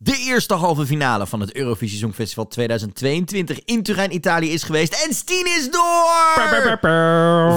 [0.00, 5.04] De eerste halve finale van het Eurovisie Songfestival 2022 in Turijn, Italië is geweest.
[5.06, 6.32] En Stien is door!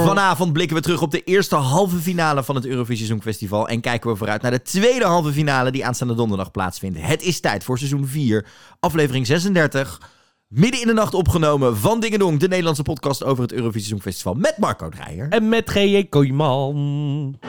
[0.06, 3.68] Vanavond blikken we terug op de eerste halve finale van het Eurovisie Songfestival.
[3.68, 6.98] En kijken we vooruit naar de tweede halve finale die aanstaande donderdag plaatsvindt.
[7.02, 8.46] Het is tijd voor seizoen 4,
[8.80, 10.02] aflevering 36.
[10.48, 14.34] Midden in de nacht opgenomen van Dingedong, de Nederlandse podcast over het Eurovisie Songfestival.
[14.34, 15.30] Met Marco Dreyer.
[15.30, 16.06] En met G.J.
[16.10, 17.40] Kooijman.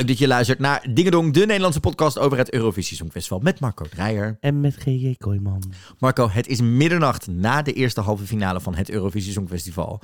[0.00, 3.84] Leuk dat je luistert naar Dingedong, de Nederlandse podcast over het Eurovisie Songfestival met Marco
[3.84, 4.36] Dreyer.
[4.40, 5.14] En met G.J.
[5.18, 5.62] Kooijman.
[5.98, 10.00] Marco, het is middernacht na de eerste halve finale van het Eurovisie Songfestival.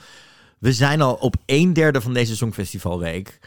[0.58, 3.38] We zijn al op een derde van deze Songfestivalweek.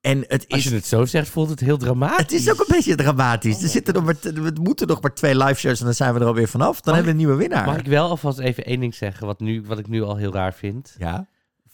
[0.00, 2.16] En het Als is, je het zo zegt, voelt het heel dramatisch.
[2.18, 3.62] het is ook een beetje dramatisch.
[3.62, 6.20] Er zitten nog maar, we moeten nog maar twee live shows en dan zijn we
[6.20, 6.80] er alweer vanaf.
[6.80, 7.66] Dan Mag hebben we een nieuwe winnaar.
[7.66, 10.32] Mag ik wel alvast even één ding zeggen, wat, nu, wat ik nu al heel
[10.32, 10.94] raar vind.
[10.98, 11.26] Ja?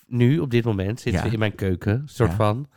[0.06, 1.26] Nu, op dit moment, zitten Ja.
[1.26, 2.36] we in mijn keuken, soort Ja.
[2.36, 2.68] van.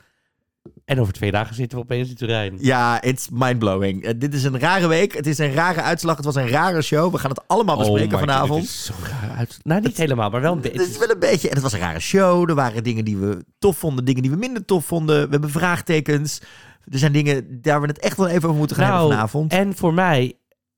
[0.86, 2.58] En over twee dagen zitten we opeens in Turijn.
[2.60, 4.06] Ja, it's mindblowing.
[4.06, 5.14] Uh, dit is een rare week.
[5.14, 6.16] Het is een rare uitslag.
[6.16, 7.12] Het was een rare show.
[7.12, 8.64] We gaan het allemaal bespreken Oh my God, vanavond.
[8.64, 9.60] is zo raar uit.
[9.64, 11.48] Nou, niet helemaal, maar wel een Het is wel een beetje.
[11.48, 12.50] En het was een rare show.
[12.50, 15.24] Er waren dingen die we tof vonden, dingen die we minder tof vonden.
[15.24, 16.42] We hebben vraagtekens.
[16.92, 19.52] Er zijn dingen daar we het echt wel even over moeten gaan hebben Nou, vanavond.
[19.52, 20.34] En voor mij,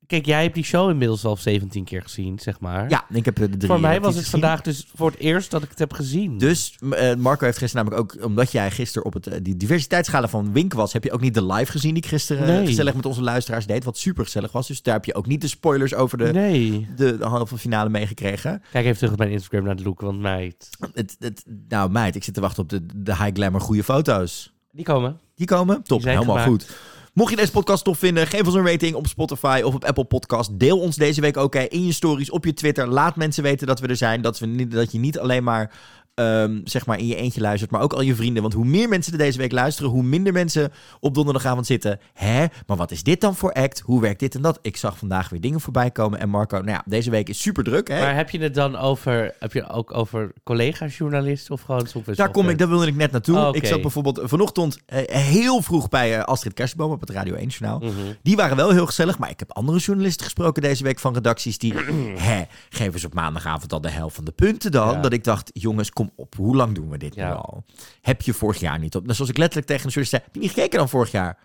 [0.06, 2.90] kijk, jij hebt die show inmiddels al 17 keer gezien, zeg maar.
[2.90, 4.40] Ja, ik heb de drie voor mij was het gezien.
[4.40, 6.38] vandaag dus voor het eerst dat ik het heb gezien.
[6.38, 10.28] Dus eh, Marco heeft gisteren namelijk ook, omdat jij gisteren op het, eh, die diversiteitsschala
[10.28, 12.66] van Wink was, heb je ook niet de live gezien die ik gisteren eh, Nee.
[12.66, 14.66] gezellig met onze luisteraars deed, wat super gezellig was.
[14.66, 16.88] Dus daar heb je ook niet de spoilers over de, nee.
[16.96, 18.62] de, de halve finale meegekregen.
[18.72, 20.68] Kijk even terug op mijn Instagram naar de look, want meid.
[20.92, 24.52] Het, het, nou meid, ik zit te wachten op de, de high glamour goede foto's.
[24.72, 25.18] Die komen.
[25.34, 25.82] Die komen?
[25.82, 26.50] Top, Die helemaal gemaakt.
[26.50, 26.76] goed.
[27.14, 30.04] Mocht je deze podcast tof vinden, geef ons een rating op Spotify of op Apple
[30.04, 30.58] Podcast.
[30.58, 32.86] Deel ons deze week ook in je stories, op je Twitter.
[32.86, 34.22] Laat mensen weten dat we er zijn.
[34.22, 35.72] Dat, we niet, dat je niet alleen maar,
[36.14, 38.42] ehm, zeg maar in je eentje luistert, maar ook al je vrienden.
[38.42, 42.00] Want hoe meer mensen er deze week luisteren, hoe minder mensen op donderdagavond zitten.
[42.12, 43.80] Hè, maar wat is dit dan voor act?
[43.80, 44.58] Hoe werkt dit en dat?
[44.62, 46.18] Ik zag vandaag weer dingen voorbij komen.
[46.18, 47.88] En Marco, nou ja, deze week is super druk.
[47.88, 48.00] Hè?
[48.00, 52.48] Maar heb je het dan over, heb je ook over collega-journalisten of gewoon Daar kom
[52.48, 53.38] ik, daar wilde ik net naartoe.
[53.38, 53.48] Oh.
[53.52, 57.48] Ik zat bijvoorbeeld vanochtend eh, heel vroeg bij eh, Astrid Kersenboom op het Radio 1
[57.48, 57.78] journaal.
[57.78, 57.92] Mhm.
[58.22, 61.58] Die waren wel heel gezellig, maar ik heb andere journalisten gesproken deze week van redacties
[61.58, 61.74] die,
[62.16, 64.92] hè, geven ze op maandagavond al de helft van de punten dan.
[64.92, 65.00] Ja.
[65.00, 67.28] Dat ik dacht, jongens, kom op, hoe lang doen we dit Ja.
[67.28, 67.64] nu al?
[68.00, 69.02] Heb je vorig jaar niet op?
[69.02, 71.38] Nou, zoals ik letterlijk tegen de journalist zei, heb je niet gekeken dan vorig jaar?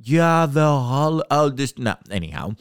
[0.00, 1.22] Ja, wel, hallo.
[1.28, 2.52] Oh, dus, nou, anyhow.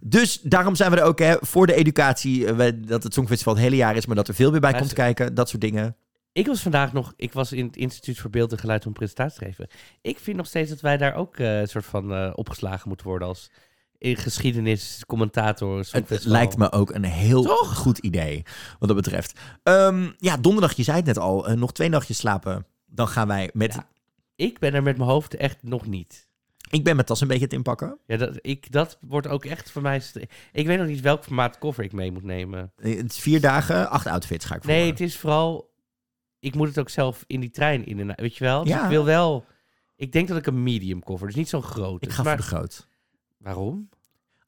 [0.00, 3.54] Dus daarom zijn we er ook hè, voor de educatie, eh, we- dat het Songfestival
[3.54, 5.96] het hele jaar is, maar dat er veel weer bij komt kijken, dat soort dingen.
[6.32, 9.38] Ik was vandaag nog, ik was in het Instituut voor Beeld en Geluid om presentatie
[9.38, 9.66] te geven.
[10.02, 13.06] Ik vind nog steeds dat wij daar ook eh, een soort van eh, opgeslagen moeten
[13.06, 13.50] worden als
[13.98, 15.86] in geschiedenis, commentator.
[15.90, 17.76] Het lijkt me ook een heel Toch?
[17.76, 18.42] goed idee,
[18.78, 19.38] wat dat betreft.
[19.62, 22.66] Ehm, ja, donderdag, je zei het net al, eh, nog twee nachtjes slapen.
[22.86, 23.74] Dan gaan wij met...
[23.74, 23.88] Ja.
[24.36, 26.26] Ik ben er met mijn hoofd echt nog niet.
[26.70, 27.98] Ik ben mijn tas een beetje het inpakken.
[28.06, 30.02] Ja, dat, ik, dat wordt ook echt voor mij...
[30.52, 32.72] Ik weet nog niet welk formaat koffer ik mee moet nemen.
[32.76, 34.70] Eh, Het is vier dagen, acht outfits ga ik voor.
[34.72, 35.70] Nee, het is vooral...
[36.40, 38.62] Ik moet het ook zelf in die trein in en Weet je wel?
[38.64, 38.82] Dus Ja.
[38.82, 39.44] ik wil wel...
[39.96, 42.06] Ik denk dat ik een medium koffer, dus niet zo'n grote.
[42.06, 42.88] Ik ga maar, voor de groot.
[43.38, 43.88] Waarom?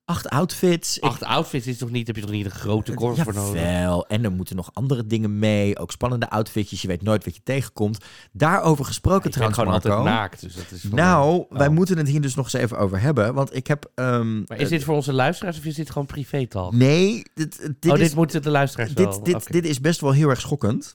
[0.05, 0.97] Acht outfits.
[0.97, 2.07] Ik- Acht outfits is toch niet...
[2.07, 3.63] Heb je toch niet een grote koffer voor nodig?
[3.63, 5.79] Jawel, en er moeten nog andere dingen mee.
[5.79, 8.05] Ook spannende outfitjes, je weet nooit wat je tegenkomt.
[8.33, 9.91] Daarover gesproken Ik ben trouwens, gewoon Marco.
[9.91, 10.83] altijd naakt, dus dat is...
[10.83, 11.75] Nou, wij Oh.
[11.75, 13.35] moeten het hier dus nog eens even over hebben.
[13.35, 13.91] Want ik heb...
[13.95, 16.73] ehm, Maar is dit voor onze luisteraars of is dit gewoon privé-talk?
[16.73, 18.07] Nee, dit, dit oh, is...
[18.07, 19.11] dit moeten de luisteraars wel.
[19.11, 19.53] dit, dit, Oké.
[19.53, 20.93] dit is best wel heel erg schokkend.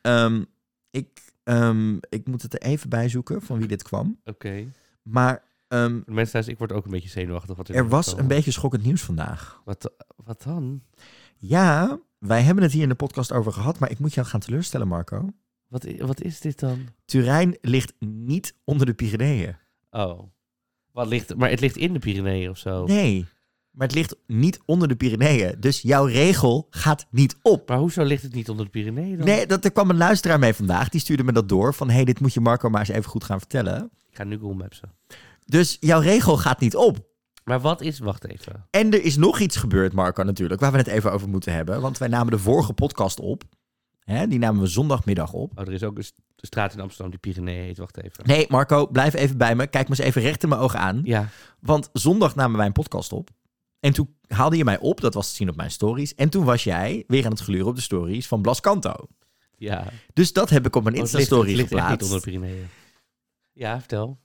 [0.00, 0.42] Ehm,
[0.90, 1.08] ik,
[1.44, 4.20] ehm, ik moet het er even bij zoeken van wie dit kwam.
[4.24, 4.64] Oké.
[5.02, 7.56] Maar ehm, de Mensen thuis, ik word ook een beetje zenuwachtig.
[7.56, 9.62] Wat er was een beetje schokkend nieuws vandaag.
[9.64, 9.92] Wat,
[10.24, 10.82] wat dan?
[11.36, 14.40] Ja, wij hebben het hier in de podcast over gehad, maar ik moet jou gaan
[14.40, 15.30] teleurstellen, Marco.
[15.68, 16.88] Wat, wat is dit dan?
[17.04, 19.56] Turijn ligt niet onder de Pyreneeën.
[19.90, 20.22] Oh.
[20.92, 22.86] Wat ligt, maar het ligt in de Pyreneeën of zo.
[22.86, 23.26] Nee,
[23.70, 25.54] maar het ligt niet onder de Pyreneeën.
[25.60, 27.68] Dus jouw regel gaat niet op.
[27.68, 29.26] Maar hoezo ligt het niet onder de Pyreneeën dan?
[29.26, 30.88] Nee, dat, er kwam een luisteraar mee vandaag.
[30.88, 31.74] Die stuurde me dat door.
[31.74, 33.90] Van, hey, dit moet je Marco maar eens even goed gaan vertellen.
[34.10, 34.92] Ik ga nu Google Mapsen.
[35.46, 36.98] Dus jouw regel gaat niet op.
[37.44, 37.98] Maar wat is...
[37.98, 38.66] Wacht even.
[38.70, 41.80] En er is nog iets gebeurd, Marco, natuurlijk, waar we het even over moeten hebben.
[41.80, 43.42] Want wij namen de vorige podcast op.
[44.00, 45.52] Hè, die namen we zondagmiddag op.
[45.58, 47.78] Oh, er is ook een st- straat in Amsterdam die Pyreneeën heet.
[47.78, 48.24] Wacht even.
[48.26, 49.66] Nee, Marco, blijf even bij me.
[49.66, 51.00] Kijk me eens even recht in mijn ogen aan.
[51.04, 51.28] Ja.
[51.60, 53.30] Want zondag namen wij een podcast op.
[53.80, 56.14] En toen haalde je mij op, dat was te zien op mijn stories.
[56.14, 58.94] En toen was jij weer aan het gluren op de stories van Blas Canto.
[59.56, 59.84] Ja.
[60.12, 62.12] Dus dat heb ik op mijn Oh, ligt- Insta-story het ligt echt niet geplaatst.
[62.12, 62.66] onder de Pyreneeën.
[63.52, 64.18] Ja, vertel.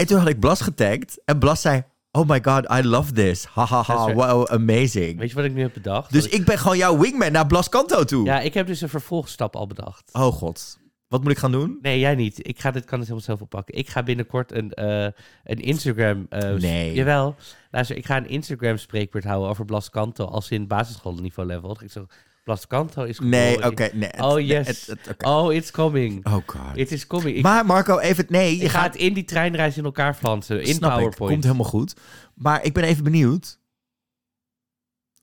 [0.00, 1.20] En toen had ik Blas getagd.
[1.24, 3.44] En Blas zei, oh my god, I love this.
[3.44, 5.18] Ha ha ha, wow, amazing.
[5.18, 6.12] Weet je wat ik nu heb bedacht?
[6.12, 8.24] Dus ik ben gewoon jouw wingman naar Blas Kanto toe.
[8.24, 10.10] Ja, ik heb dus een vervolgstap al bedacht.
[10.12, 10.78] Oh god.
[11.08, 11.78] Wat moet ik gaan doen?
[11.82, 12.48] Nee, jij niet.
[12.48, 13.74] Ik ga dit, kan het helemaal zelf oppakken.
[13.74, 15.04] Ik ga binnenkort een, eh,
[15.44, 16.26] een Instagram...
[16.30, 16.94] s- Nee.
[16.94, 17.34] Jawel.
[17.70, 21.76] Luister, ik ga een Instagram spreekbeurt houden over Blas Kanto als in basisschoolniveau level.
[21.82, 22.02] Ik zeg,
[22.44, 23.90] Blas Kanto is Nee, geboren oké.
[23.92, 24.90] nee, Oh, nee, yes.
[25.24, 26.26] Oh, it's coming.
[26.26, 26.60] Oh god.
[26.76, 27.36] It is coming.
[27.36, 28.24] Ik, Maar Marco, even...
[28.28, 28.96] Nee, je ik ga gaat...
[28.96, 30.60] in die treinreis in elkaar flansen.
[30.62, 31.32] In Snap ik, PowerPoint.
[31.32, 31.94] komt helemaal goed.
[32.34, 33.58] Maar ik ben even benieuwd.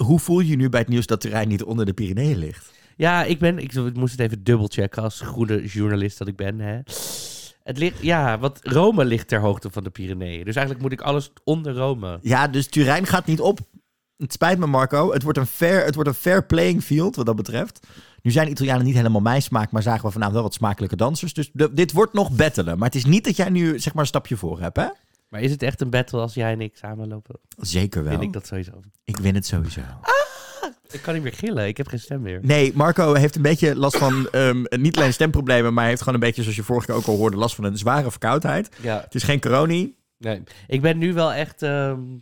[0.04, 2.72] Hoe voel je je nu bij het nieuws dat Turijn niet onder de Pyreneeën ligt?
[2.96, 3.58] Ja, ik ben.
[3.60, 6.60] Ik moest het even dubbelchecken als goede journalist dat ik ben.
[6.60, 6.80] Hè.
[7.64, 10.46] Het ligt, ja, want Rome ligt ter hoogte van de Pyreneeën.
[10.46, 12.20] Dus eigenlijk moet ik alles onder Rome.
[12.22, 13.60] Ja, dus Turijn gaat niet op.
[14.18, 15.14] Het spijt me, Marco.
[15.14, 17.88] Het wordt een fair, het wordt een fair playing field wat dat betreft.
[18.22, 20.96] Nu zijn de Italianen niet helemaal mijn smaak, maar zagen we vanavond wel wat smakelijke
[20.96, 21.34] dansers.
[21.34, 22.78] Dus de- dit wordt nog battelen.
[22.78, 24.88] Maar het is niet dat jij nu zeg maar een stapje voor hebt, hè?
[25.30, 27.40] Maar is het echt een battle als jij en ik samenlopen?
[27.58, 28.10] Zeker wel.
[28.12, 28.72] Vind ik Ik, dat sowieso.
[29.06, 29.82] win het sowieso.
[30.92, 31.68] Ik kan niet meer gillen.
[31.68, 32.40] Ik heb geen stem meer.
[32.44, 36.20] Nee, Marco heeft een beetje last van ehm, niet alleen stemproblemen, maar hij heeft gewoon
[36.20, 38.70] een beetje, zoals je vorige keer ook al hoorde, last van een zware verkoudheid.
[38.82, 39.86] Ja, Het is geen corona.
[40.18, 40.44] nee.
[40.68, 41.62] Ik ben nu wel echt...
[41.62, 42.22] ehm, ik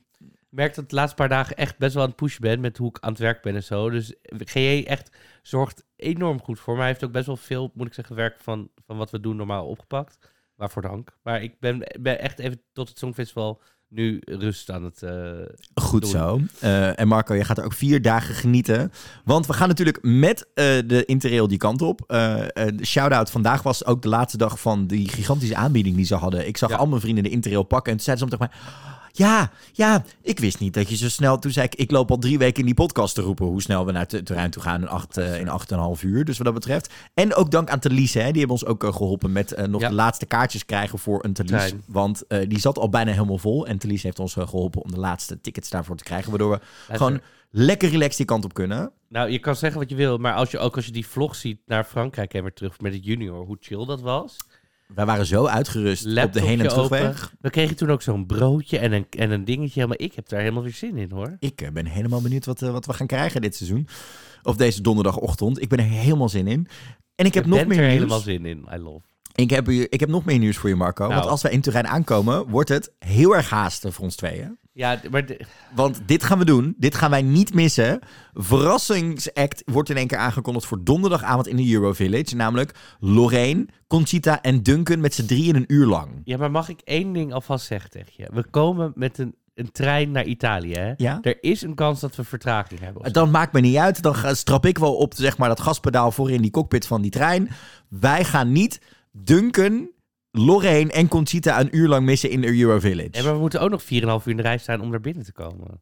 [0.55, 2.89] merk dat de laatste paar dagen echt best wel aan het pushen ben met hoe
[2.89, 3.89] ik aan het werk ben en zo.
[3.89, 5.09] Dus GJ echt
[5.41, 6.79] zorgt enorm goed voor me.
[6.79, 9.35] Hij heeft ook best wel veel, moet ik zeggen, werk van, van wat we doen
[9.35, 10.17] normaal opgepakt.
[10.55, 11.17] Waarvoor dank.
[11.23, 15.03] Maar ik ben, ben echt even tot het Songfestival nu rust aan het...
[15.03, 15.31] eh,
[15.73, 16.11] Goed doen.
[16.11, 16.39] zo.
[16.59, 18.91] Eh, en Marco, je gaat er ook vier dagen genieten.
[19.25, 22.01] Want we gaan natuurlijk met eh, de Interrail die kant op.
[22.83, 26.47] Shout-out vandaag was ook de laatste dag van die gigantische aanbieding die ze hadden.
[26.47, 26.75] Ik zag Ja.
[26.75, 27.91] al mijn vrienden de Interrail pakken.
[27.91, 28.93] En toen zeiden ze om tegen mij...
[29.17, 31.39] Ja, ja, ik wist niet dat je zo snel...
[31.39, 33.45] Toen zei ik, ik loop al drie weken in die podcast te roepen...
[33.45, 35.83] hoe snel we naar het terrein toe gaan in acht, eh, in acht en een
[35.83, 36.25] half uur.
[36.25, 36.93] Dus wat dat betreft.
[37.13, 38.31] En ook dank aan Thalise, hè.
[38.31, 39.89] Die hebben ons ook eh, geholpen met eh, nog Ja.
[39.89, 41.73] de laatste kaartjes krijgen voor een Thalys.
[41.85, 43.67] Want die zat al bijna helemaal vol.
[43.67, 46.29] En Thalys heeft ons eh, geholpen om de laatste tickets daarvoor te krijgen.
[46.29, 47.21] Waardoor we luister, gewoon
[47.51, 48.91] lekker relaxed die kant op kunnen.
[49.09, 51.35] Nou, je kan zeggen wat je wil, maar als je ook als je die vlog
[51.35, 54.37] ziet naar Frankrijk en weer terug met het junior, hoe chill dat was.
[54.93, 57.23] Wij waren zo uitgerust op de heen- en terugweg.
[57.23, 57.37] open.
[57.41, 60.39] We kregen toen ook zo'n broodje en een, en een dingetje, maar ik heb daar
[60.39, 61.35] helemaal weer zin in hoor.
[61.39, 63.87] Ik eh, ben helemaal benieuwd wat, eh, wat we gaan krijgen dit seizoen.
[64.43, 65.61] Of deze donderdagochtend.
[65.61, 66.67] Ik ben er helemaal zin in.
[67.15, 67.93] En ik heb Je nog meer er nieuws.
[67.93, 68.65] helemaal zin in.
[68.73, 69.05] I love.
[69.35, 71.03] Ik heb, ik heb nog meer nieuws voor je, Marco.
[71.03, 71.15] Nou.
[71.15, 74.57] Want als wij in Turijn aankomen, wordt het heel erg haasten voor ons tweeën.
[74.77, 75.45] Ja, d- maar de-
[75.75, 76.75] Want dit gaan we doen.
[76.77, 77.99] Dit gaan wij niet missen.
[78.33, 82.35] Verrassingsact wordt in één keer aangekondigd voor donderdagavond in de Euro Village.
[82.35, 86.09] Namelijk Lorraine, Conchita en Duncan met z'n drieën een uur lang.
[86.23, 88.27] ja, maar mag ik één ding alvast zeggen tegen je?
[88.33, 90.73] We komen met een, een trein naar Italië.
[90.73, 90.93] Hè?
[90.97, 91.19] Ja?
[91.21, 93.13] Er is een kans dat we vertraging hebben.
[93.13, 94.01] Dan maakt me niet uit.
[94.01, 97.11] Dan strap ik wel op zeg maar, dat gaspedaal voor in die cockpit van die
[97.11, 97.49] trein.
[97.89, 98.81] Wij gaan niet
[99.11, 99.89] Duncan,
[100.37, 103.09] Lorraine en Conchita een uur lang missen in de Euro Village.
[103.11, 105.23] Ja, maar we moeten ook nog 4,5 uur in de rij staan om naar binnen
[105.23, 105.81] te komen.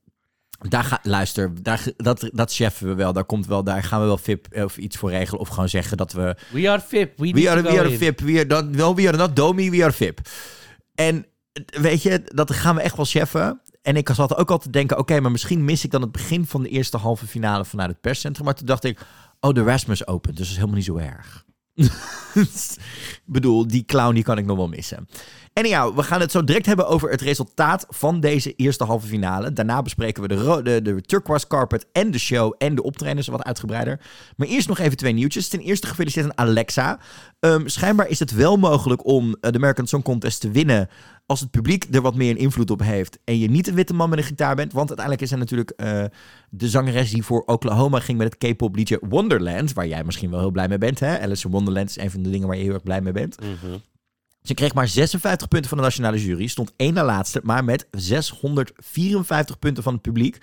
[0.70, 3.14] Daar ga, luister, daar, dat, dat cheffen we wel.
[3.14, 3.64] Daar, komt wel.
[3.64, 5.40] daar gaan we wel VIP of iets voor regelen.
[5.40, 7.18] Of gewoon zeggen dat we We are VIP.
[7.18, 7.98] We, are, we are in.
[7.98, 8.20] VIP.
[8.20, 10.20] We are, not, well, we are not Domi, we are VIP.
[10.96, 13.62] En eh, weet je, dat gaan we echt wel cheffen.
[13.82, 16.46] En ik zat ook al te denken, oké, maar misschien mis ik dan het begin
[16.46, 18.46] van de eerste halve finale vanuit het perscentrum.
[18.46, 19.00] Maar toen dacht ik,
[19.40, 21.46] oh, de Rasmus Open, dus dat is helemaal niet zo erg.
[23.26, 25.08] bedoel, die clown die kan ik nog wel missen.
[25.54, 29.08] En ja, we gaan het zo direct hebben over het resultaat van deze eerste halve
[29.08, 29.54] finale.
[29.54, 30.28] Daarna bespreken we
[30.64, 34.00] de, de turquoise carpet en de show en de optredens wat uitgebreider.
[34.38, 35.48] Maar eerst nog even twee nieuwtjes.
[35.48, 37.00] Ten eerste gefeliciteerd aan Alexa.
[37.40, 40.90] Ehm, schijnbaar is het wel mogelijk om eh, de American Song Contest te winnen
[41.26, 44.10] als het publiek er wat meer invloed op heeft en je niet een witte man
[44.10, 44.74] met een gitaar bent.
[44.74, 46.04] Want uiteindelijk is er natuurlijk eh,
[46.50, 50.40] de zangeres die voor Oklahoma ging met het K-pop liedje Wonderland, waar jij misschien wel
[50.40, 51.00] heel blij mee bent.
[51.00, 51.20] Hè?
[51.20, 53.40] Alice in Wonderland is een van de dingen waar je heel erg blij mee bent.
[53.40, 53.78] Mhm.
[54.42, 57.88] Ze kreeg maar 56 punten van de nationale jury, stond één na laatste, maar met
[57.92, 60.38] 654 punten van het publiek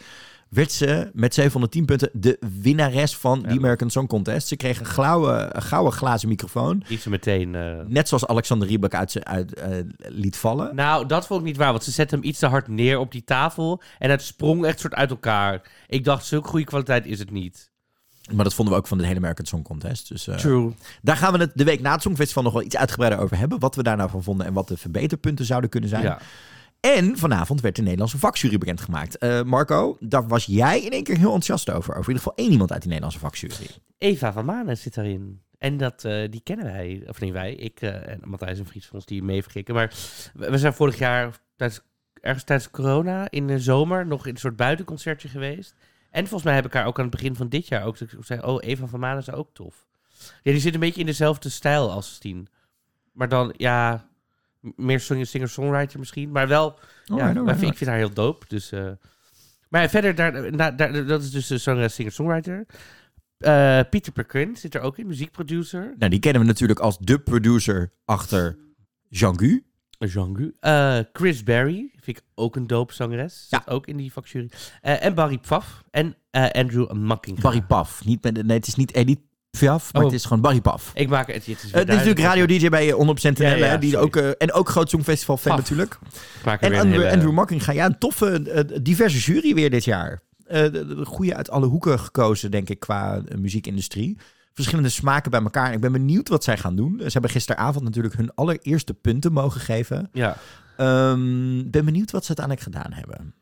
[0.51, 4.49] werd ze met 710 punten de winnares van de American Song Contest.
[4.49, 6.83] Ze kreeg een gouden, glazen microfoon.
[6.89, 7.55] Die ze meteen...
[7.55, 10.75] eh, Net zoals Alexander Rybak uit, uit eh, liet vallen.
[10.75, 13.13] Nou, dat vond ik niet waar, want ze zette hem iets te hard neer op
[13.13, 15.71] die tafel en het sprong echt soort uit elkaar.
[15.89, 17.69] Ik dacht, zulke goede kwaliteit is het niet.
[18.33, 20.09] Maar dat vonden we ook van de hele American Song Contest.
[20.09, 20.73] Dus eh, True.
[21.03, 23.59] daar gaan we het de week na het Songfestival nog wel iets uitgebreider over hebben.
[23.59, 26.03] Wat we daar nou van vonden en wat de verbeterpunten zouden kunnen zijn.
[26.03, 26.19] Ja.
[26.81, 29.19] En vanavond werd de Nederlandse vakjury bekendgemaakt.
[29.19, 31.91] Eh Marco, daar was jij in één keer heel enthousiast over.
[31.95, 33.71] Over in ieder geval één iemand uit die Nederlandse vakjury.
[33.99, 35.43] Eva van Manen zit daarin.
[35.59, 38.87] En dat, eh, die kennen wij, of niet wij, ik eh, en Matthijs en Vries
[38.87, 39.75] van ons die mee verkikken.
[39.75, 39.95] Maar
[40.35, 41.81] we zijn vorig jaar, tijdens,
[42.21, 45.75] ergens tijdens corona, in de zomer, nog in een soort buitenconcertje geweest.
[46.11, 48.11] En volgens mij heb ik haar ook aan het begin van dit jaar ook ik
[48.21, 49.87] zei, oh, Eva van Manen is ook tof.
[50.43, 52.49] Ja, die zit een beetje in dezelfde stijl als Stien.
[53.13, 54.10] Maar dan, ja,
[54.61, 56.31] Meer sing- singer-songwriter misschien.
[56.31, 58.47] Maar wel, ja, Alright, maar ik vind haar heel dope.
[58.49, 58.91] Dus, eh.
[59.69, 62.67] Maar verder, daar, daar, daar- dat is dus de zangeres, singer-songwriter.
[63.39, 65.95] Eh, Pieter Perquin zit er ook in, muziekproducer.
[65.99, 68.59] Nou, die kennen we natuurlijk als de producer achter
[69.09, 69.65] Jean-Gu.
[69.99, 70.53] Jean-Gu.
[70.61, 73.47] Eh, Chris Berry, vind ik ook een dope zangeres.
[73.49, 74.51] Zit ook in die vakjury.
[74.81, 75.85] En Barry Pfaff.
[75.91, 77.41] En Andrew Mackinga.
[77.41, 78.05] Barry Paf.
[78.05, 79.21] Niet met, nee, het is niet Edith
[79.61, 80.03] Maar Oh.
[80.03, 80.91] het is gewoon Barry Paf.
[80.95, 82.19] Ik maak het, het is, natuurlijk duidelijk.
[82.19, 85.99] radio-dj bij 100% NL, die ook, eh, en ook groot Songfestival fan natuurlijk.
[86.45, 90.23] Er En Andrew, hele- Andrew Marking, ja, een toffe, eh, diverse jury weer dit jaar.
[90.47, 94.19] Eh, de goede uit alle hoeken gekozen, denk ik, qua eh, muziekindustrie.
[94.53, 95.73] Verschillende smaken bij elkaar.
[95.73, 96.95] Ik ben benieuwd wat zij gaan doen.
[96.99, 100.09] Ze hebben gisteravond natuurlijk hun allereerste punten mogen geven.
[100.13, 100.37] Ja.
[100.77, 103.35] Ehm ben benieuwd wat ze uiteindelijk gedaan hebben.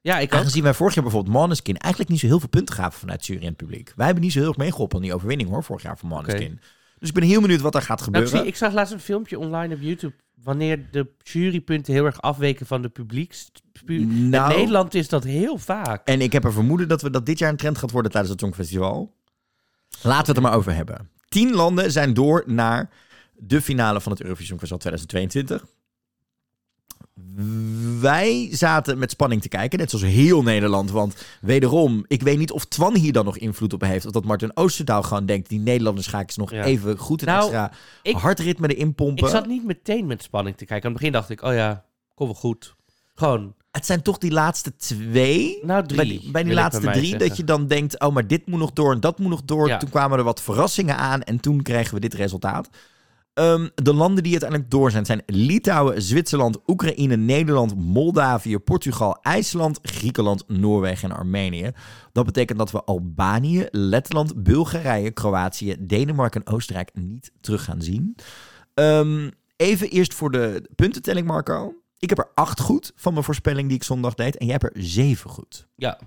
[0.00, 0.38] Ja, ik ook.
[0.40, 3.40] Aangezien wij vorig jaar bijvoorbeeld Måneskin eigenlijk niet zo heel veel punten gaven vanuit jury
[3.40, 3.92] en het publiek.
[3.96, 6.60] Wij hebben niet zo heel erg meegeholpen aan die overwinning hoor, vorig jaar van Måneskin.
[6.98, 8.38] Dus ik ben heel benieuwd wat er gaat Nou, ik, gebeuren.
[8.38, 10.14] zie, ik zag laatst een filmpje online op YouTube.
[10.42, 13.50] Wanneer de jurypunten heel erg afweken van de publieks.
[13.84, 16.06] pu- Nou, In Nederland is dat heel vaak.
[16.08, 18.32] En ik heb een vermoeden dat we dat dit jaar een trend gaat worden tijdens
[18.32, 19.14] het Songfestival.
[20.02, 21.10] Laten we het er maar over hebben.
[21.28, 22.90] Tien landen zijn door naar
[23.36, 25.64] de finale van het Eurovisie Songfestival 2022.
[28.00, 30.90] Wij zaten met spanning te kijken, net zoals heel Nederland.
[30.90, 34.06] Want wederom, ik weet niet of Twan hier dan nog invloed op heeft.
[34.06, 36.64] Of dat Martin Oosterdaal gewoon denkt, die Nederlanders ga ik eens nog Ja.
[36.64, 37.72] even goed een Nou, extra
[38.02, 39.24] ik- hartritme erin pompen.
[39.24, 40.84] Ik zat niet meteen met spanning te kijken.
[40.86, 41.84] Aan het begin dacht ik, oh ja,
[42.14, 42.74] kom wel goed.
[43.14, 45.96] Gewoon, Het zijn toch die laatste twee nou drie.
[45.96, 47.28] bij die, bij laatste drie, zeggen.
[47.28, 49.68] dat je dan denkt, oh, maar dit moet nog door en dat moet nog door.
[49.68, 49.76] Ja.
[49.76, 52.68] Toen kwamen er wat verrassingen aan en toen kregen we dit resultaat.
[53.34, 59.78] Ehm, de landen die uiteindelijk door zijn, zijn Litouwen, Zwitserland, Oekraïne, Nederland, Moldavië, Portugal, IJsland,
[59.82, 61.70] Griekenland, Noorwegen en Armenië.
[62.12, 68.16] Dat betekent dat we Albanië, Letland, Bulgarije, Kroatië, Denemarken en Oostenrijk niet terug gaan zien.
[68.74, 71.74] Ehm, even eerst voor de puntentelling, Marco.
[71.98, 74.36] Ik heb er acht goed van mijn voorspelling die ik zondag deed.
[74.36, 75.66] En jij hebt er zeven goed.
[75.76, 75.98] Ja,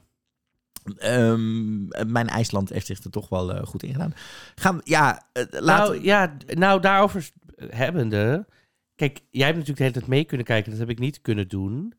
[0.97, 4.13] Ehm, mijn IJsland heeft zich er toch wel eh, goed in gedaan.
[4.55, 8.45] Gaan we, ja, eh, laten nou, ja, nou daarover hebbende.
[8.95, 10.71] Kijk, jij hebt natuurlijk de hele tijd mee kunnen kijken.
[10.71, 11.93] Dat heb ik niet kunnen doen.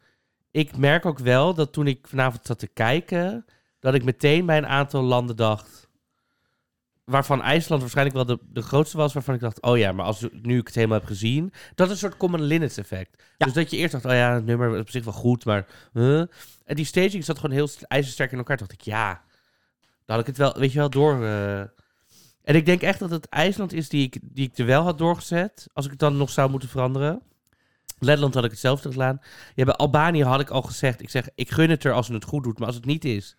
[0.50, 3.44] Ik merk ook wel dat toen ik vanavond zat te kijken...
[3.80, 5.88] dat ik meteen bij een aantal landen dacht...
[7.04, 9.12] waarvan IJsland waarschijnlijk wel de, de grootste was...
[9.12, 11.52] waarvan ik dacht, oh ja, maar als, nu ik het helemaal heb gezien...
[11.74, 13.22] dat is een soort common linnets effect.
[13.36, 13.46] Ja.
[13.46, 15.66] Dus dat je eerst dacht, oh ja, het nummer is op zich wel goed, maar...
[15.92, 16.22] huh?
[16.64, 18.56] En die staging zat gewoon heel st- ijzersterk in elkaar.
[18.56, 19.23] Toen dacht ik, ja,
[20.04, 21.25] dan had ik het wel, weet je wel, door...
[21.25, 21.61] eh.
[22.42, 24.99] En ik denk echt dat het IJsland is die ik, die ik er wel had
[24.99, 25.66] doorgezet...
[25.73, 27.23] als ik het dan nog zou moeten veranderen.
[27.99, 29.21] Letland had ik hetzelfde gedaan.
[29.54, 31.02] Ja, bij Albanië had ik al gezegd...
[31.02, 33.37] ik zeg, ik gun het er als het goed doet, maar als het niet is...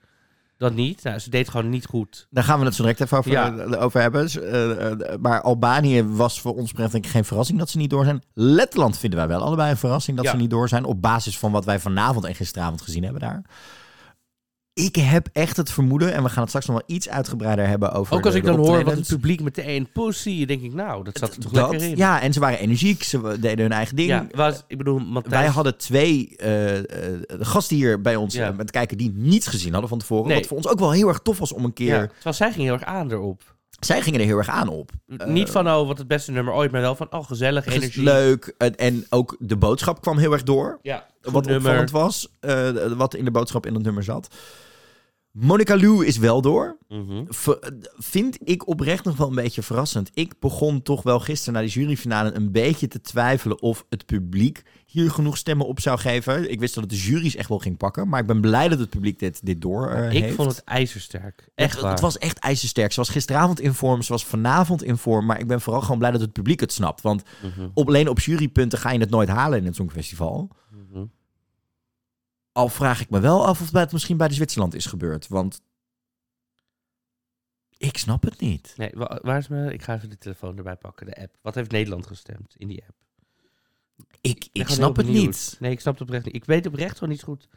[0.57, 1.03] dan niet.
[1.03, 2.27] Nou, ze deed gewoon niet goed.
[2.29, 3.55] Daar gaan we het zo direct even over, Ja.
[3.57, 4.27] eh, over hebben.
[4.29, 7.89] Eh, eh, maar Albanië was voor ons betreft denk ik geen verrassing dat ze niet
[7.89, 8.24] door zijn.
[8.33, 10.31] Letland vinden wij wel allebei een verrassing dat Ja.
[10.31, 10.85] ze niet door zijn.
[10.85, 13.41] Op basis van wat wij vanavond en gisteravond gezien hebben daar.
[14.75, 17.91] Ik heb echt het vermoeden, en we gaan het straks nog wel iets uitgebreider hebben
[17.91, 18.15] over.
[18.15, 20.46] Ook als de- ik dan hoor wat het publiek meteen pussy...
[20.46, 21.98] denk ik, nou, dat zat er toch Dat- lekker in.
[21.98, 24.10] Ja, en ze waren energiek, ze deden hun eigen ding.
[24.10, 25.36] Ja, was, ik bedoel, Matthijs...
[25.41, 26.86] Wij hadden twee eh, eh,
[27.39, 28.50] gasten hier bij ons Ja.
[28.50, 30.27] eh, met kijken die niets gezien hadden van tevoren.
[30.27, 30.38] Nee.
[30.38, 31.96] Wat voor ons ook wel heel erg tof was om een keer.
[31.96, 33.55] Ja, terwijl zij ging heel erg aan erop.
[33.79, 34.91] Zij gingen er heel erg aan op.
[35.25, 38.03] Niet van, oh, wat het beste nummer ooit, maar wel van, oh, gezellig, Het energie.
[38.03, 38.53] leuk.
[38.75, 40.79] En, ook de boodschap kwam heel erg door.
[40.82, 41.55] Ja, wat nummer.
[41.55, 42.27] opvallend was.
[42.98, 44.27] wat in de boodschap in dat nummer zat.
[45.39, 46.77] Monica Lou is wel door.
[46.87, 47.23] Mhm.
[47.27, 47.47] V-
[47.97, 50.09] vind ik oprecht nog wel een beetje verrassend.
[50.13, 54.63] Ik begon toch wel gisteren na die juryfinale een beetje te twijfelen of het publiek
[54.85, 56.51] hier genoeg stemmen op zou geven.
[56.51, 58.07] Ik wist dat het de jury's echt wel ging pakken.
[58.09, 60.35] Maar ik ben blij dat het publiek dit, dit door eh, ik heeft.
[60.35, 61.47] vond het ijzersterk.
[61.55, 61.91] Echt het, waar.
[61.91, 62.91] het was echt ijzersterk.
[62.91, 65.25] Ze was gisteravond in vorm, ze was vanavond in vorm.
[65.25, 67.01] Maar ik ben vooral gewoon blij dat het publiek het snapt.
[67.01, 67.67] Want Mhm.
[67.73, 70.49] op, alleen op jurypunten ga je het nooit halen in het Songfestival.
[72.55, 75.27] Al vraag ik me wel af of het misschien bij de Zwitserland is gebeurd.
[75.27, 75.62] Want
[77.77, 78.74] ik snap het niet.
[78.77, 79.74] Nee, wa- waar is mijn...
[79.74, 81.35] Ik ga even de telefoon erbij pakken, de app.
[81.41, 82.97] Wat heeft Nederland gestemd in die app?
[84.21, 85.55] Ik, ik snap het niet.
[85.59, 86.35] Nee, ik snap het oprecht niet.
[86.35, 87.47] Ik weet oprecht gewoon niet goed.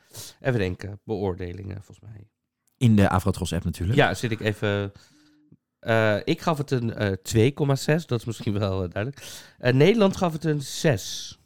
[0.40, 1.00] Even denken.
[1.05, 2.28] Beoordelingen, volgens mij.
[2.76, 3.99] In de Afrotros app natuurlijk.
[3.99, 4.93] Ja, zit ik even...
[5.78, 7.50] Eh, ik gaf het een eh
[8.00, 8.05] 2,6.
[8.07, 9.26] Dat is misschien wel eh, duidelijk.
[9.59, 11.38] Eh, Nederland gaf het een 6.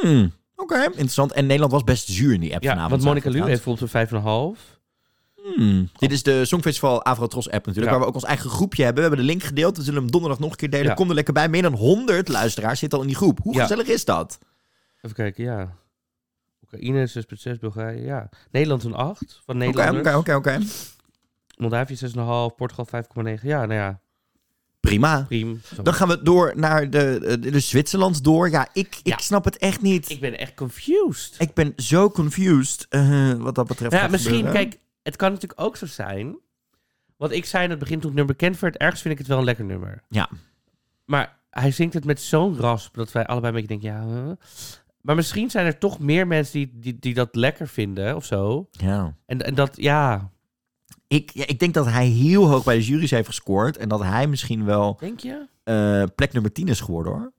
[0.00, 1.32] Hmm, Oké, interessant.
[1.32, 2.90] En Nederland was best zuur in die app Ja, vanavond.
[2.90, 4.74] want Monica Lu heeft bijvoorbeeld een 5,5.
[5.56, 5.88] Hmm.
[5.98, 7.90] Dit is de Songfestival Avrotros app natuurlijk, Ja.
[7.92, 9.02] waar we ook ons eigen groepje hebben.
[9.02, 10.86] We hebben de link gedeeld, we zullen hem donderdag nog een keer delen.
[10.86, 10.94] Ja.
[10.94, 11.48] Kom er lekker bij.
[11.48, 13.38] Meer dan 100 luisteraars zitten al in die groep.
[13.42, 13.60] Hoe Ja.
[13.60, 14.38] gezellig is dat?
[15.02, 15.76] Even kijken, ja.
[16.62, 18.28] Oekraïne 6,6, Bulgarije, ja.
[18.50, 20.14] Nederland een 8 van Oké, Nederlanders.
[20.16, 20.64] oké, oké, oké.
[21.56, 23.48] Moldavië 6,5, Portugal 5,9.
[23.48, 24.00] Ja, nou ja.
[24.86, 25.26] Prima.
[25.82, 28.50] Dan gaan we door naar de, de, de Zwitserland door.
[28.50, 29.18] Ja, ik, ik Ja.
[29.18, 30.10] snap het echt niet.
[30.10, 31.34] Ik ben echt confused.
[31.38, 33.92] Ik ben zo confused eh, wat dat betreft.
[33.92, 34.60] Ja, misschien, gebeuren.
[34.62, 36.36] kijk, het kan natuurlijk ook zo zijn.
[37.16, 39.28] Want ik zei in het begin toen het nummer bekend werd, ergens vind ik het
[39.28, 40.02] wel een lekker nummer.
[40.08, 40.28] Ja.
[41.04, 44.22] Maar hij zingt het met zo'n rasp dat wij allebei een beetje denken, ja.
[44.24, 44.32] huh?
[45.00, 48.68] Maar misschien zijn er toch meer mensen die, die, die dat lekker vinden of zo.
[48.70, 49.14] Ja.
[49.26, 50.30] En, en dat, ja,
[51.08, 53.76] Ik, ja, ik denk dat hij heel hoog bij de jury's heeft gescoord.
[53.76, 55.46] En dat hij misschien wel denk je?
[55.64, 57.32] eh, plek nummer 10 is geworden hoor.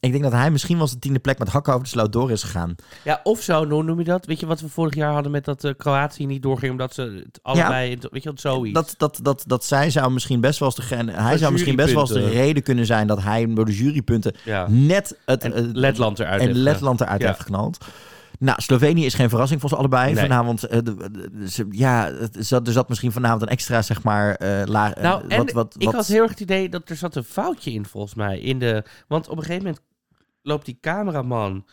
[0.00, 2.30] Ik denk dat hij misschien wel de tiende plek met hakken over de sloot door
[2.30, 2.74] is gegaan.
[3.04, 4.26] Ja, of zo, hoe noem je dat?
[4.26, 7.02] Weet je wat we vorig jaar hadden met dat eh, Kroatië niet doorging omdat ze
[7.24, 8.74] het allebei, weet je wat, zoiets.
[8.74, 11.76] Dat, dat, dat, dat zij zou misschien best wel eens de, gen- hij zou misschien
[11.76, 14.66] best wel eens de reden kunnen zijn dat hij door de jurypunten ja.
[14.68, 17.26] net het, En eh, Letland eruit en heeft Letland eruit Ja.
[17.26, 17.84] heeft geknald.
[18.38, 20.12] Nou, Slovenië is geen verrassing voor ze allebei.
[20.12, 20.22] Nee.
[20.22, 24.36] Vanavond, eh, de- de- ze- ja, zat, er zat misschien vanavond een extra, zeg maar,
[24.66, 24.94] laag.
[24.94, 27.86] Nou, wat, wat, ik had heel erg het idee dat er zat een foutje in,
[27.86, 28.40] volgens mij.
[28.40, 29.82] In de, want op een gegeven moment
[30.42, 31.64] loopt die cameraman,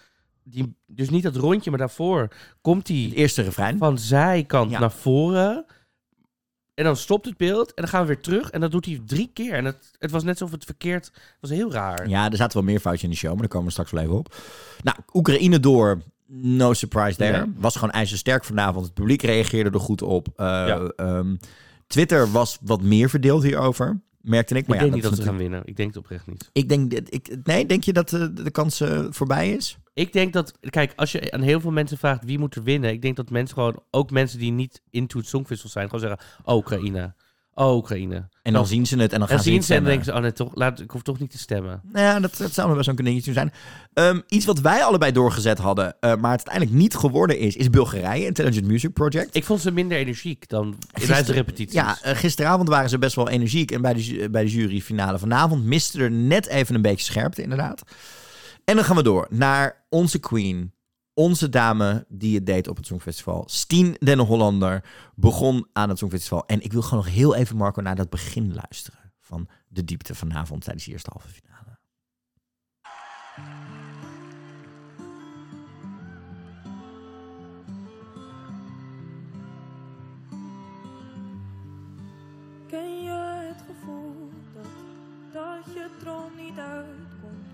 [0.44, 2.28] die, dus niet dat rondje, maar daarvoor,
[2.62, 3.78] komt het hij eerste refrein.
[3.78, 4.80] van zijkant Ja.
[4.80, 5.66] naar voren.
[6.74, 8.50] En dan stopt het beeld en dan gaan we weer terug.
[8.50, 9.54] En dat doet hij drie keer.
[9.54, 11.06] En het, het was net alsof het verkeerd...
[11.06, 12.08] Het was heel raar.
[12.10, 14.02] Ja, er zaten wel meer foutjes in de show, maar daar komen we straks wel
[14.04, 14.36] even op.
[14.84, 16.02] Nou, Oekraïne door.
[16.34, 17.38] No surprise there.
[17.46, 17.54] Nee.
[17.58, 18.86] Was gewoon ijzersterk vanavond.
[18.86, 20.28] Het publiek reageerde er goed op.
[20.36, 20.92] Eh, Ja.
[20.96, 21.36] ehm,
[21.88, 24.02] Twitter was wat meer verdeeld hierover.
[24.22, 24.62] Merkte ik.
[24.62, 25.62] ik Maar ja, denk niet dat ze gaan winnen.
[25.66, 26.50] Ik denk het oprecht niet.
[26.54, 29.78] Ik denk, dat- ik, nee, denk je dat eh, de kans eh, voorbij is?
[29.94, 32.92] Ik denk dat, kijk, als je aan heel veel mensen vraagt wie moet er winnen,
[32.92, 36.20] ik denk dat mensen gewoon, ook mensen die niet into het songfestival zijn, gewoon zeggen,
[36.44, 37.14] oh Oekraïne,
[37.54, 38.30] oh Oekraïne.
[38.42, 40.14] En dan zien ze het en dan gaan En ze zien ze en denken ze,
[40.14, 41.82] oh nee, toch, laat, ik hoef toch niet te stemmen.
[41.92, 43.52] Nou ja, dat, dat zou nog best wel een dingetje zijn.
[43.94, 47.70] Ehm, iets wat wij allebei doorgezet hadden, eh, maar het uiteindelijk niet geworden is, is
[47.70, 49.36] Bulgarije, Intelligent Music Project.
[49.36, 51.74] Ik vond ze minder energiek dan in Gister- de repetities.
[51.74, 55.64] Ja, eh, gisteravond waren ze best wel energiek en bij de, bij de juryfinale vanavond
[55.64, 57.82] miste er net even een beetje scherpte, inderdaad.
[58.66, 60.74] En dan gaan we door naar onze queen,
[61.14, 63.44] onze dame die het deed op het Songfestival.
[63.48, 64.84] Stien den Hollander
[65.16, 66.46] begon aan het Songfestival.
[66.46, 70.16] En ik wil gewoon nog heel even, Marco, naar dat begin luisteren van de diepte
[70.16, 71.80] vanavond tijdens de eerste halve finale.
[82.68, 84.66] Ken je het gevoel dat,
[85.34, 87.50] dat je droom niet uitkomt?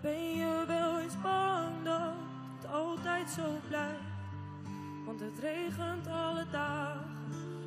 [0.00, 1.79] Ben je wel eens bang
[2.72, 4.10] altijd zo blijft?
[5.06, 7.10] Want het regent alle dagen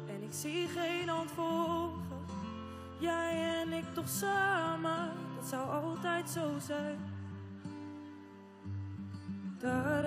[0.08, 2.02] en ik zie geen volgen.
[3.00, 7.00] Jij en ik toch samen, dat zou altijd zo zijn.
[9.60, 10.02] Da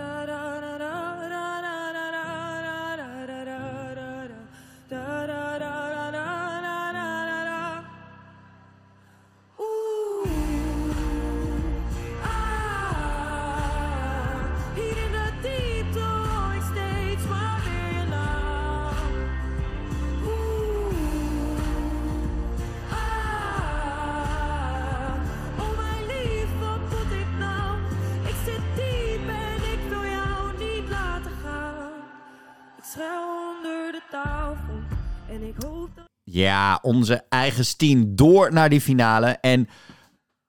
[36.37, 39.27] Ja, onze eigen Stien door naar die finale.
[39.27, 39.69] En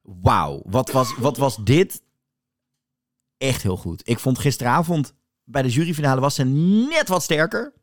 [0.02, 2.02] wauw, wat was, wat was dit?
[3.38, 4.02] Echt heel goed.
[4.10, 6.44] Ik vond gisteravond bij de juryfinale was ze
[6.90, 7.74] net wat sterker.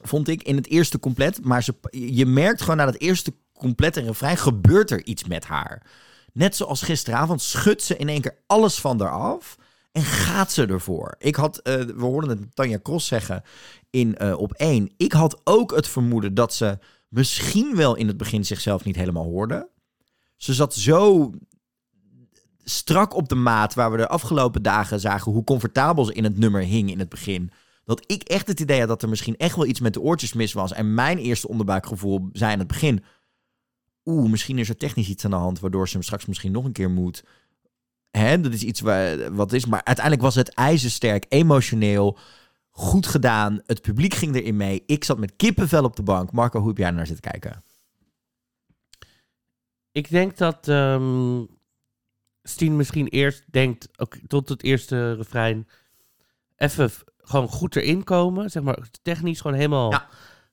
[0.00, 1.44] Vond ik in het eerste compleet.
[1.44, 5.86] Maar ze, je merkt gewoon na het eerste complete refrein gebeurt er iets met haar.
[6.32, 9.56] Net zoals gisteravond schudt ze in één keer alles van haar af.
[9.92, 11.14] En gaat ze ervoor.
[11.18, 13.42] Ik had, eh, we hoorden het Tanja Cross zeggen
[13.90, 14.92] in eh, op één.
[14.96, 16.78] Ik had ook het vermoeden dat ze
[17.12, 19.68] misschien wel in het begin zichzelf niet helemaal hoorde.
[20.36, 21.30] Ze zat zo
[22.64, 26.38] strak op de maat waar we de afgelopen dagen zagen hoe comfortabel ze in het
[26.38, 27.50] nummer hing in het begin.
[27.84, 30.32] Dat ik echt het idee had dat er misschien echt wel iets met de oortjes
[30.32, 30.72] mis was.
[30.72, 33.04] En mijn eerste onderbuikgevoel zei in het begin...
[34.04, 35.60] Oeh, misschien is er technisch iets aan de hand...
[35.60, 37.24] waardoor ze hem straks misschien nog een keer moet.
[38.10, 38.80] Hè, dat is iets
[39.30, 39.66] wat is.
[39.66, 42.18] Maar uiteindelijk was het ijzersterk, emotioneel,
[42.74, 43.60] goed gedaan.
[43.66, 44.82] Het publiek ging erin mee.
[44.86, 46.32] Ik zat met kippenvel op de bank.
[46.32, 47.62] Marco, hoe heb jij naar zitten kijken?
[49.92, 51.42] Ik denk dat ehm
[52.44, 55.68] Stien misschien eerst denkt, oké, tot het eerste refrein,
[56.56, 58.50] even gewoon goed erin komen.
[58.50, 60.08] Zeg maar technisch gewoon helemaal, Ja.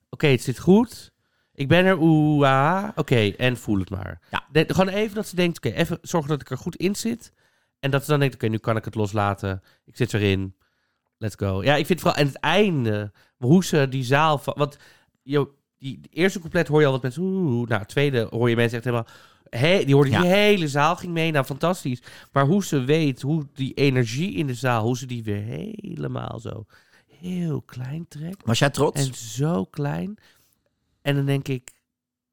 [0.09, 1.11] oké, het zit goed.
[1.53, 4.21] Ik ben er, oeh, ah, oké, en voel het maar.
[4.31, 4.47] Ja.
[4.51, 7.33] De- gewoon even dat ze denkt, oké, even zorgen dat ik er goed in zit.
[7.79, 9.63] En dat ze dan denkt, oké, nu kan ik het loslaten.
[9.85, 10.55] Ik zit erin.
[11.21, 11.63] Let's go.
[11.63, 14.37] Ja, ik vind vooral aan het einde, hoe ze die zaal...
[14.37, 14.77] van- Want
[15.23, 17.21] joh, die, die eerste couplet hoor je al wat mensen...
[17.23, 19.07] Oeh, nou, tweede hoor je mensen echt helemaal...
[19.49, 20.21] He, die hoorde Ja.
[20.21, 21.31] die hele zaal ging mee.
[21.31, 22.01] Nou, fantastisch.
[22.31, 26.39] Maar hoe ze weet, hoe die energie in de zaal, hoe ze die weer helemaal
[26.39, 26.65] zo
[27.07, 28.45] heel klein trekt.
[28.45, 29.07] Was jij trots?
[29.07, 30.17] En zo klein.
[31.01, 31.71] En dan denk ik,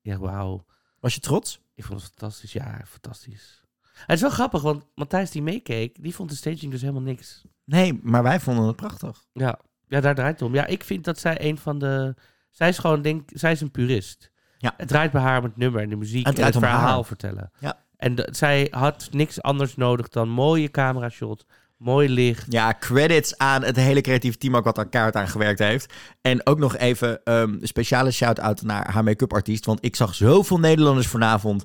[0.01, 0.65] ja, wauw.
[1.01, 1.61] Was je trots?
[1.75, 2.53] Ik vond het fantastisch.
[2.53, 3.63] Ja, fantastisch.
[3.93, 7.45] Het is wel grappig, want Matthijs die meekeek, die vond de staging dus helemaal niks.
[7.67, 9.25] Nee, maar wij vonden het prachtig.
[9.33, 10.55] Ja, ja daar draait het om.
[10.55, 12.15] Ja, ik vind dat zij een van de...
[12.51, 14.31] Zij is gewoon, denk zij is een purist.
[14.59, 14.75] Ja.
[14.77, 17.05] Het draait bij haar om het nummer en de muziek Het en het verhaal haar.
[17.05, 17.51] vertellen.
[17.59, 17.85] Ja.
[17.97, 21.45] En zij had niks anders nodig dan mooie camera shots,
[21.77, 22.53] mooi licht.
[22.53, 25.95] Ja, credits aan het hele creatieve team ook wat aan kaart aan gewerkt heeft.
[26.21, 29.67] En ook nog even ehm, een speciale shout-out naar haar make-up artiest.
[29.67, 31.65] Want ik zag zoveel Nederlanders vanavond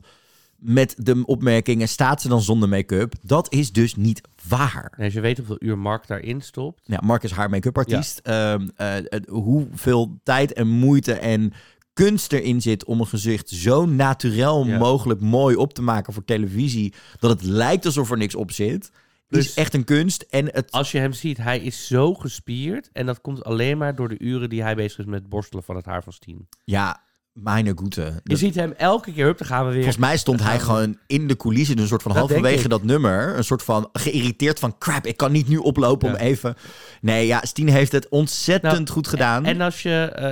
[0.61, 1.87] met de opmerkingen...
[1.87, 3.13] staat ze dan zonder make-up?
[3.21, 4.93] Dat is dus niet waar.
[4.97, 6.81] Nee, ze weet hoeveel uur Mark daarin stopt.
[6.83, 8.19] Ja, Mark is haar make-up artiest.
[8.19, 8.95] Ehm, eh,
[9.29, 11.53] hoeveel tijd en moeite en
[11.93, 14.77] kunst erin zit om een gezicht zo natuurlijk Ja.
[14.77, 16.93] mogelijk mooi op te maken voor televisie...
[17.19, 18.83] dat het lijkt alsof er niks op zit...
[19.29, 20.21] is Dus- echt een kunst.
[20.29, 22.89] En het Als je hem ziet, hij is zo gespierd.
[22.93, 25.63] En dat komt alleen maar door de uren die hij bezig is met het borstelen
[25.63, 26.47] van het haar van Steen.
[26.63, 27.01] Ja,
[27.33, 28.19] mijn goede.
[28.23, 29.83] Je ziet hem elke keer, hup, dan gaan we weer.
[29.83, 33.37] Volgens mij stond hij gewoon in de coulissen, een soort van Dat halverwege dat nummer,
[33.37, 36.13] een soort van geïrriteerd van crap, ik kan niet nu oplopen Ja.
[36.13, 36.55] om even.
[37.01, 39.45] Nee, ja, Stien heeft het ontzettend Nou, goed gedaan.
[39.45, 40.25] En als je, eh,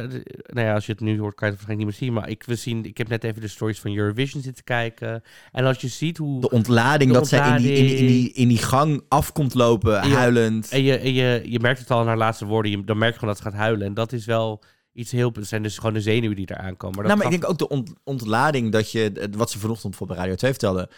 [0.46, 2.14] nou ja, als je het nu hoort, kan je het waarschijnlijk niet meer zien.
[2.14, 5.24] Maar ik, we zien, ik heb net even de stories van Eurovision zitten kijken.
[5.52, 6.42] En als je ziet hoe...
[6.42, 9.32] de ontlading de dat zij in die, in, die, in, die, in die gang af
[9.32, 10.70] komt lopen, huilend.
[10.70, 12.72] En je, en je, je merkt het al in haar laatste woorden.
[12.72, 13.88] Je, dan merk je gewoon dat ze gaat huilen.
[13.88, 14.64] En dat is wel
[15.00, 15.32] iets heel...
[15.34, 16.96] Het zijn dus gewoon de zenuwen die eraan komen.
[16.96, 19.96] Maar dat nou, maar ik denk ook de ont- ontlading dat je, wat ze vanochtend
[19.96, 20.90] voor bij Radio 2 vertelde.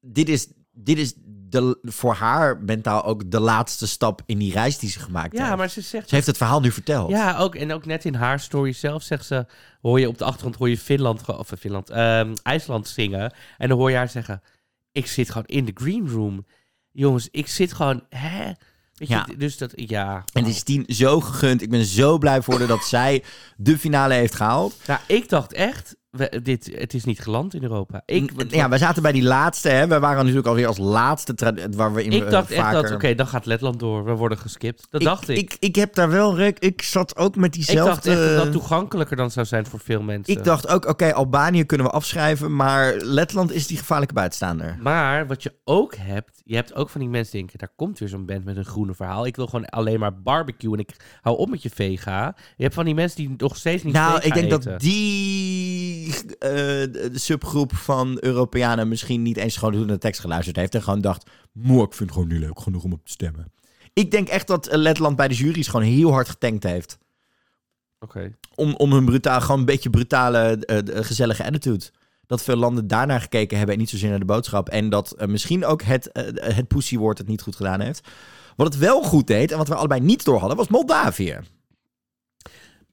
[0.00, 1.14] Dit is, dit is
[1.48, 5.44] de, voor haar mentaal ook de laatste stap in die reis die ze gemaakt Ja,
[5.44, 5.56] heeft.
[5.56, 6.08] maar ze zegt...
[6.08, 7.10] Ze heeft het verhaal nu verteld.
[7.10, 9.46] Ja, ook, en ook net in haar story zelf zegt ze...
[9.80, 13.32] Hoor je op de achtergrond hoor je Finland, of eh, Finland, ehm, IJsland zingen.
[13.58, 14.42] En dan hoor je haar zeggen...
[14.92, 16.46] Ik zit gewoon in de green room.
[16.90, 18.04] Jongens, ik zit gewoon...
[18.08, 18.52] Hè?
[18.94, 19.26] Weet Ja.
[19.38, 19.72] dus dat...
[19.74, 20.24] Ja.
[20.32, 21.62] En het is Tien zo gegund.
[21.62, 23.22] Ik ben zo blij voor haar dat zij
[23.56, 24.74] de finale heeft gehaald.
[24.86, 25.96] Nou, ik dacht echt...
[26.16, 28.02] we- dit, het is niet geland in Europa.
[28.06, 29.68] Ik, ja, wij zaten bij die laatste.
[29.68, 29.86] Hè.
[29.86, 31.34] We waren natuurlijk alweer als laatste.
[31.76, 32.82] Waar we in, ik eh, dacht echt vaker...
[32.82, 32.92] dat...
[32.92, 34.04] Oké, dan gaat Letland door.
[34.04, 34.86] We worden geskipt.
[34.90, 35.38] Dat dacht ik.
[35.38, 35.56] ik.
[35.58, 36.36] Ik heb daar wel...
[36.36, 37.84] rek- Ik zat ook met Ik diezelfde...
[37.94, 40.36] dacht echt dat dat toegankelijker dan zou zijn voor veel mensen.
[40.36, 44.76] Ik dacht ook, oké, Albanië kunnen we afschrijven, maar Letland is die gevaarlijke buitenstaander.
[44.80, 47.98] Maar wat je ook hebt, je hebt ook van die mensen die denken, daar komt
[47.98, 49.26] weer zo'n band met een groene verhaal.
[49.26, 52.34] Ik wil gewoon alleen maar barbecue en ik hou op met je vega.
[52.56, 54.60] Je hebt van die mensen die nog steeds niet Nou, ik denk eten.
[54.70, 56.03] dat die
[56.38, 61.00] eh, subgroep van Europeanen misschien niet eens gewoon naar de tekst geluisterd heeft en gewoon
[61.00, 63.52] dacht, moe, ik vind het gewoon niet leuk genoeg om op te stemmen.
[63.92, 66.98] Ik denk echt dat Letland bij de jury's gewoon heel hard getankt heeft.
[67.98, 68.34] Oké.
[68.54, 71.84] Om, om hun brutaal, gewoon een beetje brutale, eh, gezellige attitude.
[72.26, 74.68] Dat veel landen daarnaar gekeken hebben en niet zozeer naar de boodschap.
[74.68, 78.08] En dat eh, misschien ook het, het pussywoord het niet goed gedaan heeft.
[78.56, 81.38] Wat het wel goed deed en wat we allebei niet door hadden, was Moldavië.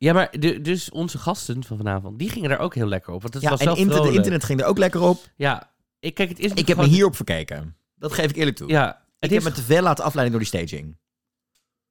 [0.02, 3.22] Ja, maar de, dus onze gasten van vanavond, die gingen daar ook heel lekker op.
[3.22, 5.18] Want het Ja, was en inter- de internet ging er ook lekker op.
[5.36, 7.76] Ja, ik, kijk, het is Ik heb me hierop verkeken.
[7.96, 8.70] Dat geef ik eerlijk toe.
[8.70, 10.98] Ja, ik heb is, me te veel laten afleiden door die staging.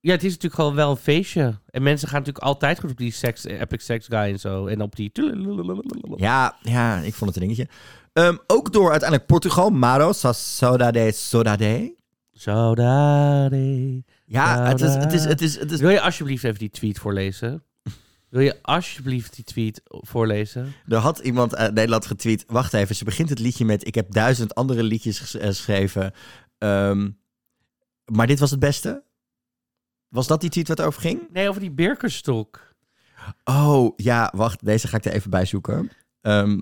[0.01, 1.59] ja, het is natuurlijk gewoon wel een feestje.
[1.67, 4.67] En mensen gaan natuurlijk altijd goed op die sex, Epic Sex Guy en zo.
[4.67, 5.11] En op die...
[6.17, 7.69] Ja, ja, ik vond het een dingetje.
[8.13, 11.95] Ehm, ook door uiteindelijk Portugal, Maro, Saudade, Sodade.
[12.33, 14.03] Saudade.
[14.25, 15.81] Ja, het is, het is, het is, het is...
[15.81, 17.65] Wil je alsjeblieft even die tweet voorlezen?
[18.31, 20.75] Wil je alsjeblieft die tweet voorlezen?
[20.89, 22.45] Er had iemand uit Nederland getweet.
[22.47, 23.87] Wacht even, ze begint het liedje met...
[23.87, 26.13] Ik heb duizend andere liedjes eh, geschreven.
[26.59, 27.11] Ehm,
[28.05, 29.05] maar dit was het beste?
[30.09, 31.21] Was dat die tweet wat over ging?
[31.33, 32.75] Nee, over die Birkenstock.
[33.45, 34.65] Oh, ja, wacht.
[34.65, 35.91] Deze ga ik er even bij zoeken.
[36.21, 36.61] Ehm,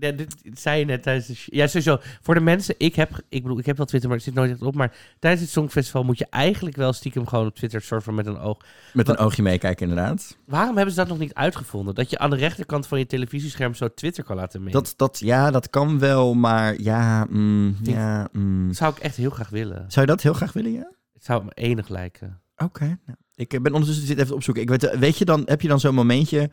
[0.00, 1.34] Ja, dit, dit zei je net tijdens de...
[1.34, 1.98] sh- Ja, sowieso.
[2.22, 2.74] Voor de mensen...
[2.78, 4.74] Ik heb, ik bedoel, ik heb wel Twitter, maar ik zit nooit echt op.
[4.74, 8.26] Maar tijdens het Songfestival moet je eigenlijk wel stiekem gewoon op Twitter soort van met
[8.26, 8.58] een oog...
[8.92, 10.36] met een oogje meekijken, inderdaad.
[10.44, 11.94] Waarom hebben ze dat nog niet uitgevonden?
[11.94, 14.82] Dat je aan de rechterkant van je televisiescherm zo Twitter kan laten meenemen.
[14.84, 17.26] Dat, dat, ja, dat kan wel, maar ja...
[17.30, 18.72] mm, ja mm.
[18.72, 19.84] Zou ik echt heel graag willen.
[19.88, 20.90] Zou je dat heel graag willen, ja?
[21.12, 22.40] Het zou me enig lijken.
[22.56, 22.84] Oké.
[22.84, 24.62] nou, ik ben ondertussen zit even opzoeken.
[24.62, 26.50] Ik weet, weet je dan, heb je dan zo'n momentje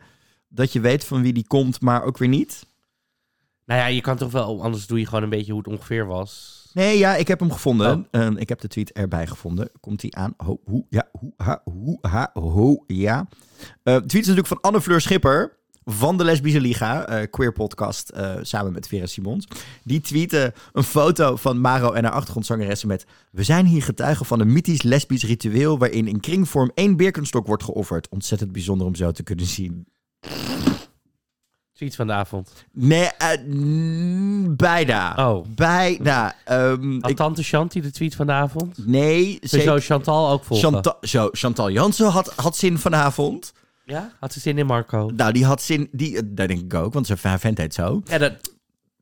[0.48, 2.66] dat je weet van wie die komt, maar ook weer niet?
[3.68, 4.62] Nou ja, je kan toch wel...
[4.62, 6.62] Anders doe je gewoon een beetje hoe het ongeveer was.
[6.72, 8.08] Nee, ja, ik heb hem gevonden.
[8.10, 8.30] Oh.
[8.36, 9.70] Ik heb de tweet erbij gevonden.
[9.80, 10.34] Komt hij aan?
[10.36, 13.28] Ho, hoe, ja, hoe, ha, hoe, ha, ho, ja.
[13.82, 17.52] Eh, de tweet is natuurlijk van Anne Fleur Schipper van de Lesbische Liga, eh, queer
[17.52, 19.46] podcast, eh, samen met Vera Simons.
[19.84, 23.06] Die tweette een foto van Maro en haar achtergrondzangeressen met...
[23.30, 25.78] We zijn hier getuigen van een mythisch lesbisch ritueel...
[25.78, 28.08] waarin in kringvorm één birkenstok wordt geofferd.
[28.08, 29.86] Ontzettend bijzonder om zo te kunnen zien.
[31.78, 32.52] Tweet van de avond.
[32.72, 35.14] Nee, eh, mm, bijna.
[35.30, 35.46] Oh.
[35.54, 36.34] Bijna.
[36.44, 38.86] Ehm, Had tante Shanti de tweet van de avond?
[38.86, 39.80] nee, Ze zou zeker.
[39.80, 40.70] Chantal ook volgen.
[40.72, 43.52] Chantal, zo, Chantal Jansen had, had zin vanavond.
[43.84, 44.12] Ja?
[44.20, 45.10] Had ze zin in Marco?
[45.16, 45.88] Nou, die had zin.
[45.92, 48.00] Die, dat denk ik ook, want zijn vent heet zo.
[48.04, 48.32] Ja, dat,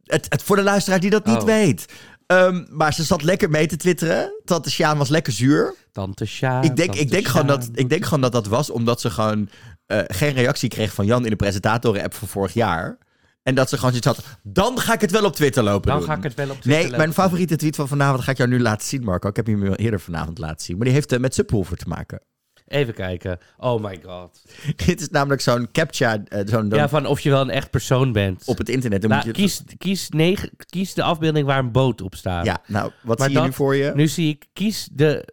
[0.05, 1.45] Het, het, voor de luisteraar die dat niet Oh.
[1.45, 1.87] weet.
[2.27, 4.41] Ehm, maar ze zat lekker mee te twitteren.
[4.45, 5.75] Tante Sjaan was lekker zuur.
[5.93, 6.63] tante Sja.
[6.63, 9.49] ik, denk, ik, denk gewoon dat, ik denk gewoon dat dat was omdat ze gewoon
[9.87, 12.99] eh, geen reactie kreeg van Jan in de presentatoren-app van vorig jaar.
[13.43, 14.39] En dat ze gewoon zoiets had.
[14.43, 15.91] Dan ga ik het wel op Twitter lopen.
[15.91, 16.09] Dan doen.
[16.09, 18.51] ga ik het wel op Twitter Nee, mijn favoriete tweet van vanavond ga ik jou
[18.51, 19.29] nu laten zien, Marco.
[19.29, 20.77] Ik heb hem eerder vanavond laten zien.
[20.77, 22.21] Maar die heeft eh, met Subwoofer te maken.
[22.69, 23.39] Even kijken.
[23.59, 24.43] Oh my god.
[24.87, 28.13] Dit is namelijk zo'n captcha, eh, zo'n Ja, van of je wel een echt persoon
[28.13, 28.43] bent.
[28.47, 29.01] op het internet.
[29.01, 32.45] Dan Nou, moet je, kies, kies, negen, kies de afbeelding waar een boot op staat.
[32.45, 33.93] Ja, nou, wat Maar zie je nu voor je?
[33.95, 35.29] Nu zie ik, kies de,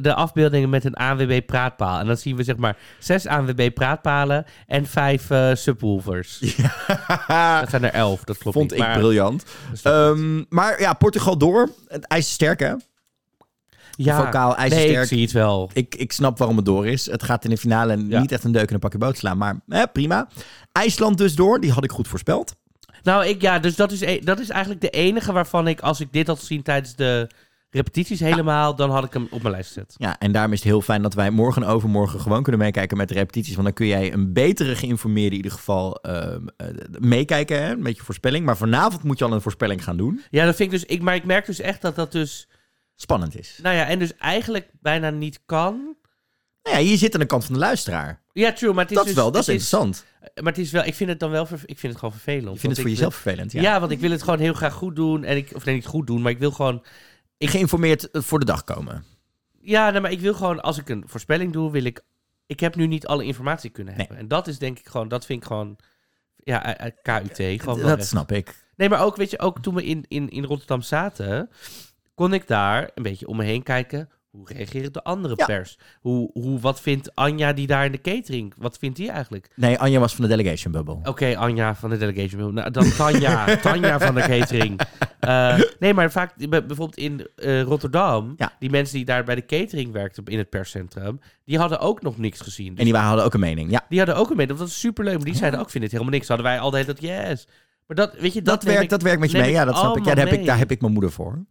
[0.00, 1.98] de afbeeldingen met een ANWB praatpaal.
[1.98, 6.38] En dan zien we zeg maar zes ANWB praatpalen en vijf eh, subwoofers.
[7.60, 8.80] Dat zijn er elf, dat klopt Vond niet.
[8.80, 9.44] ik maar, briljant.
[9.82, 11.68] Ehm, maar ja, Portugal door.
[11.88, 12.74] Het ijs is sterk, hè?
[13.96, 15.70] Ja, vocaal nee, ik zie het wel.
[15.72, 17.10] Ik, ik snap waarom het door is.
[17.10, 18.20] Het gaat in de finale Ja.
[18.20, 19.38] niet echt een deuk in een pakje boot slaan.
[19.38, 20.28] Maar eh, prima.
[20.72, 21.60] IJsland dus door.
[21.60, 22.54] Die had ik goed voorspeld.
[23.02, 26.00] Nou, ik, ja, dus dat is, e- dat is eigenlijk de enige waarvan ik, als
[26.00, 27.30] ik dit had gezien tijdens de
[27.70, 29.94] repetities helemaal, dan had ik hem op mijn lijst gezet.
[29.98, 32.96] Ja, en daarom is het heel fijn dat wij morgen en overmorgen gewoon kunnen meekijken
[32.96, 33.52] met de repetities.
[33.54, 36.66] Want dan kun jij een betere geïnformeerde in ieder geval ehm, eh,
[36.98, 37.62] meekijken.
[37.62, 37.70] Hè?
[37.72, 38.44] Een beetje voorspelling.
[38.44, 40.20] Maar vanavond moet je al een voorspelling gaan doen.
[40.30, 42.48] Ja, dat vind ik dus, ik, maar ik merk dus echt dat dat dus,
[43.02, 43.58] Spannend is.
[43.62, 45.96] nou ja, en dus eigenlijk bijna niet kan.
[46.62, 48.22] Nou ja, je zit aan de kant van de luisteraar.
[48.32, 50.04] Ja, true, maar het is Dat is dus, wel, dat is interessant.
[50.20, 52.54] Maar het is wel, ik vind het dan wel, ik vind het gewoon vervelend.
[52.54, 53.52] Je vindt het voor jezelf vervelend.
[53.52, 53.60] Ja.
[53.62, 53.80] Ja.
[53.80, 55.24] want ik wil het gewoon heel graag goed doen.
[55.24, 56.82] En ik, of nee, niet goed doen, maar ik wil gewoon,
[57.38, 59.04] Ik geïnformeerd eh, voor de dag komen.
[59.60, 62.00] ja, nee, maar ik wil gewoon, als ik een voorspelling doe, wil ik,
[62.46, 64.00] ik heb nu niet alle informatie kunnen Nee.
[64.06, 64.22] hebben.
[64.22, 65.76] En dat is denk ik gewoon, dat vind ik gewoon,
[66.36, 67.60] ja, uit KUT.
[67.60, 68.54] Gewoon dat snap ik.
[68.76, 71.50] Nee, maar ook, weet je, ook toen we in, in, in Rotterdam zaten,
[72.14, 74.08] kon ik daar een beetje om me heen kijken.
[74.30, 75.44] Hoe reageert de andere Ja.
[75.46, 75.78] pers?
[76.00, 78.54] Hoe, hoe, wat vindt Anja die daar in de catering?
[78.56, 79.50] Wat vindt die eigenlijk?
[79.56, 80.98] Nee, Anja was van de delegation bubble.
[81.04, 82.54] Oké, Anja van de delegation.
[82.54, 83.44] Nou, dan Tanja.
[83.56, 84.80] Tanja van de catering.
[85.20, 88.52] Eh, nee, maar vaak bij- bijvoorbeeld in eh, Rotterdam, Ja.
[88.58, 92.18] die mensen die daar bij de catering werkten in het perscentrum, die hadden ook nog
[92.18, 92.68] niks gezien.
[92.68, 93.70] Dus En die waren- hadden ook een mening.
[93.70, 94.58] Ja, die hadden ook een mening.
[94.58, 95.14] Dat was superleuk.
[95.16, 96.28] Maar die zeiden ook, vind het helemaal niks.
[96.28, 97.46] Hadden wij altijd dat yes.
[97.86, 99.48] Maar dat, weet je, dat, werkt, ik- dat werkt met je mee.
[99.48, 100.04] ik Ja, dat snap ik.
[100.04, 101.44] Ja, daar, heb ik daar heb ik mijn moeder voor.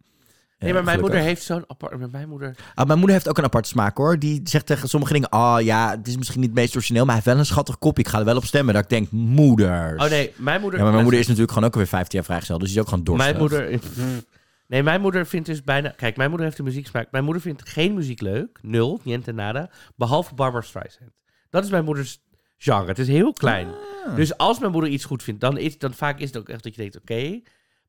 [0.62, 1.00] Nee, maar mijn gelukkig.
[1.00, 2.12] moeder heeft zo'n apart...
[2.12, 2.56] Mijn moeder...
[2.74, 4.18] Ah, mijn moeder heeft ook een aparte smaak hoor.
[4.18, 7.14] Die zegt tegen sommige dingen: Oh ja, het is misschien niet het meest origineel, maar
[7.14, 8.02] hij heeft wel een schattig kopje.
[8.02, 8.74] Ik ga er wel op stemmen.
[8.74, 10.04] Dat ik denk: Moeders.
[10.04, 10.78] Oh nee, mijn moeder...
[10.78, 12.60] Ja, maar mijn moeder is natuurlijk gewoon ook alweer 15 jaar vrijgesteld.
[12.60, 13.26] Dus die is ook gewoon dorstig.
[13.26, 13.80] Mijn moeder...
[14.66, 15.88] Nee, mijn moeder vindt dus bijna...
[15.96, 17.08] Kijk, mijn moeder heeft een muzieksmaak.
[17.10, 18.58] Mijn moeder vindt geen muziek leuk.
[18.62, 19.70] Nul, niente nada.
[19.96, 21.10] Behalve Barbara Streisand.
[21.50, 22.20] Dat is mijn moeders
[22.58, 22.86] genre.
[22.86, 23.66] Het is heel klein.
[24.06, 24.16] Ah.
[24.16, 26.62] Dus als mijn moeder iets goed vindt, dan, is, dan vaak is het ook echt
[26.62, 27.40] dat je denkt, oké.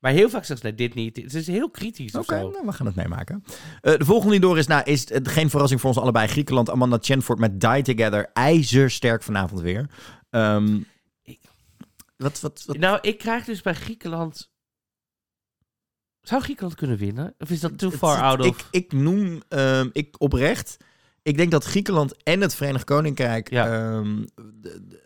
[0.04, 1.16] Maar heel vaak zegt ze, nee, dit niet.
[1.18, 3.44] Het is heel kritisch Oké, nou, we gaan het meemaken.
[3.82, 6.28] Eh, de volgende die door is, nou, is eh, geen verrassing voor ons allebei.
[6.28, 8.30] Griekenland, Amanda Chenford met Die Together.
[8.34, 9.90] IJzersterk vanavond weer.
[10.30, 10.80] Ehm,
[12.18, 14.52] wat, wat, wat, Nou, ik krijg dus bij Griekenland...
[16.22, 17.36] Zou Griekenland kunnen winnen?
[17.38, 18.46] Of is dat too far Het- out of...
[18.48, 20.78] Ik, ik noem, ehm, ik oprecht,
[21.22, 23.66] ik denk dat Griekenland en het Verenigd Koninkrijk Ja.
[23.66, 25.03] ehm, de- de-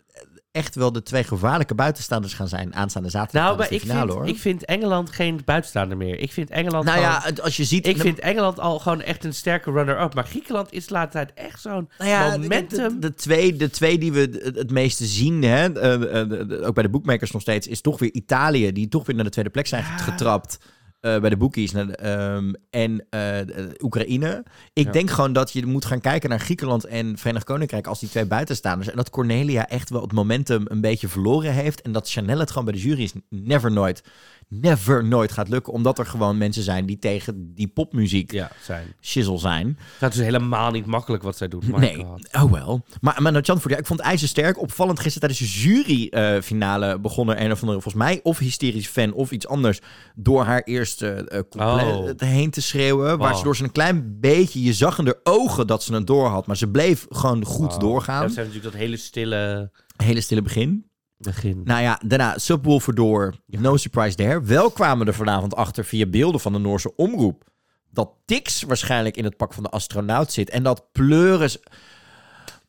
[0.58, 4.13] echt wel de twee gevaarlijke buitenstaanders gaan zijn aanstaande zaterdag nou, maar ik finale vind,
[4.13, 4.28] hoor.
[4.28, 6.20] ik vind Engeland geen buitenstaander meer.
[6.20, 7.88] Ik vind Engeland nou ja, als je ziet...
[7.88, 10.13] Ik vind Engeland al gewoon echt een sterke runner-up.
[10.13, 12.93] Maar Griekenland is de laatste tijd echt zo'n Nou ja, momentum.
[12.93, 16.84] De, de, twee, de twee die we het, meeste zien, hè, eh, eh, ook bij
[16.84, 19.67] de bookmakers nog steeds, is toch weer Italië, die toch weer naar de tweede plek
[19.67, 19.98] zijn Ja.
[19.98, 20.60] getrapt.
[20.99, 24.43] Eh, bij de de, ehm, en eh, de- Oekraïne.
[24.73, 24.91] Ik Ja.
[24.91, 28.25] denk gewoon dat je moet gaan kijken naar Griekenland en Verenigd Koninkrijk als die twee
[28.25, 28.89] buitenstaanders.
[28.89, 31.81] En dat Cornelia echt wel het momentum een beetje verloren heeft.
[31.81, 34.03] En dat Chanel het gewoon bij de jury is never nooit,
[34.49, 35.73] never nooit gaat lukken.
[35.73, 38.88] Omdat er gewoon mensen zijn die tegen die popmuziek Ja, zijn.
[39.01, 39.77] shizzle zijn.
[39.99, 41.77] Dat is helemaal niet makkelijk wat zij doet.
[41.77, 42.27] Nee, God.
[42.33, 42.86] oh wel.
[43.01, 47.51] Maar, maar nou, ja, ik vond IJzersterk opvallend gisteren tijdens de juryfinale begon er een
[47.51, 49.79] of andere, volgens mij, of hysterisch fan of iets anders,
[50.15, 52.29] door haar eerste eh couplet Oh.
[52.29, 53.17] heen te schreeuwen.
[53.17, 56.27] Waar ze door zijn klein beetje, je zag in de ogen dat ze het door
[56.27, 57.79] had, maar ze bleef gewoon goed Wow.
[57.81, 58.21] doorgaan.
[58.21, 59.71] Dat zijn natuurlijk dat hele stille
[60.03, 60.86] Hele stille begin.
[61.17, 61.62] Begin.
[61.63, 64.41] Nou ja, daarna Subwoofer door, no surprise there.
[64.41, 67.43] Wel kwamen we er vanavond achter via beelden van de Noorse omroep
[67.91, 70.49] dat Tix waarschijnlijk in het pak van de astronaut zit.
[70.49, 71.58] En dat Pleuris...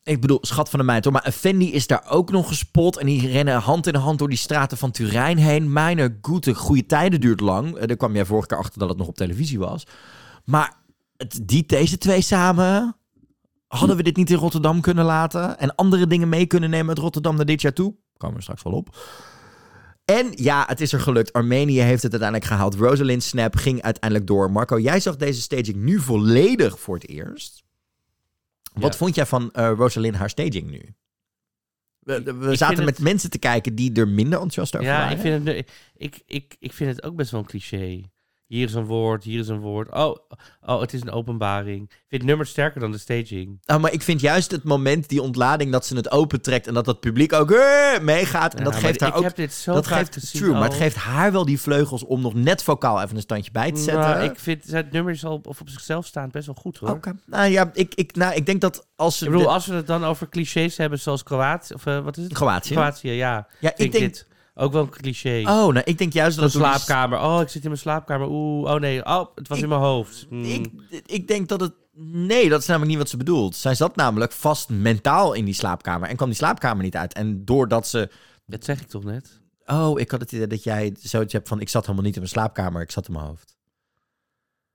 [0.03, 1.13] Ik bedoel, schat van de meid hoor.
[1.13, 2.97] Maar Effendi is daar ook nog gespot.
[2.97, 5.73] En die rennen hand in hand door die straten van Turijn heen.
[5.73, 7.75] Mijn goede, goede tijden duurt lang.
[7.77, 9.83] Eh, Daar kwam jij vorige keer achter dat het nog op televisie was.
[10.45, 10.73] Maar
[11.17, 12.93] het, die, deze twee samen...
[13.67, 15.59] Hadden we dit niet in Rotterdam kunnen laten?
[15.59, 17.95] En andere dingen mee kunnen nemen uit Rotterdam naar dit jaar toe?
[18.19, 18.97] Komen we straks wel op.
[20.05, 21.33] En ja, het is er gelukt.
[21.33, 22.75] Armenië heeft het uiteindelijk gehaald.
[22.75, 24.51] Rosalind Snap ging uiteindelijk door.
[24.51, 27.63] Marco, jij zag deze staging nu volledig voor het eerst.
[28.73, 28.97] Wat Ja.
[28.97, 30.93] vond jij van eh Rosalind haar staging nu?
[31.99, 35.15] We, zaten met het- mensen te kijken die er minder enthousiast over Ja, waren.
[35.15, 38.03] ik vind, het, ik, ik, ik vind het ook best wel een cliché.
[38.49, 39.91] Hier is een woord, hier is een woord.
[39.93, 40.15] Oh,
[40.65, 41.81] oh het is een openbaring.
[41.83, 43.59] Ik vind het nummer sterker dan de staging.
[43.65, 46.85] Nou, maar ik vind juist het moment, die ontlading, dat ze het opentrekt en dat
[46.85, 48.53] dat publiek ook eh, meegaat.
[48.53, 49.23] En Ja, dat geeft haar ik ook.
[49.23, 50.77] heb dit zo Dat geeft gezien true, maar het al.
[50.77, 54.03] geeft haar wel die vleugels om nog net vocaal even een standje bij te zetten.
[54.03, 56.89] Nou, ik vind het nummer is al of op zichzelf staand best wel goed hoor.
[56.89, 57.13] Oké.
[57.25, 59.25] Nou ja, ik, ik, nou, ik denk dat als ze.
[59.25, 62.23] Ik bedoel, als we het dan over clichés hebben zoals Kroatië, of eh, wat is
[62.23, 62.33] het?
[62.33, 62.73] Kroatië.
[62.73, 63.47] Kroatië, ja.
[63.59, 64.03] Ja, ik denk.
[64.03, 64.27] dit
[64.59, 65.39] ook wel een cliché.
[65.41, 66.51] Oh, nou, ik denk juist Een dat.
[66.51, 67.19] die- slaapkamer.
[67.21, 68.27] Oh, ik zit in mijn slaapkamer.
[68.29, 69.05] Oeh, oh nee.
[69.05, 70.25] Oh, het was Ik- in mijn hoofd.
[70.29, 70.43] Hmm.
[70.43, 70.69] Ik,
[71.05, 71.73] ik denk dat het.
[72.01, 73.55] Nee, dat is namelijk niet wat ze bedoelt.
[73.55, 77.13] Zij zat namelijk vast mentaal in die slaapkamer en kwam die slaapkamer niet uit.
[77.13, 78.09] En doordat ze.
[78.45, 79.41] Dat zeg ik toch net?
[79.65, 81.59] Oh, ik had het idee dat jij zoiets hebt van.
[81.61, 83.57] Ik zat helemaal niet in mijn slaapkamer, ik zat in mijn hoofd.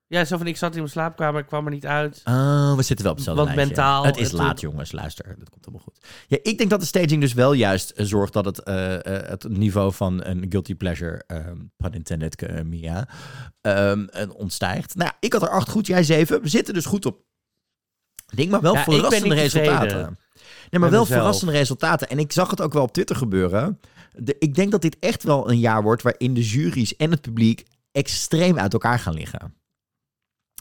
[0.06, 2.20] Ja, zo van ik zat in mijn slaapkamer, ik kwam er niet uit.
[2.24, 4.92] Oh, we zitten wel op hetzelfde Want mentaal- Het is het- laat, jongens.
[4.92, 5.98] Luister, dat komt helemaal goed.
[6.28, 9.28] Ja, ik denk dat de staging dus wel juist eh, zorgt dat het, eh, eh,
[9.28, 13.08] het niveau van een guilty pleasure, ehm pun intended, Mia,
[13.60, 14.94] ehm, eh, ontstijgt.
[14.94, 16.42] Nou, ik had er acht goed, jij zeven.
[16.42, 17.22] We zitten dus goed op.
[18.30, 20.18] Ik denk maar wel Ja, ik ben verrassende tevreden resultaten.
[20.70, 21.18] Nee, maar wel mezelf.
[21.20, 22.08] verrassende resultaten.
[22.08, 23.80] En ik zag het ook wel op Twitter gebeuren.
[24.12, 27.20] De, ik denk dat dit echt wel een jaar wordt waarin de juries en het
[27.20, 29.54] publiek extreem uit elkaar gaan liggen.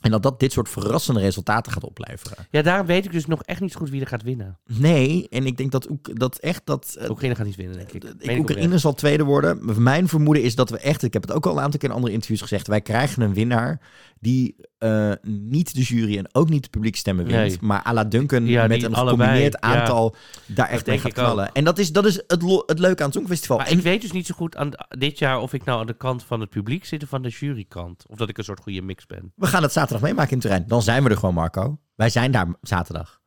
[0.04, 2.48] En dat dat dit soort verrassende resultaten gaat opleveren.
[2.50, 4.58] Ja, daarom weet ik dus nog echt niet zo goed wie er gaat winnen.
[4.66, 6.96] Nee, en ik denk dat, dat echt dat...
[7.00, 8.04] eh, Oekraïne gaat niet winnen, denk ik.
[8.04, 9.84] ik Meen ik Oekraïne zal tweede worden.
[9.84, 11.96] Mijn vermoeden is dat we echt, ik heb het ook al een aantal keer in
[11.96, 13.80] andere interviews gezegd, wij krijgen een winnaar
[14.24, 17.58] die eh, niet de jury en ook niet de publiekstemmen wint, Nee.
[17.62, 19.80] maar à la Duncan Ja, met een allebei, gecombineerd ja.
[19.80, 20.16] aantal
[20.48, 21.14] daar echt mee gaat ook.
[21.14, 21.52] knallen.
[21.54, 23.58] En dat is, dat is het, lo- het leuke aan het Songfestival.
[23.58, 25.88] Maar En ik weet dus niet zo goed aan dit jaar of ik nou aan
[25.88, 28.04] de kant van het publiek zit of van de jurykant.
[28.08, 29.32] Of dat ik een soort goede mix ben.
[29.36, 30.64] we gaan het zaterdag meemaken in Turijn.
[30.68, 31.80] Dan zijn we er gewoon, Marco.
[31.96, 33.22] Wij zijn daar zaterdag.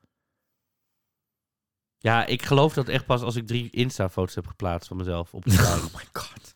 [1.98, 5.44] Ja, ik geloof dat echt pas als ik drie Insta-foto's heb geplaatst van mezelf op
[5.44, 5.50] de.
[5.60, 6.54] Oh my god.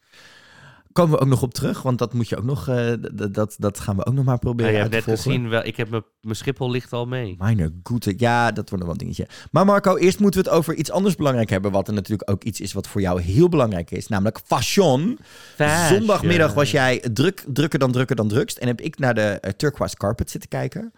[0.92, 2.92] Komen we ook nog op terug, want dat moet je ook nog, eh,
[3.32, 5.40] dat, dat gaan we ook nog maar Ja, proberen je uit hebt te net volgen.
[5.40, 7.34] gezien, wel, ik heb mijn- mijn Schiphol ligt al mee.
[7.38, 8.14] Meine goede.
[8.16, 9.26] Ja, dat wordt nog wel een dingetje.
[9.50, 11.70] Maar Marco, eerst moeten we het over iets anders belangrijk hebben.
[11.72, 14.08] Wat er natuurlijk ook iets is wat voor jou heel belangrijk is.
[14.08, 15.18] Namelijk fashion.
[15.56, 15.98] Fashion.
[15.98, 18.56] Zondagmiddag was jij druk, drukker dan drukker dan drukst.
[18.58, 20.92] En heb ik naar de eh, Turquoise Carpet zitten kijken.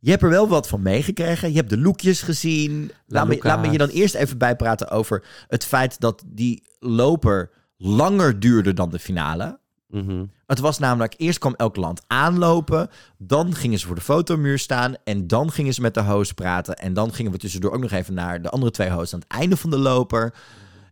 [0.00, 1.50] Je hebt er wel wat van meegekregen.
[1.50, 2.90] Je hebt de lookjes gezien.
[3.06, 7.50] Laat me, laat me je dan eerst even bijpraten over het feit dat die loper
[7.82, 9.58] langer duurde dan de finale.
[9.90, 10.24] Mhm.
[10.46, 12.88] Het was namelijk, eerst kwam elk land aanlopen.
[13.18, 14.94] Dan gingen ze voor de fotomuur staan.
[15.04, 16.76] En dan gingen ze met de host praten.
[16.76, 19.28] En dan gingen we tussendoor ook nog even naar de andere twee hosts aan het
[19.28, 20.34] einde van de loper.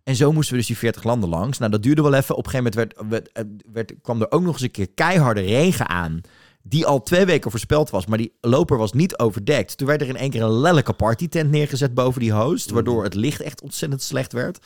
[0.04, 1.58] En zo moesten we dus die 40 landen langs.
[1.58, 2.36] Nou, dat duurde wel even.
[2.36, 4.90] Op een gegeven moment werd, werd, eh, werd, kwam er ook nog eens een keer
[4.94, 6.20] keiharde regen aan.
[6.62, 8.06] Die al twee weken voorspeld was.
[8.06, 9.76] Maar die loper was niet overdekt.
[9.76, 12.70] Toen werd er in één keer een lelijke partytent neergezet boven die host.
[12.70, 14.58] Waardoor het licht echt ontzettend slecht werd.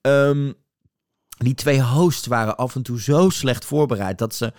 [0.00, 0.52] Ehm,
[1.36, 4.52] die twee hosts waren af en toe zo slecht voorbereid dat ze.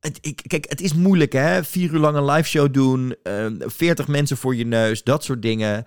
[0.00, 1.64] Het, ik, kijk, het is moeilijk hè.
[1.64, 3.14] Vier uur lang een live show doen.
[3.22, 5.02] ehm, 40 mensen voor je neus.
[5.02, 5.84] Dat soort dingen.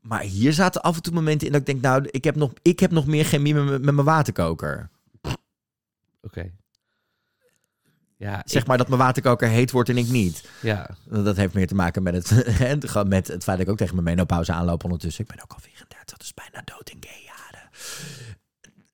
[0.00, 2.52] Maar hier zaten af en toe momenten in dat ik denk, nou, ik heb nog,
[2.62, 4.90] ik heb nog meer chemie met, mijn- met mijn waterkoker.
[6.22, 6.50] Oké.
[8.16, 10.48] Ja, Zeg ik- maar dat mijn waterkoker heet wordt en ik niet.
[10.60, 10.90] ja.
[11.04, 12.30] Dat heeft meer te maken met het,
[13.08, 15.24] met het feit dat ik ook tegen mijn menopauze aanloop ondertussen.
[15.24, 17.68] Ik ben ook al 34, dus bijna dood in gay jaren.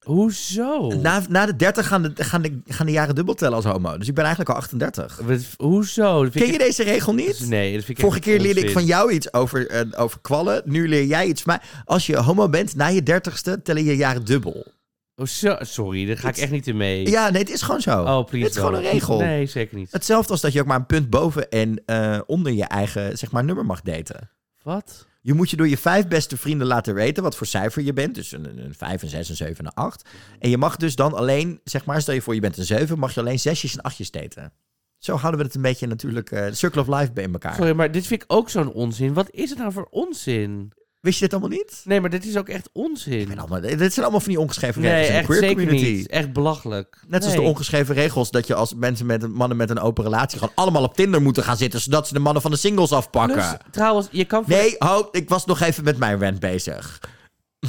[0.05, 0.89] Hoezo?
[0.89, 3.99] Na, na de 30 gaan de, gaan, de, gaan de jaren dubbel tellen als homo.
[3.99, 5.21] Dus ik ben eigenlijk al 38.
[5.25, 6.29] Wat- Hoezo?
[6.33, 7.47] Ken je ik deze regel niet?
[7.49, 10.63] Nee, dat vind ik Vorige keer leerde ik van jou iets over, eh, over kwallen.
[10.65, 11.59] Nu leer jij iets mij.
[11.85, 14.73] Als je homo bent, na je dertigste tellen je jaren dubbel.
[15.15, 15.57] Hoezo?
[15.61, 17.11] Sorry, daar ga ik echt niet in mee.
[17.11, 18.03] Ja, nee, het is gewoon zo.
[18.03, 19.19] Oh, please Het is gewoon een regel.
[19.19, 19.93] Nee, zeker niet.
[19.93, 23.31] Hetzelfde als dat je ook maar een punt boven en eh, onder je eigen zeg
[23.31, 24.31] maar, nummer mag daten.
[24.63, 25.07] Wat?
[25.27, 28.15] Je moet je door je vijf beste vrienden laten weten wat voor cijfer je bent.
[28.15, 30.09] Dus een, een 5, een 6, een 7 en een 8.
[30.39, 32.99] En je mag dus dan alleen, zeg maar, stel je voor je bent een 7,
[32.99, 34.53] mag je alleen zesjes en achtjes daten.
[34.99, 37.55] Zo houden we het een beetje natuurlijk, eh circle of life bij elkaar.
[37.55, 39.13] Sorry, maar dit vind ik ook zo'n onzin.
[39.13, 40.73] Wat is het nou voor onzin?
[41.05, 41.81] Wist je dit allemaal niet?
[41.85, 43.39] Nee, maar dit is ook echt onzin.
[43.39, 45.91] allemaal, dit zijn allemaal van die ongeschreven Nee, regels in de queer zeker community.
[45.93, 46.07] niet.
[46.09, 46.99] Echt belachelijk.
[47.09, 47.45] Net zoals Nee.
[47.47, 50.55] de ongeschreven regels dat je als mensen met een, mannen met een open relatie gewoon
[50.55, 53.59] allemaal op Tinder moeten gaan zitten, zodat ze de mannen van de singles afpakken.
[53.71, 54.45] Trouwens, je kan...
[54.47, 57.01] Nee, ho, ik was nog even met mijn rant bezig.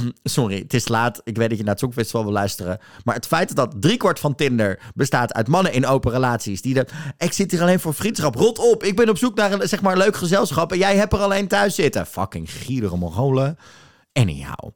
[0.23, 1.21] Sorry, het is laat.
[1.23, 2.79] Ik weet dat je naar het Songfestival wil luisteren.
[3.03, 6.61] Maar het feit dat driekwart van Tinder bestaat uit mannen in open relaties.
[6.61, 6.87] Die de,
[7.17, 8.35] ik zit hier alleen voor vriendschap.
[8.35, 8.83] Rot op.
[8.83, 10.71] Ik ben op zoek naar een zeg maar, leuk gezelschap.
[10.71, 12.05] En jij hebt er alleen thuis zitten.
[12.05, 13.57] Fucking gierige Mongolen.
[14.13, 14.69] Anyhow.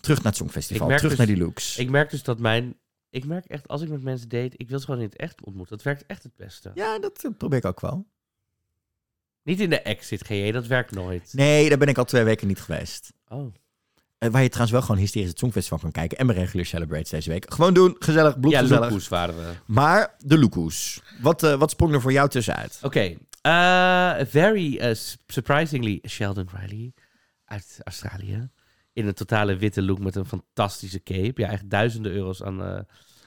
[0.00, 0.86] Terug naar het Songfestival.
[0.86, 1.78] Terug dus- naar die looks.
[1.78, 2.76] Ik merk dus dat mijn
[3.10, 5.44] Ik merk echt, als ik met mensen date, ik wil ze gewoon in het echt
[5.44, 5.76] ontmoeten.
[5.76, 6.70] Dat werkt echt het beste.
[6.74, 8.06] Ja, dat eh, probeer ik ook wel.
[9.42, 11.32] Niet in de exit GJ, dat werkt nooit.
[11.32, 13.12] Nee, daar ben ik al twee weken niet geweest.
[13.28, 13.54] Oh.
[14.22, 16.18] Eh, waar je trouwens wel gewoon hysterisch het Songfestival kan kijken.
[16.18, 17.52] En mijn regular celebrates deze week.
[17.54, 19.08] Gewoon doen, gezellig, Ja, bloedgezellig.
[19.08, 19.52] Waren we.
[19.66, 21.02] maar de Loekoes.
[21.20, 22.78] Wat, eh, wat sprong er voor jou tussenuit?
[22.82, 23.16] Oké.
[23.42, 24.94] eh, very uh,
[25.26, 26.92] surprisingly Sheldon Riley
[27.44, 28.48] uit Australië.
[28.92, 31.40] In een totale witte look met een fantastische cape.
[31.40, 32.62] Ja, echt duizenden euro's aan,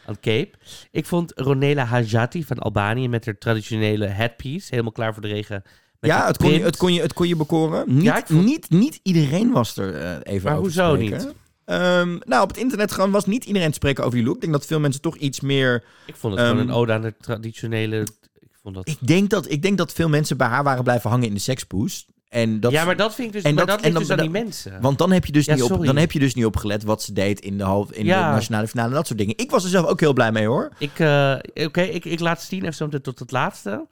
[0.06, 0.52] aan cape.
[0.92, 4.68] Ik vond Ronela Hajati van Albanië met haar traditionele headpiece.
[4.70, 5.64] Helemaal klaar voor de regen.
[6.00, 7.84] Ja, het kon, je, het, kon je, het kon je bekoren.
[7.88, 11.34] Niet, Ja, ik vond- niet, niet iedereen was er eh, even Maar over hoezo niet?
[11.66, 14.36] Ehm, nou, op het internet gewoon was niet iedereen te spreken over die look.
[14.36, 15.84] Ik denk dat veel mensen toch iets meer...
[16.06, 18.00] Ik vond het gewoon Ehm, een ode aan de traditionele...
[18.40, 18.88] Ik vond dat...
[18.88, 21.40] Ik denk, dat, ik denk dat veel mensen bij haar waren blijven hangen in de
[21.40, 22.06] sekspoes.
[22.30, 23.44] En dat, ja, maar dat vind ik dus...
[23.44, 24.82] en dat- dat, en dan- dus aan die mensen.
[24.82, 27.02] Want dan heb, je dus Ja, niet op, dan heb je dus niet opgelet wat
[27.04, 28.28] ze deed in de, half, in Ja.
[28.30, 29.38] de nationale finale en dat soort dingen.
[29.38, 30.70] Ik was er zelf ook heel blij mee hoor.
[30.80, 33.86] Ik, eh, Oké, ik, ik laat Stien even zo tot het laatste.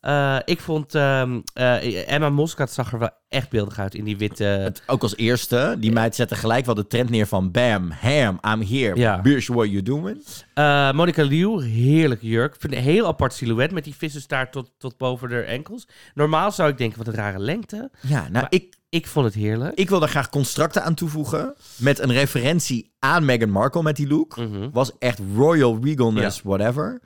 [0.00, 4.16] Eh, ik vond ehm, eh, Emma Moskat zag er wel echt beeldig uit in die
[4.16, 4.44] witte...
[4.44, 8.38] Het, ook als eerste, die meid zette gelijk wel de trend neer van bam, ham,
[8.52, 9.20] I'm here, Ja.
[9.20, 10.22] bitch, what you doing?
[10.54, 12.56] Eh, Monica Liu, heerlijk jurk.
[12.58, 15.88] Vind een heel apart silhouet met die vissenstaart tot, tot boven de enkels.
[16.14, 17.90] Normaal zou ik denken, wat een rare lengte.
[18.00, 19.78] Ja, nou Maar- ik, Ik vond het heerlijk.
[19.78, 24.08] ik wil daar graag constructen aan toevoegen met een referentie aan Meghan Markle met die
[24.08, 24.36] look.
[24.36, 24.70] Mhm.
[24.72, 27.00] Was echt royal regalness, whatever.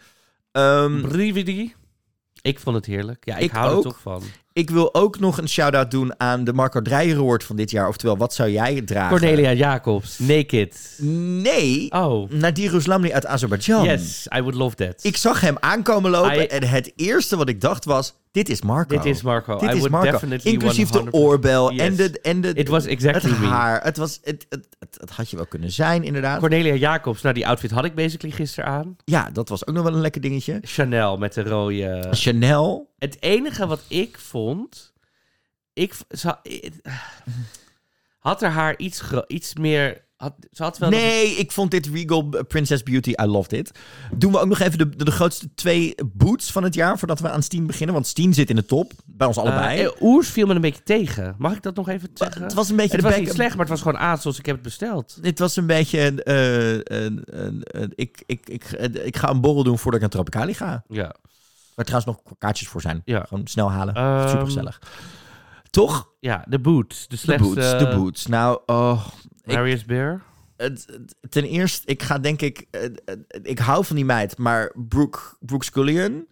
[0.53, 1.75] Ehm, Brividi.
[2.45, 3.25] Ik vond het heerlijk.
[3.25, 4.23] Ja, ik, Ik hou er toch van.
[4.53, 7.89] ik wil ook nog een shout-out doen aan de Marco Dreyer Award van dit jaar.
[7.89, 9.19] Oftewel, wat zou jij dragen?
[9.19, 10.97] Cornelia Jacobs, naked.
[10.99, 13.85] Nee, Oh, Nadir Islamli uit Azerbeidzjan.
[13.85, 14.95] yes, I would love that.
[15.05, 18.63] Ik zag hem aankomen lopen I- en het eerste wat ik dacht was, dit is
[18.63, 18.97] Marco.
[18.97, 19.59] Dit is Marco.
[19.59, 20.11] Dit I is would Marco.
[20.11, 21.81] definitely Inclusief de 100% oorbel Yes.
[21.87, 23.47] en de, en de It was exactly het me.
[23.47, 23.83] haar.
[23.83, 26.39] Het, was, het, het, het, het had je wel kunnen zijn, inderdaad.
[26.39, 28.97] Cornelia Jacobs, nou die outfit had ik basically gisteren aan.
[29.05, 30.59] Ja, dat was ook nog wel een lekker dingetje.
[30.63, 32.07] Chanel met de rode...
[32.11, 32.93] Chanel.
[32.99, 34.93] Het enige wat ik vond...
[35.73, 35.95] Ik
[38.19, 40.03] had er haar iets, iets meer...
[40.25, 43.71] Had, ze had wel nog- Nee, ik vond dit Regal Princess Beauty, I loved it.
[44.15, 47.21] Doen we ook nog even de, de, de grootste twee boots van het jaar voordat
[47.21, 47.95] we aan Steen beginnen.
[47.95, 49.81] Want Steen zit in de top, bij ons allebei.
[49.83, 51.35] Eh, Oers viel me een beetje tegen.
[51.39, 52.43] Mag ik dat nog even zeggen?
[52.43, 54.39] het was een beetje het de was niet slecht, maar het was gewoon ASOS.
[54.39, 55.19] Ik heb het besteld.
[55.23, 56.23] Het was een beetje.
[56.23, 58.65] eh, ik, ik, ik,
[59.05, 60.85] ik ga een borrel doen voordat ik naar Tropicali ga.
[60.89, 61.15] Ja.
[61.75, 63.03] Waar trouwens nog kaartjes voor zijn.
[63.05, 63.25] Ja.
[63.29, 63.95] Gewoon snel halen.
[63.95, 64.81] Ehm, Super gezellig.
[65.71, 66.09] Toch?
[66.21, 67.01] Ja, de boots.
[67.03, 67.55] De De slechtste...
[67.55, 67.79] boots.
[67.79, 68.27] De boots.
[68.27, 69.07] Nou, oh,
[69.45, 70.23] Marius Bear.
[70.57, 72.67] het, het- ten eerste, ik ga denk ik.
[72.71, 72.91] eh, eh,
[73.43, 76.27] ik hou van die meid, maar Brooke, Brooke Scullion.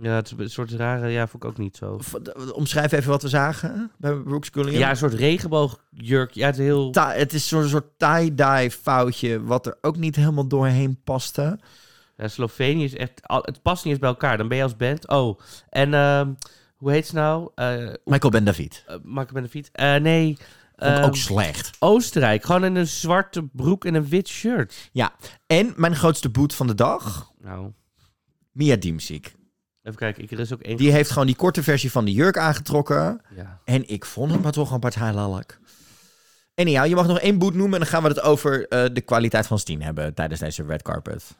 [0.00, 1.08] Ja, het is een soort rare...
[1.08, 1.96] Ja, vond ik ook niet zo.
[2.22, 4.78] d- Omschrijf even wat we zagen bij Brooke Scullion.
[4.78, 6.32] Ja, een soort regenboogjurk.
[6.32, 6.90] Ja, het is heel...
[6.90, 11.58] Ta- het is zo'n soort tie-dye foutje, wat er ook niet helemaal doorheen paste.
[12.16, 13.20] Ja, Slovenië is echt...
[13.22, 14.36] al- Het past niet eens bij elkaar.
[14.36, 15.08] Dan ben je als band...
[15.08, 15.38] Oh,
[15.70, 16.32] en ehm,
[16.76, 17.50] hoe heet ze nou?
[17.54, 18.84] Eh Michael Ben David.
[18.88, 19.68] uh, Mark Benefiet?
[19.72, 20.36] Eh nee.
[20.78, 21.70] Ik ehm, ook slecht.
[21.78, 22.44] Oostenrijk.
[22.44, 24.90] Gewoon in een zwarte broek en een wit shirt.
[25.46, 27.72] En mijn grootste boot van de dag, Nou,
[28.52, 29.34] Mia Dimsik.
[29.82, 30.22] even kijken.
[30.22, 30.76] Ik, er is ook één...
[30.76, 33.20] Die heeft gewoon die korte versie van de jurk aangetrokken.
[33.36, 33.60] Ja.
[33.64, 35.58] En ik vond het maar toch een partij lalk.
[36.54, 38.84] En ja, je mag nog één boot noemen en dan gaan we het over eh,
[38.92, 41.36] de kwaliteit van Steen hebben tijdens deze red carpet.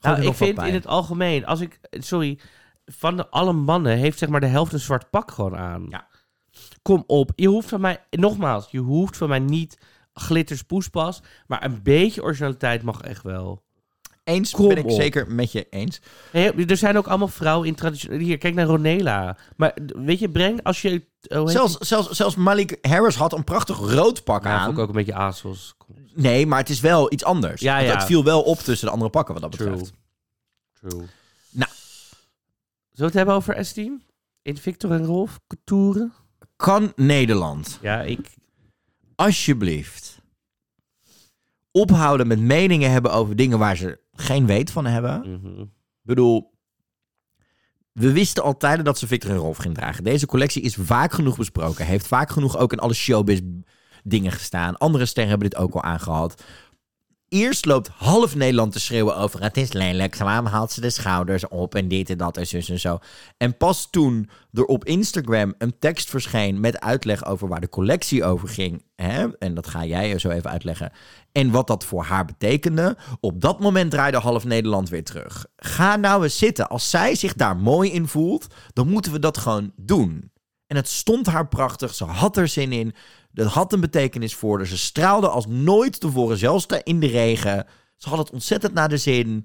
[0.00, 2.38] Gooi Nou, ik vind in het algemeen, als ik, sorry,
[2.84, 5.86] van de, alle mannen heeft zeg maar de helft een zwart pak gewoon aan.
[5.88, 6.06] Ja.
[6.82, 9.78] Kom op, je hoeft van mij, nogmaals, je hoeft van mij niet
[10.14, 13.62] glitters poespas, maar een beetje originaliteit mag echt wel.
[14.24, 14.90] Eens Kom ben ik op.
[14.90, 16.00] zeker met je eens.
[16.30, 18.18] Hey, er zijn ook allemaal vrouwen in traditioneel.
[18.18, 19.36] Hier, kijk naar Ronela.
[19.56, 21.06] Maar weet je, breng als je.
[21.28, 24.64] oh, heet Zelfs, zelfs, zelfs Malik Harris had een prachtig rood pak aan.
[24.64, 25.74] vond ik ook een beetje.
[25.78, 25.94] Kom.
[26.14, 27.60] Nee, maar het is wel iets anders.
[27.60, 27.94] Ja, ja.
[27.94, 29.70] Het viel wel op tussen de andere pakken wat dat True.
[29.70, 29.92] betreft.
[30.80, 31.06] True.
[31.50, 31.70] Nou.
[31.70, 31.90] Zullen
[32.90, 34.02] we het hebben over Esteem?
[34.42, 36.10] In Victor en Rolf Couture?
[36.62, 38.34] Kan Nederland Ja, ik.
[39.14, 40.20] alsjeblieft
[41.70, 45.40] ophouden met meningen hebben over dingen waar ze geen weet van hebben?
[45.42, 45.60] mhm.
[45.60, 46.52] Ik bedoel,
[47.92, 50.04] we wisten al tijden dat ze Victor en Rolf ging dragen.
[50.04, 51.86] Deze collectie is vaak genoeg besproken.
[51.86, 53.40] Heeft vaak genoeg ook in alle showbiz
[54.04, 54.76] dingen gestaan.
[54.78, 56.42] Andere sterren hebben dit ook al aangehad.
[57.32, 60.16] Eerst loopt half Nederland te schreeuwen over het is lelijk.
[60.16, 62.98] Waarom haalt ze de schouders op en dit en dat en zus en zo.
[63.36, 68.24] En pas toen er op Instagram een tekst verscheen met uitleg over waar de collectie
[68.24, 68.84] over ging.
[68.96, 69.38] Hè?
[69.38, 70.92] En dat ga jij zo even uitleggen.
[71.32, 72.96] En wat dat voor haar betekende.
[73.20, 75.46] Op dat moment draaide half Nederland weer terug.
[75.56, 76.68] Ga nou eens zitten.
[76.68, 80.30] Als zij zich daar mooi in voelt, dan moeten we dat gewoon doen.
[80.66, 81.94] En het stond haar prachtig.
[81.94, 82.94] Ze had er zin in.
[83.32, 84.66] Dat had een betekenis voor haar.
[84.66, 87.66] Ze straalde als nooit tevoren, zelfs in de regen.
[87.96, 89.44] Ze had het ontzettend naar de zin.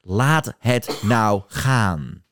[0.00, 2.24] Laat het nou gaan.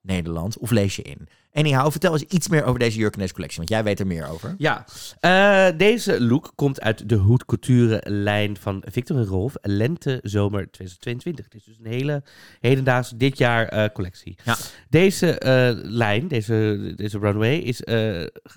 [0.00, 1.28] Nederland, of lees je in?
[1.52, 4.54] Anyhow, vertel eens iets meer over deze Jurkenes collectie, want jij weet er meer over.
[4.58, 4.84] Ja,
[5.20, 9.54] eh, deze look komt uit de Couture lijn van Victor en Rolf.
[9.62, 11.44] Lente, zomer 2022.
[11.44, 12.22] Het is dus een hele
[12.60, 14.38] hedendaagse, dit jaar eh, collectie.
[14.44, 14.56] Ja.
[14.88, 17.82] Deze eh, lijn, deze, deze runway, is,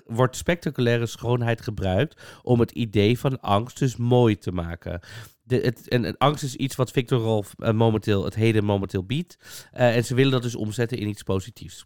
[0.06, 5.00] wordt spectaculaire schoonheid gebruikt om het idee van angst dus mooi te maken.
[5.42, 9.38] De, het, en, en angst is iets wat Victor Rolf momenteel, het heden momenteel biedt.
[9.72, 11.84] En ze willen dat dus omzetten in iets positiefs.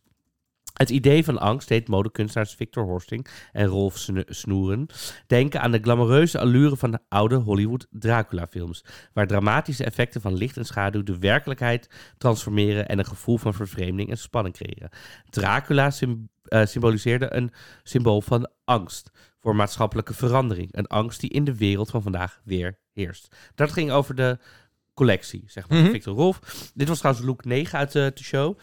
[0.78, 4.86] Het idee van angst deed modekunstenaars Victor Horsting en Rolf Snoeren
[5.26, 10.56] denken aan de glamoureuze allure van de oude Hollywood Dracula-films, waar dramatische effecten van licht
[10.56, 14.90] en schaduw de werkelijkheid transformeren en een gevoel van vervreemding en spanning creëren.
[15.30, 15.92] Dracula
[16.44, 17.52] eh, symboliseerde een
[17.82, 19.10] symbool van angst
[19.40, 23.36] voor maatschappelijke verandering, een angst die in de wereld van vandaag weer heerst.
[23.54, 24.38] Dat ging over de
[24.98, 25.90] collectie, zeg maar, Mhm.
[25.90, 26.70] Victor Rolf.
[26.74, 28.58] Dit was trouwens look 9 uit de, de show.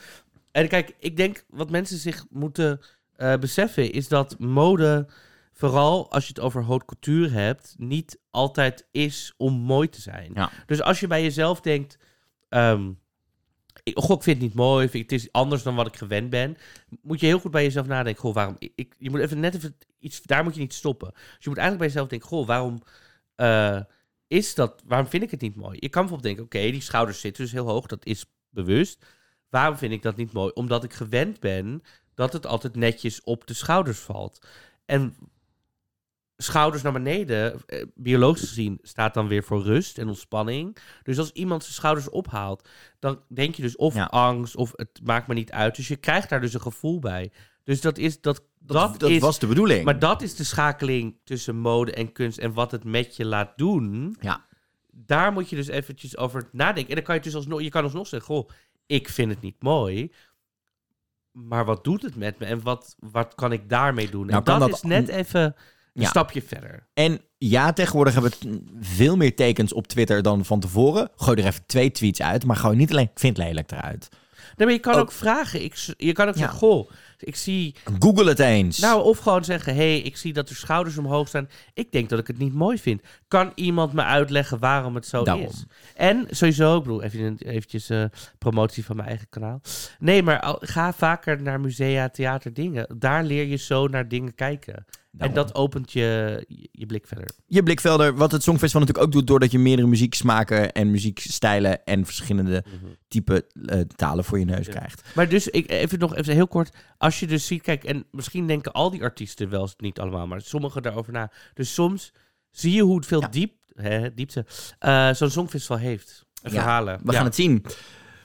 [0.56, 2.80] En kijk, ik denk wat mensen zich moeten
[3.16, 5.08] eh, beseffen is dat mode,
[5.54, 10.32] vooral als je het over haute couture hebt, niet altijd is om mooi te zijn.
[10.34, 10.52] Ja.
[10.66, 11.98] Dus als je bij jezelf denkt,
[12.50, 12.92] ehm,
[13.84, 16.58] ik, goh, ik vind het niet mooi, het is anders dan wat ik gewend ben,
[17.02, 19.56] moet je heel goed bij jezelf nadenken, goh, waarom, ik- ik, je moet even net
[19.56, 21.12] even iets, daar moet je niet stoppen.
[21.14, 22.82] Dus je moet eigenlijk bij jezelf denken, goh, waarom
[23.36, 23.82] eh,
[24.28, 25.78] is dat, waarom vind ik het niet mooi?
[25.80, 29.06] Je kan bijvoorbeeld denken, oké, die schouders zitten dus heel hoog, dat is bewust.
[29.56, 30.52] Waarom vind ik dat niet mooi?
[30.54, 31.82] Omdat ik gewend ben
[32.14, 34.48] dat het altijd netjes op de schouders valt.
[34.86, 35.16] En
[36.38, 40.78] schouders naar beneden, eh, biologisch gezien, staat dan weer voor rust en ontspanning.
[41.04, 44.06] Dus als iemand zijn schouders ophaalt, dan denk je dus of Ja.
[44.06, 45.76] angst of het maakt me niet uit.
[45.76, 47.32] Dus je krijgt daar dus een gevoel bij.
[47.64, 48.44] Dus dat is dat.
[48.60, 49.86] Dat, Dat, dat is, was de bedoeling.
[49.86, 53.58] maar dat is de schakeling tussen mode en kunst en wat het met je laat
[53.58, 54.18] doen.
[54.22, 54.46] Ja.
[54.92, 56.90] Daar moet je dus eventjes over nadenken.
[56.90, 58.50] En dan kan je dus alsnog, je kan alsnog zeggen, goh,
[58.86, 60.12] ik vind het niet mooi.
[61.32, 64.26] Maar wat doet het met me en wat, wat kan ik daarmee doen?
[64.26, 66.08] Nou, en dat, dat- is net even een Ja.
[66.10, 66.88] stapje verder.
[66.94, 71.10] En ja, tegenwoordig hebben we veel meer tekens op Twitter dan van tevoren.
[71.16, 74.10] Gooi er even twee tweets uit, maar gooi niet alleen ik vind lelijk eruit.
[74.56, 75.64] Nee, maar je kan Ook- ook vragen.
[75.64, 76.40] Ik, je kan ook Ja.
[76.40, 77.76] zeggen, goh, ik zie...
[78.00, 78.80] Google het eens.
[78.80, 81.50] Nou, of gewoon zeggen, hé, hey, ik zie dat er schouders omhoog staan.
[81.74, 83.02] Ik denk dat ik het niet mooi vind.
[83.28, 85.44] Kan iemand me uitleggen waarom het zo Daarom.
[85.46, 85.66] is?
[85.96, 88.04] En sowieso, ik bedoel, even eventjes eh,
[88.38, 89.62] promotie van mijn eigen kanaal.
[90.00, 92.96] Nee, maar al- ga vaker naar musea, theater, dingen.
[93.00, 94.86] Daar leer je zo naar dingen kijken.
[95.18, 97.30] En dat opent je, je, blik verder.
[97.48, 102.06] je blikvelder, wat het Songfestival natuurlijk ook doet, doordat je meerdere muzieksmaken en muziekstijlen en
[102.06, 102.64] verschillende
[103.08, 104.72] type eh, talen voor je neus Ja.
[104.72, 105.04] krijgt.
[105.16, 106.70] Maar dus, ik, even nog even heel kort.
[106.98, 110.42] Als je dus ziet, kijk, en misschien denken al die artiesten wel niet allemaal, maar
[110.42, 111.32] sommigen daarover na.
[111.54, 112.12] Dus soms
[112.52, 113.28] zie je hoe veel Ja.
[113.28, 114.46] diep, hè, diepte
[114.86, 116.24] uh, zo'n songfestival heeft.
[116.42, 117.00] Ja, verhalen.
[117.04, 117.66] We gaan het zien.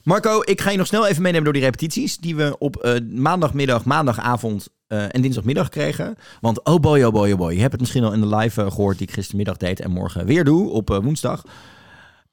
[0.03, 3.01] Marco, ik ga je nog snel even meenemen door die repetities die we op eh,
[3.11, 6.15] maandagmiddag, maandagavond eh, en dinsdagmiddag kregen.
[6.41, 7.53] Want oh boy, oh boy, oh boy.
[7.53, 9.91] Je hebt het misschien al in de live eh, gehoord die ik gistermiddag deed en
[9.91, 11.43] morgen weer doe op woensdag.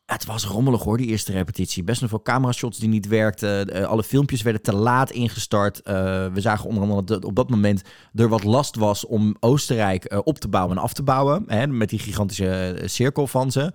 [0.06, 1.84] Het was rommelig hoor, die eerste repetitie.
[1.84, 3.88] Best nog veel camera-shots die niet werkten.
[3.88, 5.82] Alle filmpjes werden te laat ingestart.
[5.84, 7.82] We zagen onder andere dat op dat moment
[8.16, 11.44] er wat last was om Oostenrijk op te bouwen en af te bouwen.
[11.48, 13.72] Hè, met die gigantische cirkel van ze.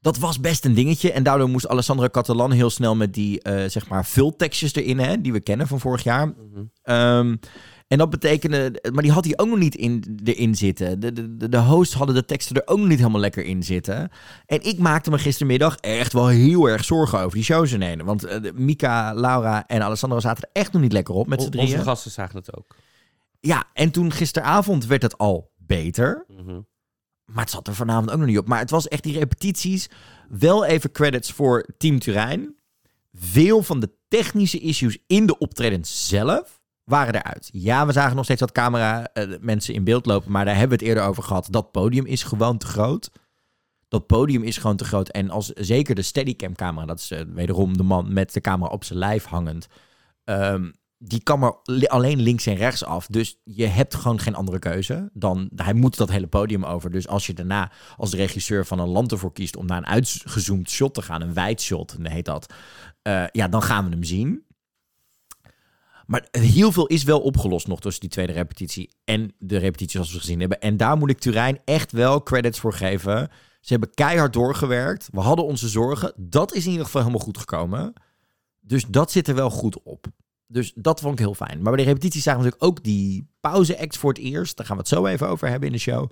[0.00, 1.12] Dat was best een dingetje.
[1.12, 5.20] En daardoor moest Alessandra Catalan heel snel met die, eh, zeg maar, vultekstjes erin, hè,
[5.20, 6.26] die we kennen van vorig jaar.
[6.26, 6.62] Mhm.
[6.82, 7.36] Ehm,
[7.88, 11.00] en dat betekende, maar die had hij ook nog niet in, erin zitten.
[11.00, 14.10] De, de, de- hosts hadden de teksten er ook nog niet helemaal lekker in zitten.
[14.46, 18.04] En ik maakte me gistermiddag echt wel heel erg zorgen over die shows in één.
[18.04, 21.50] Want eh, Mika, Laura en Alessandra zaten er echt nog niet lekker op met z'n
[21.50, 21.66] drieën.
[21.72, 22.76] Onze gasten zagen het ook.
[23.40, 26.24] Ja, en toen gisteravond werd het al beter.
[26.28, 26.60] Mhm.
[27.32, 28.48] Maar het zat er vanavond ook nog niet op.
[28.48, 29.88] Maar het was echt die repetities.
[30.28, 32.54] Wel even credits voor Team Turijn.
[33.12, 37.48] Veel van de technische issues in de optredens zelf waren eruit.
[37.52, 40.30] Ja, we zagen nog steeds dat camera eh, mensen in beeld lopen.
[40.32, 41.48] Maar daar hebben we het eerder over gehad.
[41.50, 43.10] Dat podium is gewoon te groot.
[43.88, 45.08] Dat podium is gewoon te groot.
[45.08, 48.70] En als zeker de Steadicam camera, dat is eh, wederom de man met de camera
[48.70, 49.66] op zijn lijf hangend.
[50.24, 51.54] ehm, die kan maar
[51.86, 53.06] alleen links en rechts af.
[53.06, 55.10] Dus je hebt gewoon geen andere keuze.
[55.12, 56.90] Dan, hij moet dat hele podium over.
[56.90, 60.70] Dus als je daarna als regisseur van een land ervoor kiest om naar een uitgezoomd
[60.70, 62.54] shot te gaan, een wijd shot heet dat.
[63.02, 64.46] eh, ja, dan gaan we hem zien.
[66.06, 70.12] Maar heel veel is wel opgelost nog tussen die tweede repetitie en de repetitie zoals
[70.12, 70.60] we gezien hebben.
[70.60, 73.30] En daar moet ik Turijn echt wel credits voor geven.
[73.60, 75.08] Ze hebben keihard doorgewerkt.
[75.12, 76.12] We hadden onze zorgen.
[76.16, 77.92] Dat is in ieder geval helemaal goed gekomen.
[78.60, 80.06] Dus dat zit er wel goed op.
[80.48, 81.62] dus dat vond ik heel fijn.
[81.62, 84.56] Maar bij de repetities zagen we natuurlijk ook die pauze-act voor het eerst.
[84.56, 86.10] Daar gaan we het zo even over hebben in de show.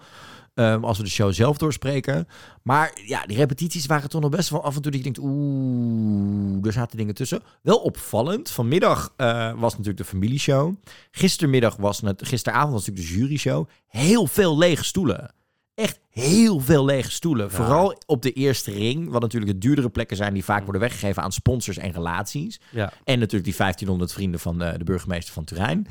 [0.54, 2.28] Ehm, als we de show zelf doorspreken.
[2.62, 5.18] Maar ja, die repetities waren toch nog best wel af en toe dat je denkt...
[5.22, 7.42] Oeh, er zaten dingen tussen.
[7.62, 8.50] Wel opvallend.
[8.50, 10.74] Vanmiddag eh, was natuurlijk de familieshow.
[11.10, 12.26] Gistermiddag was het...
[12.26, 13.68] Gisteravond was natuurlijk de juryshow.
[13.86, 15.34] Heel veel lege stoelen.
[15.76, 17.50] Echt heel veel lege stoelen.
[17.50, 19.10] Vooral op de eerste ring.
[19.10, 22.60] Wat natuurlijk de duurdere plekken zijn die vaak worden weggegeven aan sponsors en relaties.
[22.70, 22.92] Ja.
[23.04, 25.86] En natuurlijk die 1500 vrienden van de, de burgemeester van Turijn.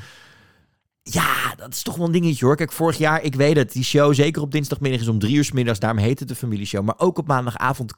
[1.01, 2.55] Ja, dat is toch wel een dingetje hoor.
[2.55, 5.43] Kijk, vorig jaar, ik weet het, die show zeker op dinsdagmiddag is om drie uur
[5.43, 5.79] 's middags.
[5.79, 6.83] Daarom heet het de familieshow.
[6.83, 7.93] Maar ook op maandagavond,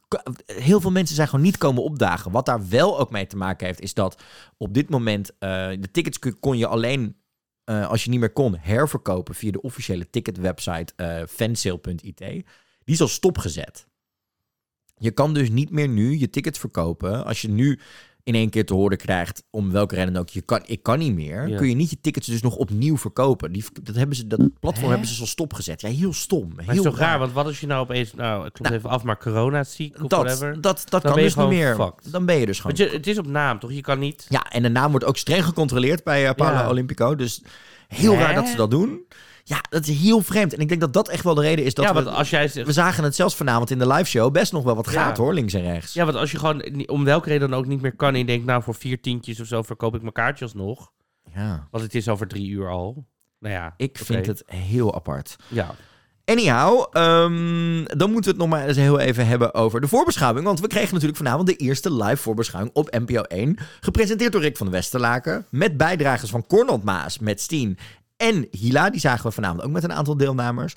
[0.45, 2.31] heel veel mensen zijn gewoon niet komen opdagen.
[2.31, 4.21] Wat daar wel ook mee te maken heeft, is dat
[4.57, 7.15] op dit moment eh, de tickets kon je alleen,
[7.67, 12.17] eh, als je niet meer kon, herverkopen via de officiële ticketwebsite eh fansale.it.
[12.17, 12.45] Die
[12.85, 13.87] is al stopgezet.
[14.97, 17.25] Je kan dus niet meer nu je tickets verkopen.
[17.25, 17.79] Als je nu
[18.27, 20.99] in één keer te horen krijgt, om welke reden dan ook, je kan, ik kan
[20.99, 21.57] niet meer, Ja.
[21.57, 23.51] kun je niet je tickets dus nog opnieuw verkopen.
[23.51, 24.91] Die, dat, hebben ze, dat platform Hè?
[24.91, 25.81] hebben ze al stopgezet.
[25.81, 26.51] Ja, heel stom.
[26.55, 28.13] Maar heel is toch raar, want wat als je nou opeens...
[28.13, 30.61] Nou, ik klop Nou, even af, maar corona ziek of dat, whatever.
[30.61, 31.75] dat, dat Dan kan dus niet meer.
[31.75, 32.11] fucked.
[32.11, 32.77] Dan ben je dus gewoon...
[32.77, 33.71] Je, het is op naam, toch?
[33.71, 34.25] Je kan niet...
[34.29, 36.67] Ja, en de naam wordt ook streng gecontroleerd bij uh, Paolo Ja.
[36.67, 37.15] Olimpico.
[37.15, 37.41] Dus
[37.87, 38.19] heel Hè?
[38.23, 38.99] raar dat ze dat doen.
[39.47, 40.53] Ja, dat is heel vreemd.
[40.53, 42.03] En ik denk dat dat echt wel de reden is dat ja, we...
[42.03, 42.67] want als jij zegt...
[42.67, 44.91] We zagen het zelfs vanavond in de live show best nog wel wat Ja.
[44.91, 45.93] gaat hoor, links en rechts.
[45.93, 48.13] Ja, want als je gewoon om welke reden dan ook niet meer kan...
[48.13, 50.91] en je denkt, nou, voor vier tientjes of zo verkoop ik mijn kaartjes nog.
[51.33, 51.67] Ja.
[51.71, 53.05] Want het is over drie uur al.
[53.39, 55.35] Nou ja, Ik vind het heel apart.
[55.47, 55.75] Ja.
[56.25, 60.45] Anyhow, ehm, dan moeten we het nog maar eens heel even hebben over de voorbeschouwing.
[60.45, 63.57] Want we kregen natuurlijk vanavond de eerste live voorbeschouwing op NPO 1.
[63.79, 65.45] Gepresenteerd door Rick van Westerlaken.
[65.49, 67.77] Met bijdragers van Cornald Maas, met Steen
[68.17, 68.89] en Hila.
[68.89, 70.73] Die zagen we vanavond ook met een aantal deelnemers.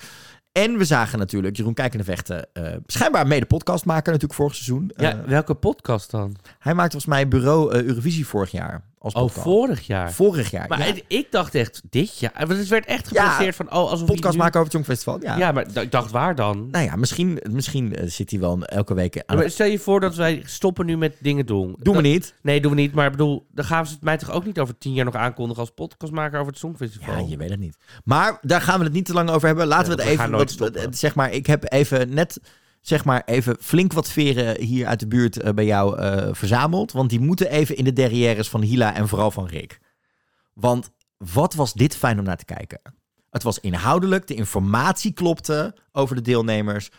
[0.52, 4.90] En we zagen natuurlijk Jeroen Kijkende Vechten, eh schijnbaar mede podcastmaker natuurlijk vorig seizoen.
[4.96, 6.36] ja, Eh, welke podcast dan?
[6.58, 8.88] hij maakte volgens mij bureau eh, Eurovisie vorig jaar.
[9.02, 10.12] Als Oh, vorig jaar.
[10.12, 10.94] Vorig jaar, Maar ja.
[11.06, 12.32] ik dacht echt, dit jaar.
[12.38, 15.20] Want het werd echt Ja, gepresenteerd van, oh, alsof podcast nu- maken over het Songfestival,
[15.22, 15.36] ja.
[15.36, 16.68] Ja, maar ik dacht, waar dan?
[16.70, 20.00] Nou ja, misschien, misschien eh, zit hij wel elke week aan maar stel je voor
[20.00, 21.76] dat wij stoppen nu met dingen doen.
[21.78, 22.34] Doen we niet.
[22.42, 22.92] Nee, doen we niet.
[22.94, 25.14] Maar ik bedoel, dan gaan ze het mij toch ook niet over tien jaar nog
[25.14, 27.14] aankondigen als podcastmaker over het Songfestival.
[27.18, 27.76] Ja, je weet het niet.
[28.04, 29.66] Maar daar gaan we het niet te lang over hebben.
[29.66, 30.30] Laten we het we even.
[30.30, 30.94] wat- stoppen.
[30.94, 32.40] zeg maar, ik heb even net.
[32.80, 36.92] Zeg maar even flink wat veren hier uit de buurt eh, bij jou eh, verzameld.
[36.92, 39.80] Want die moeten even in de derrières van Hila en vooral van Rick.
[40.54, 42.80] Want wat was dit fijn om naar te kijken?
[43.30, 46.90] Het was inhoudelijk, de informatie klopte over de deelnemers.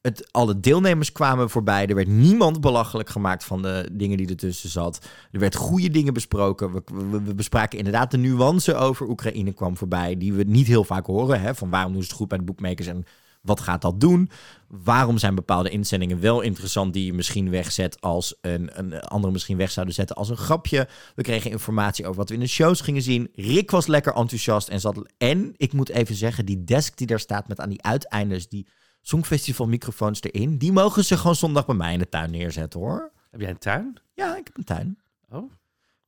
[0.00, 1.86] Het, alle deelnemers kwamen voorbij.
[1.86, 5.06] Er werd niemand belachelijk gemaakt van de dingen die ertussen zat.
[5.30, 6.72] Er werd goede dingen besproken.
[6.72, 6.82] We,
[7.24, 10.16] we, bespraken inderdaad de nuance over Oekraïne kwam voorbij.
[10.16, 11.40] Die we niet heel vaak horen.
[11.40, 11.54] Hè?
[11.54, 13.04] Van waarom doen ze het goed bij de boekmakers en
[13.44, 14.30] wat gaat dat doen?
[14.68, 19.56] Waarom zijn bepaalde inzendingen wel interessant die je misschien wegzet als een, een andere misschien
[19.56, 20.88] weg zouden zetten als een grapje?
[21.14, 23.30] We kregen informatie over wat we in de shows gingen zien.
[23.34, 25.08] Rick was lekker enthousiast en zat.
[25.18, 28.66] En ik moet even zeggen, die desk die daar staat met aan die uiteindes die
[29.00, 33.12] Songfestival microfoons erin, die mogen ze gewoon zondag bij mij in de tuin neerzetten hoor.
[33.30, 33.96] Heb jij een tuin?
[34.14, 34.98] Ja, ik heb een tuin.
[35.28, 35.52] Oh.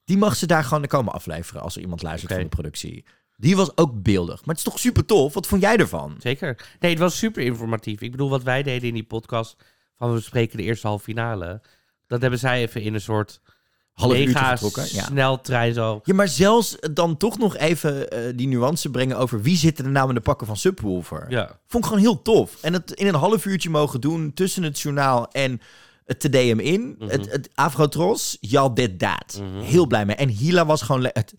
[0.04, 3.04] Die mag ze daar gewoon komen afleveren als er iemand luistert van de productie.
[3.36, 4.44] Die was ook beeldig.
[4.44, 5.34] Maar het is toch super tof?
[5.34, 6.16] Wat vond jij ervan?
[6.18, 6.66] Zeker.
[6.80, 8.00] Nee, het was super informatief.
[8.00, 9.56] Ik bedoel, wat wij deden in die podcast
[9.96, 11.60] van we spreken de eerste halve finale.
[12.06, 13.40] Dat hebben zij even in een soort
[13.96, 14.86] Half uurtje getrokken.
[14.92, 15.04] Ja.
[15.04, 16.00] sneltrein zo.
[16.04, 19.88] ja, maar zelfs dan toch nog even eh, die nuance brengen over wie zit er
[19.88, 21.26] nou in de pakken van Subwoofer.
[21.28, 21.58] Ja.
[21.66, 22.62] Vond ik gewoon heel tof.
[22.62, 25.60] En het in een half uurtje mogen doen tussen het journaal en
[26.04, 26.96] het TDM in.
[26.98, 27.10] Mhm.
[27.10, 29.40] Het, het Afrotros, y'all did that.
[29.40, 29.60] Mhm.
[29.60, 30.16] Heel blij mee.
[30.16, 31.04] En Hila was gewoon...
[31.12, 31.34] Het,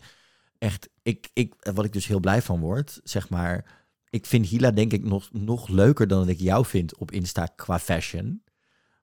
[0.58, 3.76] echt, ik, ik, wat ik dus heel blij van word, zeg maar...
[4.10, 7.48] Ik vind Hila denk ik nog, nog leuker dan dat ik jou vind op Insta
[7.56, 8.42] qua fashion.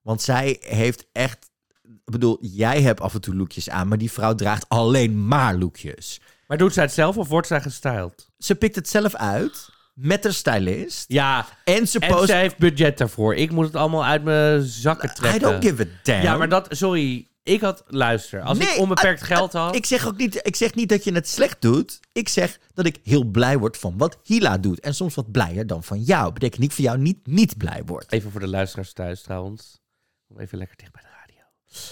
[0.01, 1.49] Want zij heeft echt...
[1.83, 5.55] Ik bedoel, jij hebt af en toe lookjes aan, maar die vrouw draagt alleen maar
[5.55, 6.21] lookjes.
[6.47, 8.29] Maar doet zij het zelf of wordt zij gestyled?
[8.37, 11.05] Ze pikt het zelf uit met haar stylist.
[11.07, 13.35] Ja, En ze en zij heeft budget daarvoor.
[13.35, 15.41] Ik moet het allemaal uit mijn zakken I trekken.
[15.41, 16.23] don't give a damn.
[16.23, 17.27] Ja, maar dat, sorry.
[17.45, 19.75] Ik had, luister, als Nee, ik onbeperkt ah, geld had.
[19.75, 21.99] Ik zeg ook niet, ik zeg niet dat je het slecht doet.
[22.11, 24.79] Ik zeg dat ik heel blij word van wat Hila doet.
[24.79, 26.33] En soms wat blijer dan van jou.
[26.33, 28.11] Betekent niet voor jou niet niet blij wordt.
[28.11, 29.81] Even voor de luisteraars thuis trouwens.
[30.27, 31.43] Om even lekker dicht bij de radio.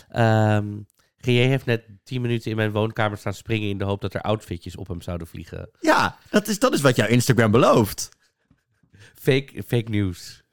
[0.10, 0.82] Ehm
[1.26, 4.22] GJ heeft net 10 minuten in mijn woonkamer staan springen in de hoop dat er
[4.22, 5.70] outfitjes op hem zouden vliegen.
[5.80, 8.10] Ja, dat is, dat is wat jouw Instagram belooft.
[9.16, 10.44] Fake, fake news.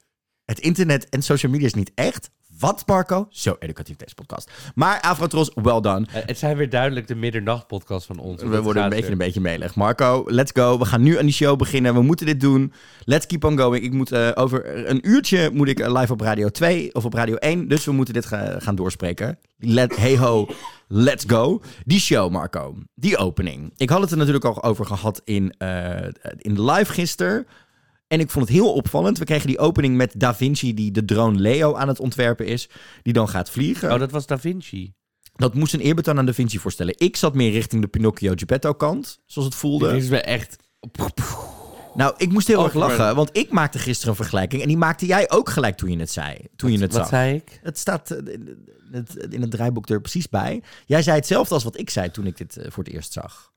[0.44, 2.30] Het internet en social media is niet echt.
[2.61, 3.27] Wat, Marco?
[3.31, 4.51] Zo educatief deze podcast.
[4.75, 6.07] Maar Afrotros, well done.
[6.13, 8.43] Eh, het zijn weer duidelijk de middernachtpodcast van ons.
[8.43, 9.75] We worden een beetje, een beetje melig.
[9.75, 10.79] Marco, let's go.
[10.79, 11.95] We gaan nu aan die show beginnen.
[11.95, 12.73] We moeten dit doen.
[13.05, 13.85] Let's keep on going.
[13.85, 17.15] Ik moet eh, over een uurtje moet ik eh, live op Radio 2 of op
[17.15, 17.69] Radio 1.
[17.69, 19.39] Dus we moeten dit ga- gaan doorspreken.
[19.59, 20.49] Let, hey ho,
[20.89, 21.61] let's go.
[21.85, 22.75] Die show, Marco.
[22.95, 23.73] Die opening.
[23.77, 25.97] Ik had het er natuurlijk al over gehad in, eh,
[26.37, 27.47] in de live gisteren.
[28.11, 29.19] En ik vond het heel opvallend.
[29.19, 32.69] We kregen die opening met Da Vinci, die de drone Leo aan het ontwerpen is.
[33.03, 33.93] Die dan gaat vliegen.
[33.93, 34.93] Oh, dat was Da Vinci.
[35.37, 36.95] Dat moest een eerbetoon aan Da Vinci voorstellen.
[36.99, 39.93] Ik zat meer richting de Pinocchio Geppetto kant, zoals het voelde.
[39.93, 40.57] Dit is me echt...
[41.95, 45.07] Nou, ik moest heel erg lachen, want ik maakte gisteren een vergelijking en die maakte
[45.07, 47.09] jij ook gelijk toen je het zei, toen je het Wat zag.
[47.09, 47.61] zei ik?
[47.63, 48.59] Het staat eh, in
[48.93, 50.63] het, in het draaiboek er precies bij.
[50.87, 53.49] Jij zei hetzelfde als wat ik zei toen ik dit eh, voor het eerst zag.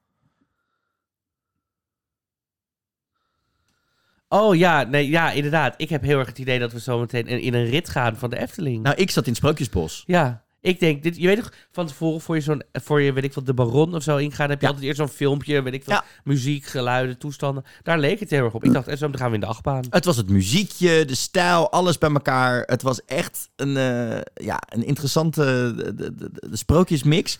[4.34, 5.74] Oh ja, nee, ja, inderdaad.
[5.78, 8.16] Ik heb heel erg het idee dat we zo meteen in, in een rit gaan
[8.18, 8.84] van de Efteling.
[8.84, 10.04] Nou, ik zat in Sprookjesbos.
[10.08, 13.24] Ja, ik denk, dit, je weet toch, van tevoren voor je zo'n, voor je, weet
[13.24, 14.72] ik wat, de Baron of zo ingaan, heb je Ja.
[14.72, 16.04] altijd eerst zo'n filmpje, weet ik wat, Ja.
[16.24, 17.64] muziek, geluiden, toestanden.
[17.84, 18.64] Daar leek het heel erg op.
[18.64, 19.84] Ik dacht, en zo gaan we in de achtbaan.
[19.90, 22.64] Het was het muziekje, de stijl, alles bij elkaar.
[22.66, 27.40] Het was echt een, eh, ja, een interessante de, de, de- de sprookjesmix.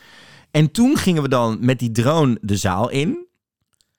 [0.52, 3.26] En toen gingen we dan met die drone de zaal in.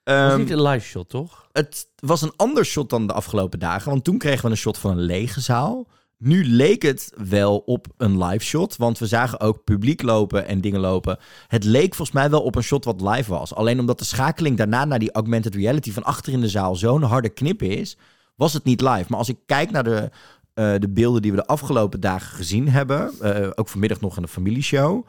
[0.04, 1.48] Het was Ehm, niet een live shot, toch?
[1.52, 3.90] het was een ander shot dan de afgelopen dagen.
[3.90, 5.86] Want toen kregen we een shot van een lege zaal.
[6.18, 8.76] Nu leek het wel op een live shot.
[8.76, 11.18] Want we zagen ook publiek lopen en dingen lopen.
[11.48, 13.54] Het leek volgens mij wel op een shot wat live was.
[13.54, 17.02] Alleen omdat de schakeling daarna naar die augmented reality van achter in de zaal zo'n
[17.02, 17.96] harde knip is,
[18.34, 19.04] was het niet live.
[19.08, 20.10] Maar als ik kijk naar de,
[20.54, 24.22] eh, de beelden die we de afgelopen dagen gezien hebben, eh, ook vanmiddag nog in
[24.22, 25.06] de familieshow,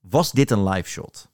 [0.00, 1.28] was dit een live shot.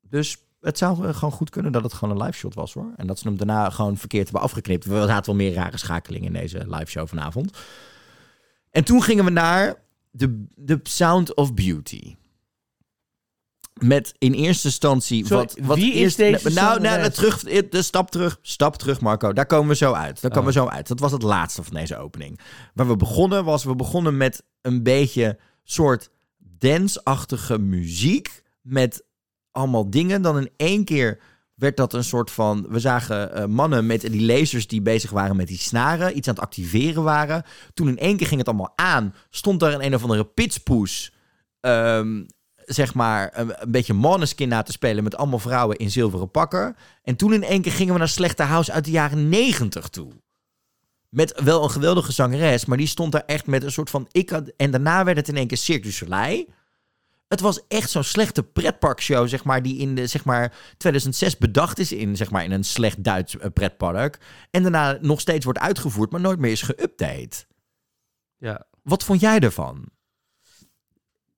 [0.00, 2.92] Dus het zou eh, gewoon goed kunnen dat het gewoon een live shot was hoor.
[2.96, 4.84] En dat ze hem daarna gewoon verkeerd hebben afgeknipt.
[4.84, 7.58] We hadden wel meer rare schakelingen in deze live show vanavond.
[8.70, 9.74] En toen gingen we naar
[10.10, 12.16] de, de Sound of Beauty.
[13.72, 17.82] Met in eerste instantie Sorry, wat, wat wie is eerst, deze nou, nou, terug, de
[17.82, 19.32] stap terug, stap terug, Marco.
[19.32, 20.20] Daar komen we zo uit.
[20.20, 20.88] Daar komen we zo uit.
[20.88, 22.40] Dat was het laatste van deze opening.
[22.74, 29.04] Waar we begonnen was, we begonnen met een beetje soort dance-achtige muziek met
[29.52, 30.22] allemaal dingen.
[30.22, 31.20] Dan in één keer
[31.54, 32.66] werd dat een soort van...
[32.68, 36.16] We zagen eh, mannen met die lasers die bezig waren met die snaren.
[36.16, 37.44] Iets aan het activeren waren.
[37.74, 39.14] Toen in één keer ging het allemaal aan.
[39.30, 41.12] Stond daar een een of andere pitspoes...
[41.60, 42.24] ehm,
[42.56, 45.04] zeg maar, een, beetje Måneskin na te spelen...
[45.04, 46.76] met allemaal vrouwen in zilveren pakken.
[47.02, 50.12] En toen in één keer gingen we naar Slechte House uit de jaren negentig toe.
[51.08, 54.08] Met wel een geweldige zangeres, maar die stond daar echt met een soort van...
[54.10, 56.46] Ik had, en daarna werd het in één keer Cirque du.
[57.32, 61.78] Het was echt zo'n slechte pretparkshow, zeg maar, die in de, zeg maar, 2006 bedacht
[61.78, 64.18] is in, zeg maar, in een slecht Duits eh, pretpark.
[64.50, 67.44] En daarna nog steeds wordt uitgevoerd, maar nooit meer is geüpdate.
[68.36, 68.66] Ja.
[68.82, 69.84] Wat vond jij ervan?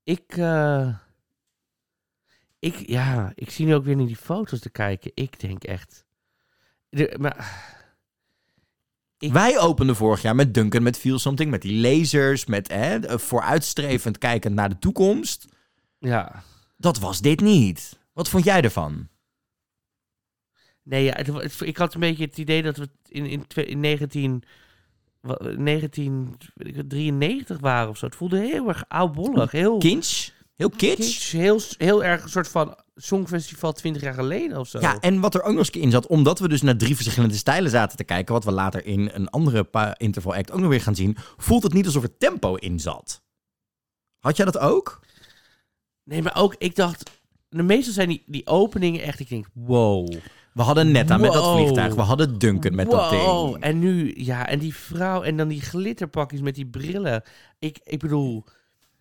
[0.04, 0.94] Ik, eh,
[2.58, 5.10] ik, ja, ik zie nu ook weer naar die foto's te kijken.
[5.14, 6.04] Ik denk echt...
[6.88, 7.72] De, maar,
[9.18, 13.18] Ik- Wij openden vorig jaar met Duncan, met Feel Something, met die lasers, met hè,
[13.18, 15.52] vooruitstrevend kijkend naar de toekomst.
[16.04, 16.42] Ja,
[16.76, 17.98] Dat was dit niet.
[18.12, 19.08] Wat vond jij ervan?
[20.82, 24.42] Nee, ja, het, ik had een beetje het idee dat we in, in, in 19,
[25.20, 28.06] wa- 1993 waren of zo.
[28.06, 29.50] Het voelde heel erg oudbollig.
[29.50, 30.32] Heel Kinch?
[30.54, 30.96] Heel kitsch?
[30.96, 34.80] kitsch, Heel, heel erg een soort van Songfestival 20 jaar geleden of zo.
[34.80, 37.34] Ja, en wat er ook nog eens in zat, omdat we dus naar drie verschillende
[37.34, 40.80] stijlen zaten te kijken, wat we later in een andere interval act ook nog weer
[40.80, 43.22] gaan zien, voelt het niet alsof er tempo in zat.
[44.18, 45.00] Had jij dat ook?
[46.04, 47.10] Nee, maar ook, ik dacht...
[47.48, 49.20] De meeste zijn die, die openingen echt...
[49.20, 50.12] Ik denk, wow.
[50.52, 51.56] We hadden Netta met dat Wow.
[51.56, 53.50] vliegtuig, we hadden Duncan met dat wow.
[53.52, 53.62] ding.
[53.64, 57.22] En nu, ja, en die vrouw en dan die glitterpakjes met die brillen.
[57.58, 58.44] Ik, ik bedoel,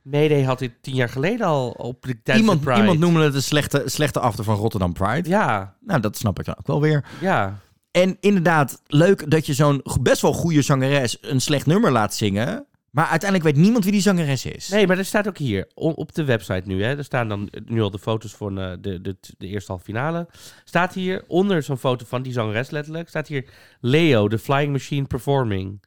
[0.02, 2.80] Mayday had dit tien jaar geleden al op de tijdens Iemand, de Pride.
[2.80, 5.30] iemand noemde het een slechte, slechte after van Rotterdam Pride.
[5.30, 7.06] Ja, Nou, dat snap ik dan ook wel weer.
[7.22, 7.60] ja.
[7.92, 12.16] En inderdaad, leuk dat je zo'n go- best wel goede zangeres een slecht nummer laat
[12.16, 12.66] zingen.
[12.94, 14.70] Maar uiteindelijk weet niemand wie die zangeres is.
[14.70, 17.82] Nee, maar er staat ook hier, op de website nu, hè, er staan dan nu
[17.82, 20.28] al de foto's van eh, de, de, de eerste halve finale.
[20.64, 25.08] Staat hier, onder zo'n foto van die zangeres letterlijk, staat hier Leo, the flying machine
[25.08, 25.84] performing.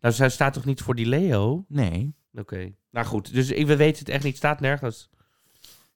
[0.00, 1.64] Nou, zij staat toch niet voor die Leo?
[1.68, 2.14] Nee.
[2.32, 2.72] Oké.
[2.90, 5.08] Nou goed, dus ik, we weten het echt niet, staat nergens.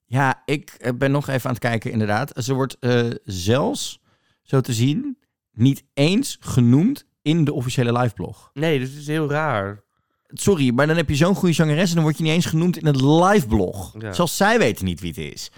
[0.04, 2.32] Ja, ik eh, ben nog even aan het kijken, inderdaad.
[2.44, 4.00] Ze wordt eh, zelfs,
[4.42, 5.18] zo te zien,
[5.52, 8.50] niet eens genoemd in de officiële liveblog.
[8.54, 9.88] Nee, dus het is heel raar.
[10.32, 12.76] Sorry, maar dan heb je zo'n goede zangeres en dan word je niet eens genoemd
[12.76, 13.94] in het liveblog.
[13.98, 14.12] Ja.
[14.12, 15.50] Zelfs zij weten niet wie het is.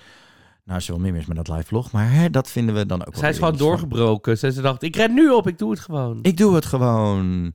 [0.64, 3.10] Nou, er wel meer mis met dat liveblog, maar hè, dat vinden we dan ook
[3.12, 4.38] wel Zij is gewoon doorgebroken.
[4.38, 6.18] Ze, ze dacht, ik ren nu op, ik doe het gewoon.
[6.22, 7.52] Ik doe het gewoon.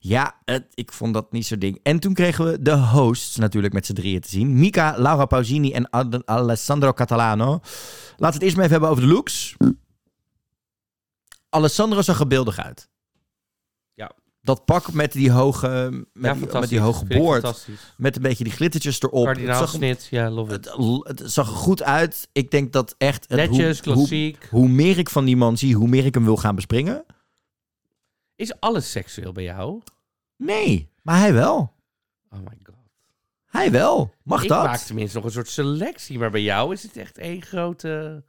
[0.00, 1.80] Ja, het, ik vond dat niet zo ding.
[1.82, 4.58] En toen kregen we de hosts natuurlijk met z'n drieën te zien.
[4.58, 7.50] Mika, Laura Pausini en Ad- Alessandro Catalano.
[7.50, 7.60] Laten
[8.18, 9.56] we het eerst maar even hebben over de looks.
[11.48, 12.88] Alessandro zag er beeldig uit.
[14.46, 17.66] Dat pak met die hoge, met, ja, die, met die hoge ik boord.
[17.96, 19.12] Met een beetje die glittertjes erop.
[19.26, 20.64] Het zag, Kardinaalsnit, ja, love it.
[21.08, 22.28] het, het zag er goed uit.
[22.32, 23.24] Ik denk dat echt...
[23.28, 24.46] het- Netjes, hoe, hoe, klassiek.
[24.50, 27.04] hoe meer ik van die man zie, hoe meer ik hem wil gaan bespringen.
[28.36, 29.80] Is alles seksueel bij jou?
[30.36, 31.72] Nee, maar hij wel.
[32.30, 32.74] Oh my god.
[33.46, 34.14] Hij wel.
[34.22, 34.64] Mag ik dat?
[34.64, 38.24] maak tenminste nog een soort selectie, maar bij jou is het echt één grote...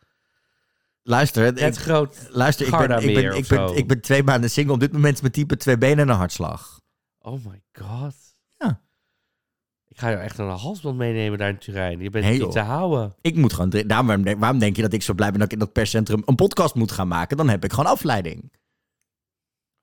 [1.08, 2.28] Luister, Het ik, groot...
[2.30, 4.74] luister ik, ben, ik, ben, ik, ben, ik ben twee maanden single.
[4.74, 6.80] Op dit moment is mijn type twee benen en een hartslag.
[7.20, 8.16] Oh my god.
[8.58, 8.82] Ja.
[9.88, 12.00] Ik ga jou echt een halsband meenemen daar in Turijn.
[12.00, 13.16] Je bent Nee, niet te houden.
[13.22, 13.70] Ik moet gewoon...
[13.70, 15.74] Daarom, waarom denk- waarom denk je dat ik zo blij ben dat ik in dat
[15.74, 17.38] perscentrum een podcast moet gaan maken?
[17.38, 18.52] Dan heb ik gewoon afleiding.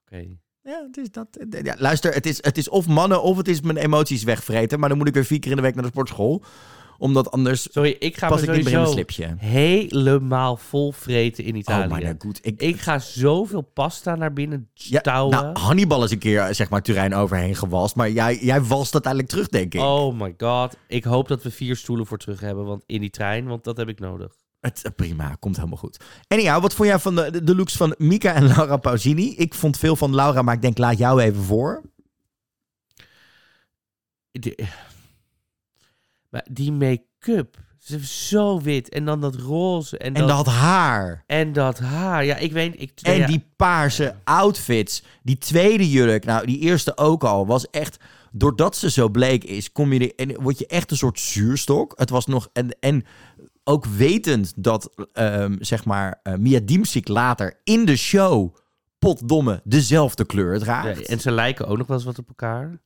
[0.06, 0.26] Oké.
[0.62, 1.28] Ja, het is dat.
[1.62, 4.80] Ja, luister, het is, het is of mannen of het is mijn emoties wegvreten.
[4.80, 6.42] Maar dan moet ik weer vier keer in de week naar de sportschool.
[7.04, 9.46] Omdat anders Sorry, ik ga pas me ik niet meer in mijn sowieso slipje.
[9.46, 11.92] helemaal vol vreten in Oh Italië.
[12.04, 12.38] my god.
[12.42, 15.30] Ik, ik ga zoveel pasta naar binnen ja, stouwen.
[15.42, 17.96] nou, Hannibal is een keer zeg maar Turijn overheen gewalst.
[17.96, 19.80] Maar jij, jij walst uiteindelijk terug, denk ik.
[19.80, 20.76] Oh my god.
[20.88, 23.76] Ik hoop dat we vier stoelen voor terug hebben want, in die trein, want dat
[23.76, 24.32] heb ik nodig.
[24.60, 26.04] Het, eh, prima, komt helemaal goed.
[26.28, 29.34] Anyhow, wat vond jij van de, de looks van Mika en Laura Pausini?
[29.36, 31.82] Ik vond veel van Laura, maar ik denk, laat jou even voor.
[34.30, 34.64] De-
[36.34, 38.88] maar die make-up, ze is zo wit.
[38.88, 39.98] En dan dat roze.
[39.98, 41.24] En, En dat, dat haar.
[41.26, 42.24] en dat haar.
[42.24, 42.80] Ja, ik weet...
[42.80, 45.02] Ik, En ja, die paarse outfits.
[45.22, 47.96] Die tweede jurk, nou die eerste ook al, was echt...
[48.32, 51.92] Doordat ze zo bleek is, kom je en word je echt een soort zuurstok.
[51.96, 52.48] Het was nog...
[52.52, 53.04] En, en
[53.64, 58.56] ook wetend dat, ehm, zeg maar, eh, Mia Dimsik later in de show...
[58.98, 61.06] potdomme dezelfde kleur ja, draagt.
[61.06, 62.80] en ze lijken ook nog wel eens wat op elkaar.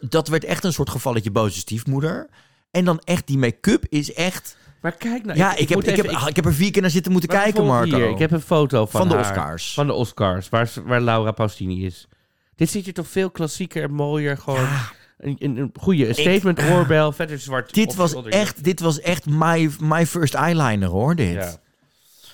[0.00, 2.28] Dat werd echt een soort gevalletje boze stiefmoeder.
[2.74, 4.56] En dan echt, die make-up is echt...
[4.80, 5.38] Maar kijk nou...
[5.38, 7.30] ja, ik, heb, ik, heb, even- ah, ik heb er vier keer naar zitten moeten
[7.30, 7.96] maar kijken, Marco.
[7.96, 9.30] Hier, ik heb een foto van Van de haar.
[9.30, 9.74] Oscars.
[9.74, 12.08] Van de Oscars, waar, waar Laura Pausini is.
[12.56, 14.36] Dit ziet er toch veel klassieker en mooier.
[14.38, 17.74] Gewoon Ja, een, een, een goede statement oorbel, verder zwart.
[17.74, 21.32] dit, was onder- echt, dit was echt my, my first eyeliner, hoor, dit.
[21.34, 21.56] Ja.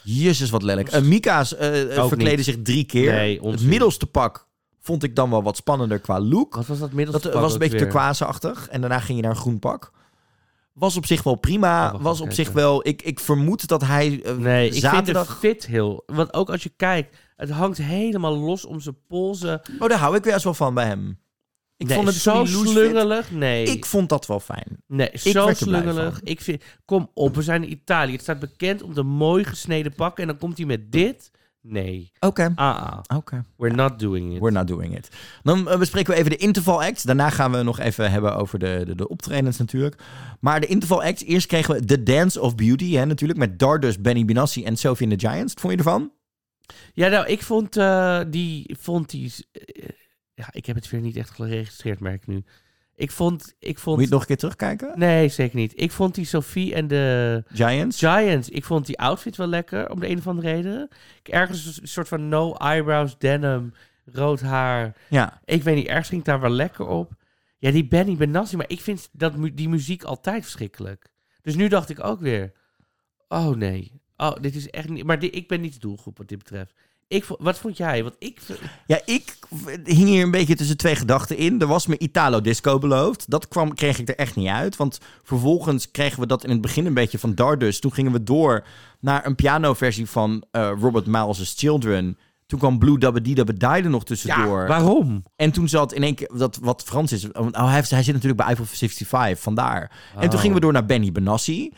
[0.02, 0.94] Jezus, wat lelijk.
[0.94, 3.12] Uh, Mika's eh, eh, verkleden zich drie keer.
[3.12, 4.46] Nee, het middelste pak
[4.80, 6.54] vond ik dan wel wat spannender qua look.
[6.54, 8.68] Wat was dat middelste Dat pak was een beetje turquoise-achtig.
[8.68, 9.90] En daarna ging je naar een groen pak.
[10.80, 11.92] Was op zich wel prima.
[11.94, 12.44] Oh, was op kijken.
[12.44, 12.86] zich wel...
[12.88, 15.28] Ik, ik vermoed dat hij eh, Nee, ik vind zaterdag...
[15.28, 16.02] het fit heel.
[16.06, 19.60] Want ook als je kijkt, het hangt helemaal los om zijn polsen.
[19.78, 21.18] Oh, daar hou ik weer eens wel van bij hem.
[21.76, 23.30] Ik Nee, vond het zo slungelig.
[23.30, 24.82] Nee, Ik vond dat wel fijn.
[24.86, 26.20] nee zo slungelig.
[26.22, 28.12] Ik vind, kom op, we zijn in Italië.
[28.12, 30.22] Het staat bekend om de mooi gesneden pakken.
[30.22, 31.30] En dan komt hij met dit.
[31.62, 32.12] Nee.
[32.20, 32.52] Oké.
[32.54, 33.18] Ah, ah.
[33.18, 33.44] Oké.
[33.56, 34.40] We're not doing it.
[34.40, 35.08] We're not doing it.
[35.42, 37.06] Dan eh, bespreken we even de interval act.
[37.06, 40.02] Daarna gaan we nog even hebben over de, de, de optredens natuurlijk.
[40.40, 41.24] Maar de interval act.
[41.24, 42.94] Eerst kregen we The Dance of Beauty.
[42.94, 45.52] Hè, natuurlijk met Dardus, Benny Benassi en Sophie and the Giants.
[45.52, 46.12] Wat vond je ervan?
[46.94, 48.76] Ja, nou, ik vond eh, die...
[48.78, 49.88] Vond die eh,
[50.34, 52.44] ja, ik heb het weer niet echt geregistreerd, merk ik nu.
[53.00, 53.54] Ik vond...
[53.58, 54.98] Ik vond Moet je het nog een keer terugkijken?
[54.98, 55.72] Nee, zeker niet.
[55.76, 57.98] Ik vond die Sophie en de Giants?
[57.98, 60.88] Giants, ik vond die outfit wel lekker, om de een of andere reden.
[61.22, 63.72] Ik ergens een soort van no eyebrows denim,
[64.04, 64.96] rood haar.
[65.08, 65.40] Ja.
[65.44, 67.12] Ik weet niet, ergens ging ik daar wel lekker op.
[67.58, 71.10] Ja, die Benny Benassi, maar ik vind dat, mu- die muziek altijd verschrikkelijk.
[71.42, 72.52] Dus nu dacht ik ook weer,
[73.28, 75.04] oh nee, oh, dit is echt niet...
[75.04, 76.74] Maar ik ben niet de doelgroep wat dit betreft.
[77.10, 78.02] Ik, wat vond jij?
[78.02, 78.40] Want ik...
[78.86, 79.38] Ja, ik
[79.84, 81.60] hing hier een beetje tussen twee gedachten in.
[81.60, 83.30] Er was me Italo Disco beloofd.
[83.30, 84.76] Dat kwam, kreeg ik er echt niet uit.
[84.76, 87.80] Want vervolgens kregen we dat in het begin een beetje van Dardus.
[87.80, 88.64] Toen gingen we door
[89.00, 92.18] naar een pianoversie van eh, Robert Miles' Children.
[92.46, 94.66] Toen kwam Blue Dabba Dee Dabba er nog tussendoor.
[94.66, 95.22] waarom?
[95.36, 97.32] En toen zat in één keer, dat wat Frans is.
[97.32, 99.90] Oh, hij, zit natuurlijk bij Eiffel 65, vandaar.
[100.14, 100.38] En toen Oh.
[100.40, 101.72] gingen we door naar Benny Benassi.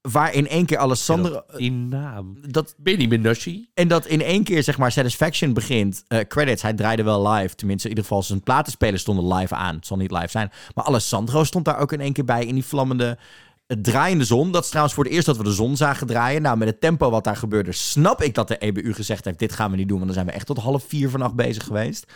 [0.00, 1.42] Waar in één keer Alessandro...
[1.56, 2.38] Die naam.
[2.46, 3.68] Dat, Benny Benassi?
[3.74, 6.04] en dat in één keer, zeg maar, Satisfaction begint.
[6.08, 7.54] Eh, credits, hij draaide wel live.
[7.54, 9.74] Tenminste, in ieder geval zijn platenspelers stonden live aan.
[9.74, 10.50] Het zal niet live zijn.
[10.74, 13.18] Maar Alessandro stond daar ook in één keer bij in die vlammende...
[13.66, 14.52] Het draaiende zon.
[14.52, 16.42] Dat is trouwens voor het eerst dat we de zon zagen draaien.
[16.42, 19.52] Nou, met het tempo wat daar gebeurde, snap ik dat de EBU gezegd heeft: dit
[19.52, 19.98] gaan we niet doen.
[19.98, 22.12] Want dan zijn we echt tot half vier vannacht bezig geweest.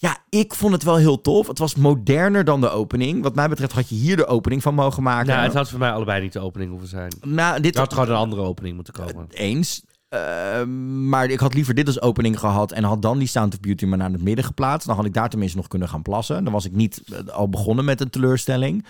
[0.00, 1.46] Ja, ik vond het wel heel tof.
[1.46, 3.22] Het was moderner dan de opening.
[3.22, 5.26] Wat mij betreft had je hier de opening van mogen maken.
[5.26, 7.12] Nou, het had voor mij allebei niet de opening hoeven zijn.
[7.26, 9.26] Nou, dit Er had gewoon een andere opening moeten komen.
[9.30, 9.82] eens.
[10.08, 10.64] Eh,
[11.08, 13.84] maar ik had liever dit als opening gehad en had dan die Sound of Beauty
[13.84, 14.86] maar naar het midden geplaatst.
[14.86, 16.44] Dan had ik daar tenminste nog kunnen gaan plassen.
[16.44, 18.84] Dan was ik niet eh, al begonnen met een teleurstelling.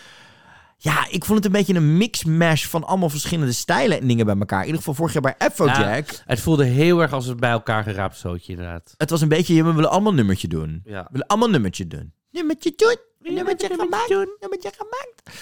[0.81, 4.37] Ja, ik vond het een beetje een mix-mash van allemaal verschillende stijlen en dingen bij
[4.39, 4.59] elkaar.
[4.61, 6.23] In ieder geval vorig jaar bij Afrojack.
[6.25, 8.95] Het voelde heel erg als het bij elkaar geraapt zootje, inderdaad.
[8.97, 10.81] Het was een beetje, ja, we willen allemaal een nummertje doen.
[10.85, 11.03] Ja.
[11.03, 12.13] We willen allemaal een nummertje doen.
[12.31, 12.97] Nummertje doen,
[13.35, 15.41] nummertje gemaakt, nummertje gemaakt.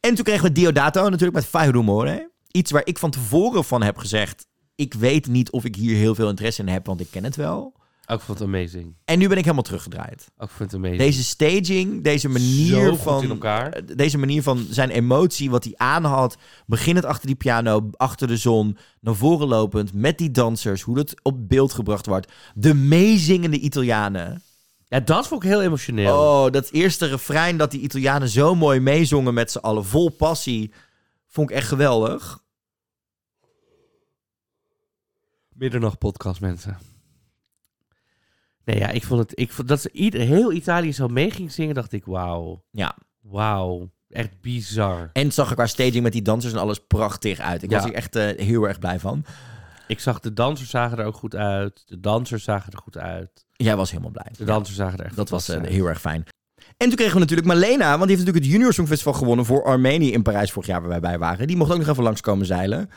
[0.00, 2.30] En toen kregen we Diodato natuurlijk met Fai Rumore.
[2.50, 4.46] Iets waar ik van tevoren van heb gezegd...
[4.74, 7.36] ik weet niet of ik hier heel veel interesse in heb, want ik ken het
[7.36, 7.74] wel.
[8.08, 8.94] Ook vond het amazing.
[9.04, 10.26] En nu ben ik helemaal teruggedraaid.
[10.38, 10.98] Ook vond het amazing.
[11.00, 13.22] Deze staging, deze manier Zo van...
[13.22, 13.72] in elkaar.
[13.72, 16.36] eh, Deze manier van zijn emotie, wat hij aan had.
[16.66, 21.14] Beginnend achter die piano, achter de zon, naar voren lopend, met die dansers, hoe dat
[21.22, 22.32] op beeld gebracht wordt.
[22.54, 24.42] De meezingende Italianen.
[24.88, 26.18] Ja, dat vond ik heel emotioneel.
[26.18, 30.72] Oh, dat eerste refrein dat die Italianen zo mooi meezongen met z'n allen, vol passie,
[31.26, 32.44] vond ik echt geweldig.
[35.52, 36.78] Middernacht podcast, mensen.
[38.66, 39.38] Nee, ja, ik vond het...
[39.38, 42.62] Ik vond, dat ze ieder, heel Italië zo mee ging zingen, dacht ik, wauw.
[42.70, 42.96] Ja.
[43.20, 43.90] Wauw.
[44.08, 45.10] Echt bizar.
[45.12, 47.62] En het zag er qua staging met die dansers en alles prachtig uit.
[47.62, 47.76] Ik Ja.
[47.76, 49.24] was hier echt eh, heel erg blij van.
[49.88, 51.82] Ik zag de dansers zagen er ook goed uit.
[51.86, 53.46] De dansers zagen er goed uit.
[53.52, 54.32] Jij was helemaal blij.
[54.38, 56.24] De dansers zagen er echt Dat was eh, heel erg fijn.
[56.76, 59.64] En toen kregen we natuurlijk Malena, want die heeft natuurlijk het Junior Songfestival gewonnen voor
[59.64, 61.46] Armenië in Parijs vorig jaar waar wij bij waren.
[61.46, 62.90] Die mocht ook nog even langskomen zeilen.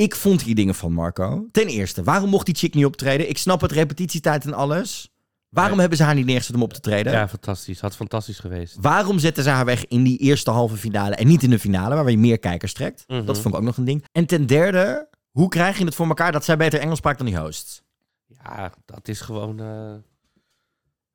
[0.00, 1.46] Ik vond hier dingen van Marco.
[1.52, 3.28] Ten eerste, waarom mocht die chick niet optreden?
[3.28, 5.10] Ik snap het, repetitietijd en alles.
[5.48, 5.80] Waarom Nee.
[5.80, 7.12] hebben ze haar niet neergezet om op te treden?
[7.12, 7.80] Ja, fantastisch.
[7.80, 8.76] Had fantastisch geweest.
[8.80, 11.94] Waarom zetten ze haar weg in die eerste halve finale en niet in de finale,
[11.94, 13.04] waar je meer kijkers trekt?
[13.06, 13.24] Mhm.
[13.24, 14.04] Dat vond ik ook nog een ding.
[14.12, 17.26] En ten derde, hoe krijg je het voor elkaar dat zij beter Engels spraakt dan
[17.26, 17.82] die hosts?
[18.26, 19.60] Ja, dat is gewoon...
[19.60, 19.94] eh,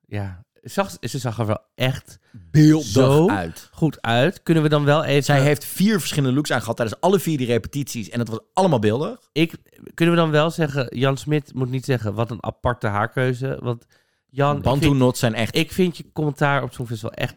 [0.06, 2.18] Ja, zag, ze zag er wel echt
[2.50, 3.68] Beeldig uit.
[3.72, 4.42] goed uit.
[4.42, 5.24] Kunnen we dan wel even...
[5.24, 8.08] Zij heeft vier verschillende looks aangehad tijdens alle vier die repetities.
[8.08, 9.28] En het was allemaal beeldig.
[9.32, 9.54] Ik,
[9.94, 10.98] kunnen we dan wel zeggen...
[10.98, 13.58] Jan Smit moet niet zeggen, wat een aparte haarkeuze.
[13.60, 13.86] Want
[14.26, 15.56] Jan, Bantu knots zijn echt...
[15.56, 17.34] ik vind je commentaar op zo'n festival echt,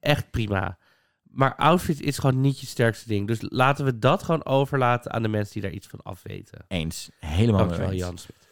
[0.00, 0.78] echt prima.
[1.22, 3.26] Maar outfit is gewoon niet je sterkste ding.
[3.26, 6.64] Dus laten we dat gewoon overlaten aan de mensen die daar iets van afweten.
[6.68, 7.10] Eens.
[7.20, 8.00] Helemaal mee Dankjewel, eens.
[8.00, 8.46] Jan Smit.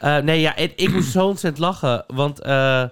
[0.00, 2.04] Eh, nee, ja, en ik moest zo ontzettend lachen.
[2.06, 2.84] Want eh,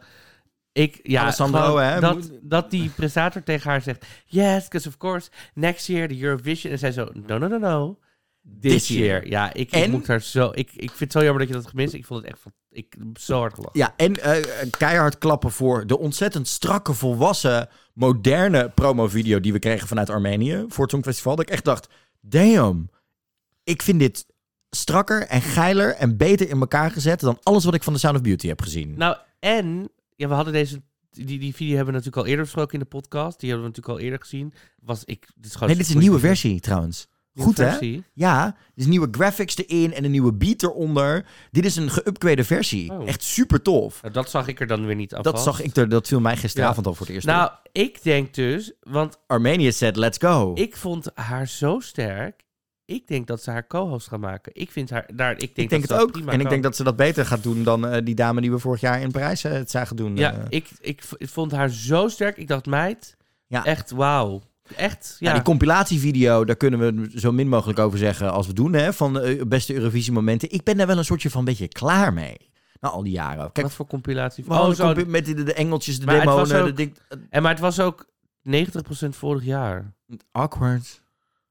[0.72, 4.06] ik, ja, Alessandro, gewoon hè, dat, dat die presentator tegen haar zegt...
[4.26, 6.72] Yes, because of course, next year the Eurovision.
[6.72, 7.98] En zij zo, no, no, no, no.
[8.60, 9.04] This, year.
[9.04, 9.28] year.
[9.28, 10.50] Ja, ik, ik moet daar zo...
[10.54, 11.94] Ik, ik vind het zo jammer dat je dat gemist.
[11.94, 13.78] Ik vond het echt van, ik, zo hard gelachen.
[13.78, 19.88] Ja, en eh, keihard klappen voor de ontzettend strakke, volwassen, moderne promovideo die we kregen
[19.88, 21.36] vanuit Armenië voor het Songfestival.
[21.36, 21.88] Dat ik echt dacht,
[22.20, 22.90] damn,
[23.64, 24.26] ik vind dit
[24.70, 28.16] strakker en geiler en beter in elkaar gezet dan alles wat ik van The Sound
[28.16, 28.94] of Beauty heb gezien.
[28.96, 29.90] Nou, en
[30.20, 30.82] ja, we hadden deze...
[31.10, 33.40] Die, die video hebben we natuurlijk al eerder besproken in de podcast.
[33.40, 34.54] Die hebben we natuurlijk al eerder gezien.
[34.82, 37.08] Was ik, dit is gewoon nee, dit is een nieuwe versie trouwens.
[37.34, 38.00] Goed hè?
[38.12, 41.26] Ja, is nieuwe graphics erin en een nieuwe beat eronder.
[41.50, 42.92] Dit is een geüpgrade versie.
[42.92, 43.08] Oh.
[43.08, 44.02] Echt super tof.
[44.02, 45.22] Nou, dat zag ik er dan weer niet af.
[45.22, 47.34] Dat zag ik er, dat viel mij gisteravond al voor het eerst op.
[47.34, 50.52] Nou, ik denk dus, want Armenië said, let's go.
[50.54, 52.44] ik vond haar zo sterk.
[52.90, 54.52] Ik denk dat ze haar co-host gaan maken.
[54.54, 55.32] Ik vind haar daar.
[55.32, 56.26] Ik denk, ik denk dat het ook.
[56.28, 58.58] En ik denk dat ze dat beter gaat doen dan eh, die dame die we
[58.58, 60.16] vorig jaar in Parijs eh, het zagen doen.
[60.16, 60.38] Ja, eh.
[60.48, 62.36] ik, ik vond haar zo sterk.
[62.36, 63.16] Ik dacht, meid,
[63.46, 63.64] Ja.
[63.64, 64.42] echt wauw.
[64.76, 65.34] Echt, Ja, ja.
[65.34, 69.12] die compilatievideo, daar kunnen we zo min mogelijk over zeggen als we doen, hè, van
[69.12, 70.50] de beste Eurovisie momenten.
[70.50, 72.36] Ik ben daar wel een soortje van een beetje klaar mee.
[72.80, 73.52] Na al die jaren.
[73.52, 74.44] Kijk, Wat voor compilatie?
[74.48, 74.94] Oh, zo.
[75.06, 76.96] met de, de engeltjes, de Maar demonen, ook- de ding...
[77.30, 78.06] En maar het was ook
[78.42, 79.92] 90% vorig jaar.
[80.32, 80.99] Awkward.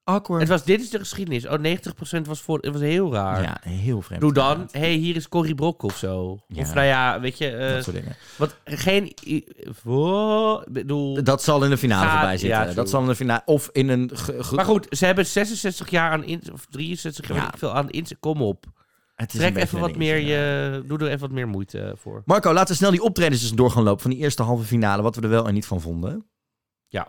[0.09, 0.39] Awkward.
[0.41, 1.47] Het was, dit is de geschiedenis.
[1.47, 2.57] Oh, 90% was voor.
[2.59, 3.41] Het was heel raar.
[3.41, 4.21] Ja, heel vreemd.
[4.21, 4.73] Doe dan, inderdaad.
[4.81, 6.39] hey, hier is Corrie Brok of zo.
[6.47, 6.61] Ja.
[6.61, 8.15] Of nou ja, weet je, eh, Dat soort dingen.
[8.37, 9.13] wat geen.
[9.25, 9.45] i-
[9.83, 11.23] Voor, bedoel.
[11.23, 12.67] Dat zal in de finale Gaat- voorbij zitten.
[12.67, 13.41] ja, dat zal in de finale...
[13.45, 14.11] Of in een...
[14.51, 17.47] Maar goed, ze hebben 66 jaar aan in, of 63 jaar Ja.
[17.47, 18.05] ik veel aan in.
[18.19, 18.65] Kom op.
[19.27, 20.83] Trek even wat meer je.
[20.87, 22.21] Doe er even wat meer moeite voor.
[22.25, 25.01] Marco, laten we snel die optredens dus door gaan lopen van die eerste halve finale.
[25.01, 26.25] Wat we er wel en niet van vonden.
[26.87, 27.07] Ja.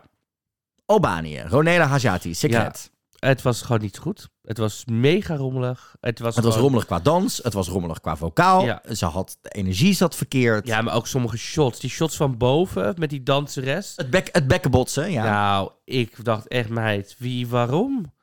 [0.85, 1.41] Albanië.
[1.47, 2.33] Ronela Hajati.
[2.33, 2.90] Secret.
[3.21, 4.29] Het was gewoon niet goed.
[4.41, 5.95] Het was mega rommelig.
[5.99, 7.39] Het was, Het was gewoon- rommelig qua dans.
[7.43, 8.65] Het was rommelig qua vocaal.
[8.65, 8.81] Ja.
[8.91, 9.37] Ze had...
[9.41, 10.67] De energie zat verkeerd.
[10.67, 11.79] Ja, maar ook sommige shots.
[11.79, 13.93] Die shots van boven met die danseres.
[13.95, 15.23] Het, bek, het bekkenbotsen, ja.
[15.23, 18.13] Nou, ik dacht echt, meid, wie, waarom?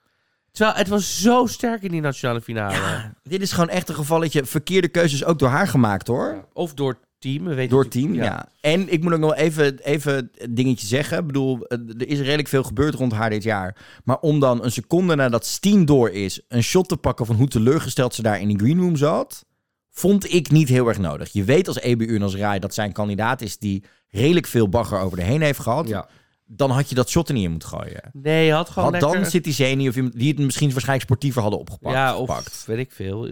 [0.52, 2.74] Terwijl het was zo sterk in die nationale finale.
[2.74, 4.44] Ja, dit is gewoon echt een gevalletje.
[4.44, 6.48] Verkeerde keuzes ook door haar gemaakt, hoor.
[6.52, 7.44] Of door team.
[7.44, 8.48] We weten Door team, ja.
[8.60, 11.18] En ik moet ook nog wel even, even een dingetje zeggen.
[11.18, 13.76] Ik bedoel, eh, er is redelijk veel gebeurd rond haar dit jaar.
[14.04, 16.40] Maar om dan een seconde nadat Steam door is...
[16.48, 19.44] een shot te pakken van hoe teleurgesteld ze daar in die green room zat...
[19.90, 21.32] vond ik niet heel erg nodig.
[21.32, 23.58] Je weet als EBU en als RAI dat zij een kandidaat is...
[23.58, 25.88] die redelijk veel bagger over de heen heeft gehad.
[25.88, 26.08] Ja.
[26.46, 28.10] Dan had je dat shot er niet in moeten gooien.
[28.12, 29.20] Nee, je had gewoon Had lekker...
[29.20, 31.94] dan City Zeni of iemand die het misschien waarschijnlijk sportiever hadden opgepakt.
[31.94, 32.64] ja, of gepakt.
[32.66, 33.26] weet ik veel.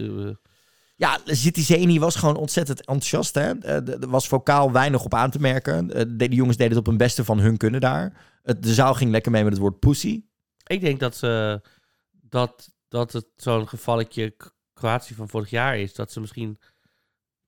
[0.97, 3.35] Eh, Ja, City Zeni was gewoon ontzettend enthousiast.
[3.35, 3.51] Hè?
[3.59, 5.91] Eh, Er was vocaal weinig op aan te merken.
[5.93, 8.13] Eh, de, jongens deden het op hun beste van hun kunnen daar.
[8.43, 10.23] De zaal ging lekker mee met het woord pussy.
[10.67, 11.61] Ik denk dat ze
[12.11, 14.35] dat, dat het zo'n gevalletje
[14.73, 15.93] Kroatië van vorig jaar is.
[15.93, 16.59] Dat ze misschien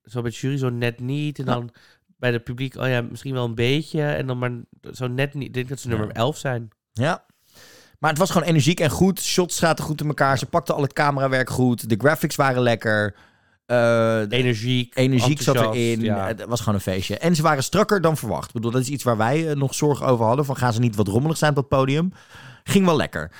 [0.02, 1.38] zo bij de jury zo net niet.
[1.38, 1.52] En Ja.
[1.52, 1.70] dan
[2.06, 4.02] bij het publiek, oh ja, misschien wel een beetje.
[4.02, 4.50] En dan maar
[4.92, 5.46] zo net niet.
[5.46, 6.12] Ik denk dat ze nummer Ja.
[6.14, 6.68] 11 zijn.
[6.92, 7.24] Ja.
[7.98, 9.20] Maar het was gewoon energiek en goed.
[9.20, 10.38] Shots zaten goed in elkaar.
[10.38, 11.88] Ze pakten al het camerawerk goed.
[11.88, 13.16] De graphics waren lekker.
[13.70, 14.96] Eh, de Energiek.
[14.96, 16.00] energiek zat erin.
[16.00, 16.26] Ja.
[16.26, 17.18] Het was gewoon een feestje.
[17.18, 18.46] En ze waren strakker dan verwacht.
[18.46, 20.44] Ik bedoel, dat is iets waar wij eh, nog zorgen over hadden.
[20.44, 22.12] Van gaan ze niet wat rommelig zijn op dat podium?
[22.64, 23.30] Ging wel lekker.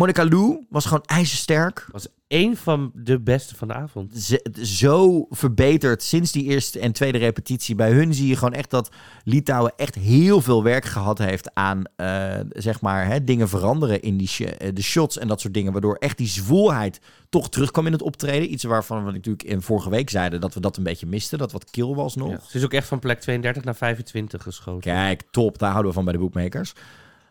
[0.00, 1.86] Monica Lou was gewoon ijzersterk.
[1.92, 4.32] Was één van de beste van de avond.
[4.62, 7.74] Zo verbeterd sinds die eerste en tweede repetitie.
[7.74, 8.90] Bij hun zie je gewoon echt dat
[9.24, 14.16] Litouwen echt heel veel werk gehad heeft aan eh, zeg maar hè, dingen veranderen in
[14.16, 15.72] die sh- eh, de shots en dat soort dingen.
[15.72, 18.52] Waardoor echt die zwoelheid toch terugkwam in het optreden.
[18.52, 21.38] Iets waarvan we natuurlijk in vorige week zeiden dat we dat een beetje misten.
[21.38, 22.30] Dat wat kil was nog.
[22.30, 22.40] Ja.
[22.48, 24.80] Ze is ook echt van plek 32 naar 25 geschoten.
[24.92, 25.58] Kijk, top.
[25.58, 26.72] Daar houden we van bij de bookmakers.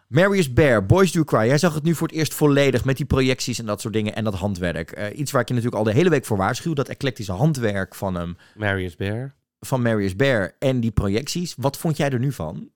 [0.10, 1.45] Marius Bear, Boys Do Cry.
[1.45, 4.16] Jij zag het nu voor het eerst volledig met die projecties en dat soort dingen
[4.16, 4.91] en dat handwerk.
[4.91, 6.74] Eh, iets waar ik je natuurlijk al de hele week voor waarschuw.
[6.74, 8.38] Dat eclectische handwerk van hem.
[8.55, 9.36] Marius Bear.
[9.60, 11.55] van Marius Bear en die projecties.
[11.57, 12.72] Wat vond jij er nu van?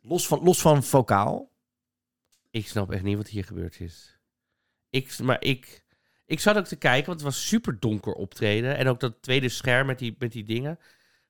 [0.00, 1.50] Los van, los van vocaal.
[2.50, 4.18] Ik snap echt niet wat hier gebeurd is.
[4.90, 5.84] Ik, maar ik,
[6.26, 8.76] ik zat ook te kijken, want het was super donker optreden.
[8.76, 10.78] En ook dat tweede scherm met die, met die dingen.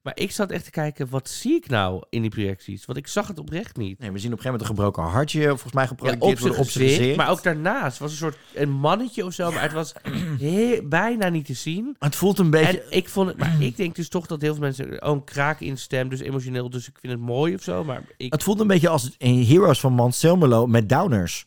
[0.05, 2.84] Maar ik zat echt te kijken, wat zie ik nou in die projecties?
[2.84, 3.98] Want ik zag het oprecht niet.
[3.98, 6.38] Nee, we zien op een gegeven moment een gebroken hartje, volgens mij Ja, geprojecteerd op
[6.38, 9.72] zijn worden gezicht, maar ook daarnaast was een soort een mannetje of zo, maar het
[9.72, 9.94] was
[10.38, 11.96] heel, bijna niet te zien.
[11.98, 12.82] Het voelt een beetje...
[12.82, 15.24] En ik vond het, maar ik denk dus toch dat heel veel mensen, oh, een
[15.24, 18.42] kraak in stem, dus emotioneel, dus ik vind het mooi of zo, maar ik, Het
[18.42, 21.46] voelt een beetje als in Heroes van Manselmelo met downers.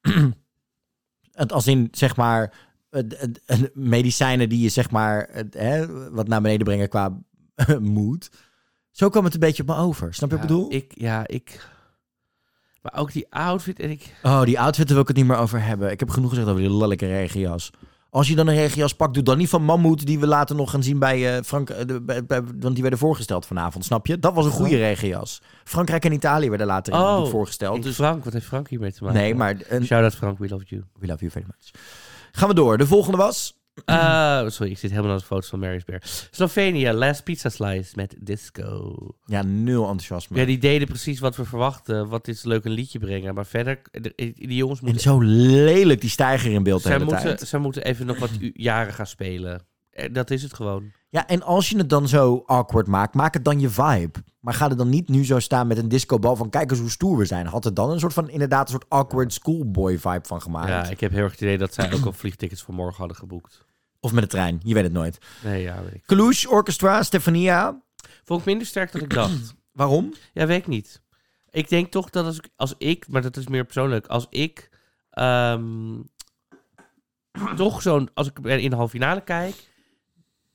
[1.32, 2.54] het als in, zeg maar,
[3.74, 7.18] medicijnen die je, zeg maar, hè, wat naar beneden brengen qua
[7.80, 8.30] moed.
[8.90, 10.14] Zo kwam het een beetje op me over.
[10.14, 10.72] Snap je wat ik bedoel?
[10.72, 11.68] ik, ja, ik,
[12.82, 15.36] maar ook die outfit en ik, Oh, die outfit daar wil ik het niet meer
[15.36, 15.90] over hebben.
[15.90, 17.70] Ik heb genoeg gezegd over die lelijke regenjas.
[18.10, 20.06] Als je dan een regenjas pakt, doe dan niet van Mammoet...
[20.06, 21.70] die we later nog gaan zien bij eh, Frank...
[21.70, 24.18] eh, de- bij- bij- want die werden voorgesteld vanavond, snap je?
[24.18, 25.42] Dat was een goede regenjas.
[25.64, 27.82] Frankrijk en Italië werden later Oh, voorgesteld.
[27.82, 29.20] Dus, Frank, wat heeft Frank hiermee te maken?
[29.20, 29.56] nee, maar...
[29.68, 30.82] Een, Shout-out Frank, we love you.
[30.98, 31.70] we love you very much.
[32.32, 32.78] Gaan we door.
[32.78, 33.59] De volgende was...
[33.84, 36.02] Eh, sorry, ik zit helemaal naar de foto's van Mary's Bear.
[36.30, 38.94] Slovenia, Last Pizza Slice met Disco.
[39.24, 40.38] Ja, nul enthousiasme.
[40.38, 42.08] Ja, die deden precies wat we verwachten.
[42.08, 43.34] Wat is leuk een liedje brengen.
[43.34, 45.02] Maar verder, de- die jongens En moeten...
[45.02, 47.48] zo lelijk die stijger in beeld de Zij hele moeten, tijd.
[47.48, 49.66] zij moeten even nog wat u- jaren gaan spelen.
[49.90, 50.92] Eh, Dat is het gewoon.
[51.10, 54.22] Ja, en als je het dan zo awkward maakt, maak het dan je vibe.
[54.40, 56.90] Maar ga er dan niet nu zo staan met een discobal van kijk eens hoe
[56.90, 57.46] stoer we zijn.
[57.46, 60.68] Had het dan een soort van inderdaad een soort awkward schoolboy vibe van gemaakt.
[60.68, 63.16] Ja, ik heb heel erg het idee dat zij ook al vliegtickets voor morgen hadden
[63.16, 63.64] geboekt.
[64.00, 65.18] Of met de trein, je weet het nooit.
[65.44, 66.50] Nee, ja, weet ik.
[66.50, 67.82] Orchestra, Stefania.
[68.24, 69.54] Vond ik minder sterk dan ik dacht.
[69.72, 70.14] Waarom?
[70.32, 71.02] Ja, weet ik niet.
[71.50, 74.70] Ik denk toch dat als ik, als ik maar dat is meer persoonlijk, als ik
[75.10, 75.98] ehm,
[77.56, 79.69] toch zo'n, als ik in de halve finale kijk,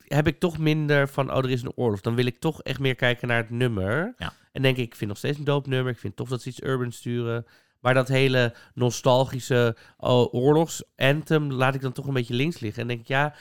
[0.08, 2.01] heb ik toch minder van, oh, er is een oorlog.
[2.01, 4.14] Dan wil ik toch echt meer kijken naar het nummer.
[4.18, 4.34] Ja.
[4.51, 5.91] En denk ik, ik vind nog steeds een dope nummer.
[5.91, 7.45] Ik vind tof dat ze iets urban sturen.
[7.80, 10.34] Maar dat hele nostalgische oh,
[11.49, 12.82] laat ik dan toch een beetje links liggen.
[12.82, 13.34] En denk ik, ja,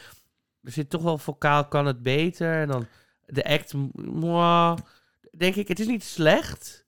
[0.62, 2.60] er zit toch wel vocaal, kan het beter.
[2.60, 2.86] En dan
[3.26, 3.74] de act,
[5.36, 6.84] denk ik, het is niet slecht.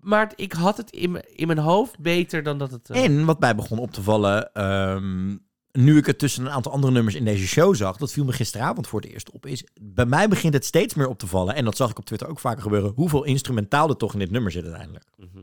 [0.00, 2.90] Maar ik had het in, mijn- in mijn hoofd beter dan dat het...
[2.90, 5.36] eh, En wat mij begon op te vallen, ehm,
[5.72, 8.32] nu ik het tussen een aantal andere nummers in deze show zag, dat viel me
[8.32, 11.54] gisteravond voor het eerst op, is bij mij begint het steeds meer op te vallen,
[11.54, 14.30] en dat zag ik op Twitter ook vaker gebeuren, hoeveel instrumentaal er toch in dit
[14.30, 15.04] nummer zit uiteindelijk.
[15.16, 15.38] mhm.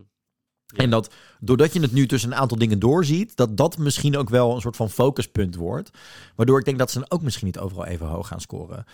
[0.76, 4.30] En dat doordat je het nu tussen een aantal dingen doorziet, dat dat misschien ook
[4.30, 5.90] wel een soort van focuspunt wordt.
[6.36, 8.86] Waardoor ik denk dat ze dan ook misschien niet overal even hoog gaan scoren.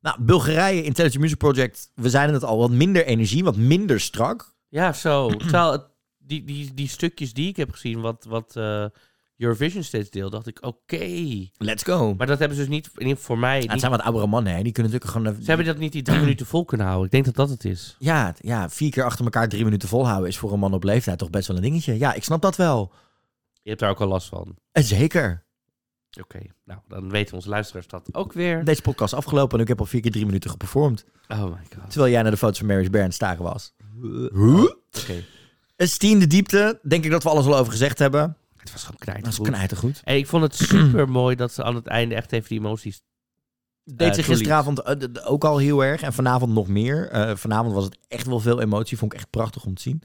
[0.00, 4.54] Nou, Bulgarije, Intelligent Music Project, we zeiden het al, wat minder energie, wat minder strak.
[4.68, 5.28] Ja, zo.
[5.36, 5.84] Terwijl
[6.18, 8.84] die, die, die stukjes die ik heb gezien, wat, wat eh,
[9.42, 11.46] Eurovision steeds deel, dacht ik, oké.
[11.56, 12.14] Let's go.
[12.14, 13.92] Maar dat hebben ze dus niet, in ieder geval voor mij, Ja, niet- het zijn
[13.92, 14.62] wat oudere mannen, hè?
[14.62, 15.42] die kunnen natuurlijk gewoon...
[15.42, 17.06] ze hebben dat niet die drie minuten vol kunnen houden.
[17.06, 17.96] Ik denk dat dat het is.
[17.98, 21.18] Ja, ja, vier keer achter elkaar drie minuten volhouden is voor een man op leeftijd
[21.18, 21.98] toch best wel een dingetje.
[21.98, 22.92] Ja, ik snap dat wel.
[23.62, 24.56] Je hebt daar ook al last van.
[24.72, 25.44] En zeker.
[26.20, 28.64] Oké, nou, dan weten onze luisteraars dat ook weer.
[28.64, 31.04] Deze podcast is afgelopen en ik heb al vier keer drie minuten geperformd.
[31.28, 31.90] Oh my god.
[31.90, 33.74] Terwijl jij naar de foto's van Mary's Bear het staren was.
[35.02, 35.24] Oké.
[35.76, 38.36] Stien de diepte, denk ik dat we alles al over gezegd hebben.
[38.62, 39.24] Het was gewoon knijter.
[39.24, 40.00] Dat is knijtergoed.
[40.04, 43.02] En ik vond het super mooi dat ze aan het einde echt even die emoties.
[43.84, 44.24] Deed ze toeliet.
[44.26, 46.02] gisteravond eh, ook al heel erg.
[46.02, 47.08] En vanavond nog meer.
[47.10, 48.98] Eh, vanavond was het echt wel veel emotie.
[48.98, 50.02] Vond ik echt prachtig om te zien.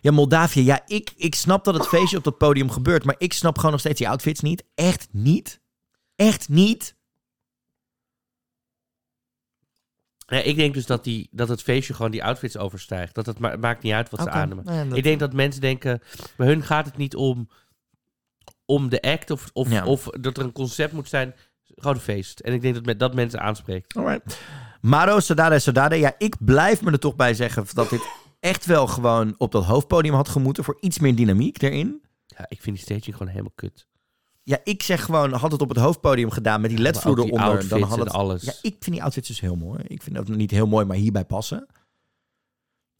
[0.00, 0.62] Ja, Moldavië.
[0.64, 3.04] Ja, ik, ik snap dat het feestje op dat podium gebeurt.
[3.04, 4.64] Maar ik snap gewoon nog steeds die outfits niet.
[4.74, 5.60] Echt niet.
[6.16, 6.96] Echt niet.
[10.26, 13.14] Ja, ik denk dus dat, die, dat het feestje gewoon die outfits overstijgt.
[13.14, 16.00] Dat het ma- maakt niet uit wat ze ja, dat- Ik denk dat mensen denken,
[16.36, 17.48] bij hun gaat het niet om,
[18.70, 19.84] om de act of, of, Ja.
[19.84, 21.34] of dat er een concept moet zijn.
[21.64, 22.40] Gewoon een feest.
[22.40, 23.96] En ik denk dat met, dat mensen aanspreekt.
[23.96, 24.38] Alright.
[24.80, 25.96] Maro, Sadade, Sadade.
[25.96, 28.02] Ja, ik blijf me er toch bij zeggen dat dit
[28.40, 32.02] echt wel gewoon op dat hoofdpodium had gemoeten voor iets meer dynamiek erin.
[32.26, 33.86] Ja, ik vind die staging gewoon helemaal kut.
[34.42, 37.82] Ja, ik zeg gewoon, had het op het hoofdpodium gedaan met die ledvloer eronder, dan
[37.82, 38.12] had en het...
[38.12, 38.42] alles.
[38.42, 39.82] Ja, ik vind die outfits dus heel mooi.
[39.86, 41.66] Ik vind dat niet heel mooi, maar hierbij passen.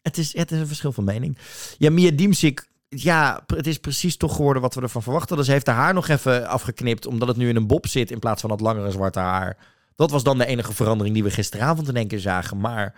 [0.03, 1.39] Het is, het is een verschil van mening.
[1.79, 5.37] Ja, Mia Diemsik, ja, het is precies toch geworden wat we ervan verwachten.
[5.37, 8.11] Dus ze heeft haar haar nog even afgeknipt, omdat het nu in een bob zit
[8.11, 9.57] in plaats van dat langere zwarte haar.
[9.95, 12.59] Dat was dan de enige verandering die we gisteravond in één keer zagen.
[12.61, 12.95] Maar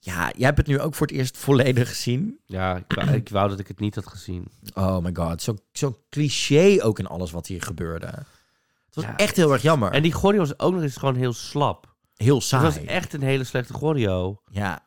[0.00, 2.38] ja, jij hebt het nu ook voor het eerst volledig gezien.
[2.44, 4.48] Ja, ik wou, ik wou dat ik het niet had gezien.
[4.74, 8.06] Oh my god, zo, zo cliché ook in alles wat hier gebeurde.
[8.06, 9.16] Het was Ja.
[9.16, 9.92] echt heel erg jammer.
[9.92, 11.94] En die choreo was ook nog eens gewoon heel slap.
[12.16, 12.62] heel Het saai.
[12.64, 14.40] was echt een hele slechte choreo.
[14.50, 14.82] Ja.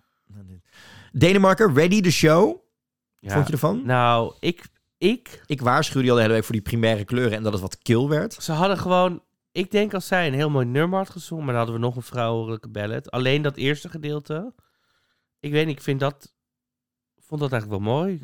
[1.11, 2.57] Denemarken, ready the show.
[3.22, 3.34] Ja.
[3.34, 3.85] Vond je ervan?
[3.85, 4.64] Nou, ik,
[4.98, 5.43] ik...
[5.45, 7.77] Ik waarschuwde je al de hele week voor die primaire kleuren en dat het wat
[7.77, 8.34] kil werd.
[8.34, 9.23] Ze hadden gewoon...
[9.52, 11.95] Ik denk als zij een heel mooi nummer had gezongen, maar dan hadden we nog
[11.95, 13.11] een vrouwelijke ballet.
[13.11, 14.53] Alleen dat eerste gedeelte.
[15.39, 16.34] Ik weet niet, ik vind dat...
[17.19, 18.19] vond dat eigenlijk wel mooi.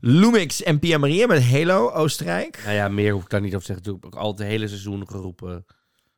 [0.00, 2.60] Lumix en Pia Maria met Halo, Oostenrijk.
[2.64, 3.84] Nou ja, meer hoef ik daar niet over te zeggen.
[3.84, 5.64] Toen heb ik al het hele seizoen geroepen.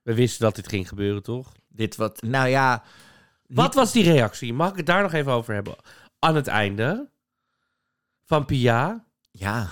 [0.03, 1.53] We wisten dat dit ging gebeuren, toch?
[1.69, 2.82] Dit wat, nou ja.
[3.47, 4.53] Wat was die reactie?
[4.53, 5.74] Mag ik het daar nog even over hebben?
[6.24, 7.09] Aan het einde
[8.24, 9.05] van Pia.
[9.31, 9.69] Ja.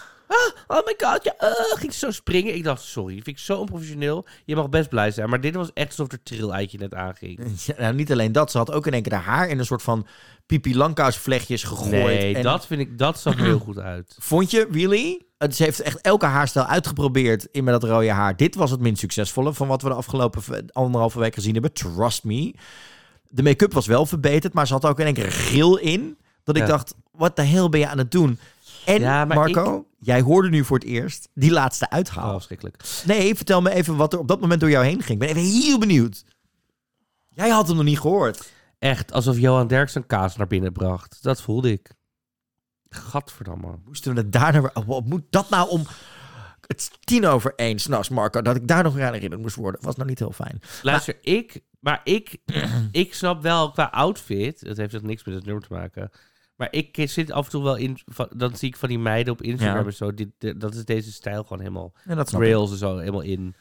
[0.66, 2.54] Oh my god, ja, uh, ging ze zo springen.
[2.54, 4.26] Ik dacht, sorry, vind ik zo onprofessioneel.
[4.44, 7.40] Je mag best blij zijn, maar dit was echt alsof er trill-eitje net aanging.
[7.66, 9.64] Ja, nou, niet alleen dat, ze had ook in één keer haar haar in een
[9.64, 10.06] soort van
[10.46, 11.92] Pipi Langkous vlechtjes gegooid.
[11.92, 14.16] Nee, en dat vind ik, dat zag er heel goed uit.
[14.30, 15.22] Vond je, really?
[15.38, 18.36] Het, ze heeft echt elke haarstijl uitgeprobeerd in met dat rode haar.
[18.36, 21.72] Dit was het minst succesvolle van wat we de afgelopen anderhalve week gezien hebben.
[21.72, 22.54] Trust me.
[23.28, 26.18] De make-up was wel verbeterd, maar ze had ook in één keer een grill in.
[26.44, 26.68] Dat ik Ja.
[26.68, 28.38] dacht, wat de hel ben je aan het doen?
[28.84, 32.32] En Ja, Marco, jij hoorde nu voor het eerst die laatste Oh, uithaal.
[32.32, 32.82] verschrikkelijk.
[33.06, 35.22] Nee, vertel me even wat er op dat moment door jou heen ging.
[35.22, 36.24] Ik ben even heel benieuwd.
[37.28, 38.52] Jij had hem nog niet gehoord.
[38.78, 41.18] Echt, alsof Johan Derks een kaas naar binnen bracht.
[41.22, 41.90] Dat voelde ik.
[42.88, 43.78] Gadverdamme.
[43.84, 44.84] Moesten we het daar nou weer...
[44.86, 45.86] Wat moet dat nou om...
[46.66, 48.42] Het is tien over één s'nachts, Marco.
[48.42, 49.80] Dat ik daar nog aan herinnerd moest worden.
[49.84, 50.60] Was nou niet heel fijn.
[50.82, 51.60] Luister, ik...
[51.80, 52.36] Maar ik,
[52.92, 54.64] ik snap wel qua outfit...
[54.64, 56.10] Dat heeft echt niks met het nummer te maken.
[56.60, 57.98] Maar ik zit af en toe wel in...
[58.06, 59.84] van- Dan zie ik van die meiden op Instagram Ja.
[59.86, 60.14] en zo.
[60.14, 61.92] Dit, dit- dat is deze stijl gewoon helemaal...
[62.04, 62.30] En dat.
[62.30, 63.54] Rails en zo helemaal in.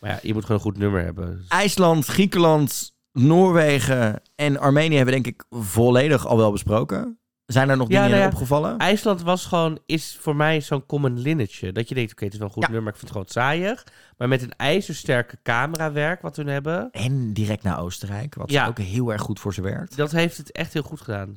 [0.00, 1.44] Maar ja, je moet gewoon een goed nummer hebben.
[1.48, 7.18] IJsland, Griekenland, Noorwegen en Armenië hebben denk ik volledig al wel besproken.
[7.46, 8.32] Zijn er nog Ja, dingen nou in ja.
[8.34, 8.78] opgevallen?
[8.78, 11.72] IJsland was gewoon, is voor mij zo'n common linnetje.
[11.72, 12.70] Dat je denkt, oké, het is wel een goed Ja.
[12.70, 13.86] nummer, ik vind het gewoon saaiig.
[14.16, 18.66] Maar met een ijzersterke camerawerk wat hun hebben, En direct naar Oostenrijk, wat Ja.
[18.66, 19.96] ook heel erg goed voor ze werkt.
[19.96, 21.34] dat heeft het echt heel goed gedaan.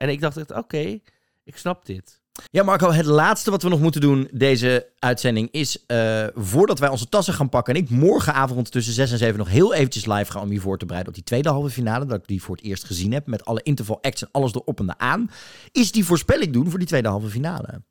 [0.00, 0.98] En ik dacht echt, oké,
[1.44, 2.20] ik snap dit.
[2.50, 5.86] Ja, Marco, het laatste wat we nog moeten doen deze uitzending is...
[5.86, 7.74] eh, voordat wij onze tassen gaan pakken...
[7.74, 10.40] en ik morgenavond tussen 6 en 7 nog heel eventjes live ga...
[10.40, 12.06] om je voor te bereiden op die tweede halve finale...
[12.06, 13.26] dat ik die voor het eerst gezien heb...
[13.26, 15.30] met alle interval acts en alles erop en eraan...
[15.72, 17.82] is die voorspelling doen voor die tweede halve finale.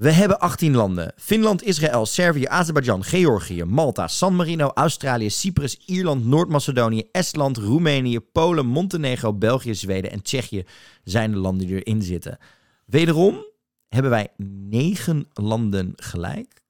[0.00, 1.12] We hebben 18 landen.
[1.16, 8.66] Finland, Israël, Servië, Azerbeidzjan, Georgië, Malta, San Marino, Australië, Cyprus, Ierland, Noord-Macedonië, Estland, Roemenië, Polen,
[8.66, 10.64] Montenegro, België, Zweden en Tsjechië
[11.04, 12.38] zijn de landen die erin zitten.
[12.86, 13.44] Wederom
[13.88, 16.62] hebben wij negen landen gelijk.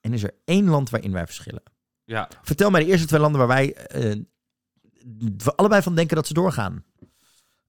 [0.00, 1.62] En is er één land waarin wij verschillen.
[2.04, 2.28] Ja.
[2.42, 3.76] Vertel mij de eerste twee landen waar wij
[5.36, 6.84] we allebei van denken dat ze doorgaan.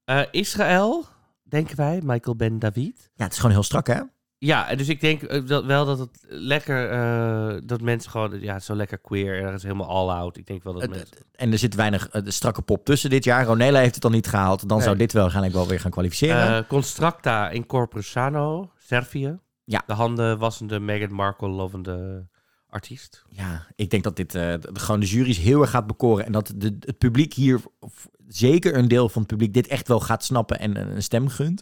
[0.03, 1.05] Eh, Israël,
[1.43, 3.09] denken wij, Michael Ben David.
[3.13, 4.01] Ja, het is gewoon heel strak, hè?
[4.43, 8.39] Ja, en dus ik denk eh, dat, wel dat het lekker, eh, dat mensen gewoon,
[8.39, 10.37] ja, zo lekker queer en dat is helemaal all out.
[10.37, 11.07] Ik denk wel dat mensen...
[11.35, 13.45] En er zit weinig eh, strakke pop tussen dit jaar.
[13.45, 14.67] Ronela heeft het dan niet gehaald.
[14.67, 14.85] Dan Nee.
[14.85, 16.67] zou dit wel waarschijnlijk wel weer gaan kwalificeren.
[16.67, 19.37] Constracta in Corpus Sano, Servië.
[19.63, 19.83] Ja.
[19.85, 22.27] De handen wassende Meghan Markle lovende
[22.69, 23.23] artiest.
[23.29, 24.37] ja, ik denk dat dit
[24.73, 26.25] gewoon de jury's heel erg gaat bekoren.
[26.25, 29.87] En dat de, het publiek hier, of zeker een deel van het publiek, dit echt
[29.87, 31.61] wel gaat snappen en een stem gunt.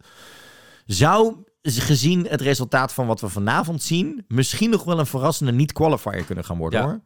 [0.86, 6.24] Zou, gezien het resultaat van wat we vanavond zien, misschien nog wel een verrassende niet-qualifier
[6.24, 6.86] kunnen gaan worden Ja.
[6.86, 7.00] hoor.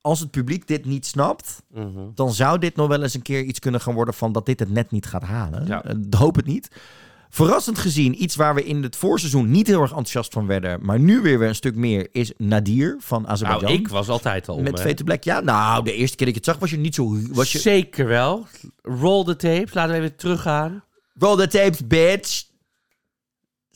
[0.00, 2.00] Als het publiek dit niet snapt, Mhm.
[2.14, 4.60] dan zou dit nog wel eens een keer iets kunnen gaan worden van dat dit
[4.60, 5.66] het net niet gaat halen.
[5.66, 5.84] Ja.
[5.84, 6.68] Eh, hoop het niet.
[7.32, 10.98] Verrassend gezien, iets waar we in het voorseizoen niet heel erg enthousiast van werden, maar
[11.00, 13.70] nu weer weer een stuk meer, is Nadir van Azerbeidzjan.
[13.70, 14.84] Nou, ik was altijd al Met hè.
[14.88, 15.40] Fate Black, ja.
[15.40, 17.16] Nou, de eerste keer dat je het zag, was je niet zo...
[17.30, 17.58] Was je...
[17.58, 18.46] Zeker wel.
[18.82, 19.74] Roll the tapes.
[19.74, 20.84] Laten we even teruggaan.
[21.18, 22.42] Roll the tapes, bitch.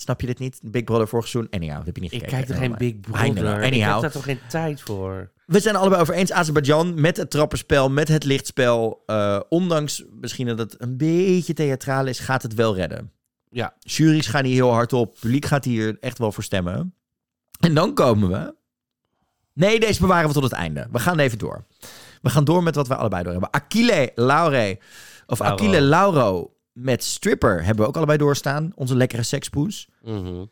[0.05, 0.61] Snap je dit niet?
[0.63, 1.53] Big Brother vorig seizoen?
[1.53, 2.37] Anyhow, dat heb je niet Ik gekeken.
[2.39, 3.01] kijk toch geen Big.
[3.01, 3.59] Brother?
[3.59, 3.93] Ik Anyhow.
[3.93, 5.31] heb daar toch geen tijd voor?
[5.47, 6.33] We zijn allebei over eens.
[6.33, 9.03] Azerbeidzjan met het trapperspel, met het lichtspel.
[9.07, 13.13] eh, ondanks misschien dat het een beetje theatraal is, gaat het wel redden.
[13.51, 13.75] Ja.
[13.81, 15.17] Juries gaan hier heel hard op.
[15.21, 16.95] Publiek gaat hier echt wel voor stemmen.
[17.61, 18.55] En dan komen we.
[19.53, 20.87] Nee, deze bewaren we tot het einde.
[20.93, 21.65] We gaan even door.
[22.23, 23.53] We gaan door met wat we allebei door hebben.
[23.53, 24.79] Achille Laure.
[25.27, 25.55] Of Lauro.
[25.55, 28.73] Achille Lauro met Stripper hebben we ook allebei doorstaan.
[28.75, 29.89] Onze lekkere sekspoes.
[30.03, 30.45] Mhm.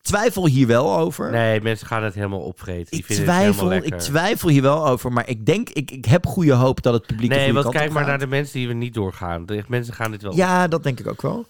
[0.00, 1.30] Twijfel hier wel over.
[1.30, 2.90] Nee, mensen gaan het helemaal opvreten.
[2.90, 5.12] Die ik, vinden twijfel, het ik twijfel hier wel over.
[5.12, 8.06] Maar ik denk, ik, ik heb goede hoop dat het publiek Nee, want kijk maar
[8.06, 9.46] naar de mensen die we niet doorgaan.
[9.46, 11.46] De mensen gaan dit wel Ja, dat denk ik ook wel.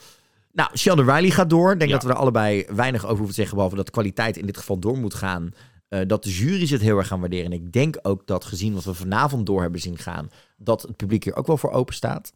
[0.53, 1.73] Nou, Sheldon Riley gaat door.
[1.73, 1.97] Ik denk Ja.
[1.97, 3.55] dat we er allebei weinig over hoeven te zeggen.
[3.55, 5.51] Behalve dat de kwaliteit in dit geval door moet gaan.
[5.89, 7.45] Eh, dat de jury's het heel erg gaan waarderen.
[7.47, 10.31] En ik denk ook dat gezien wat we vanavond door hebben zien gaan.
[10.57, 12.33] dat het publiek hier ook wel voor open staat.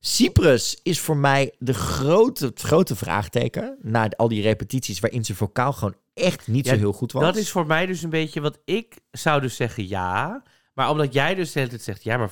[0.00, 3.76] Cyprus is voor mij de grote, het grote vraagteken.
[3.82, 7.22] Na al die repetities waarin ze vocaal gewoon echt niet Ja, zo heel goed was.
[7.22, 10.42] Dat is voor mij dus een beetje wat ik zou dus zeggen ja.
[10.74, 12.30] Maar omdat jij dus de hele tijd zegt ja, maar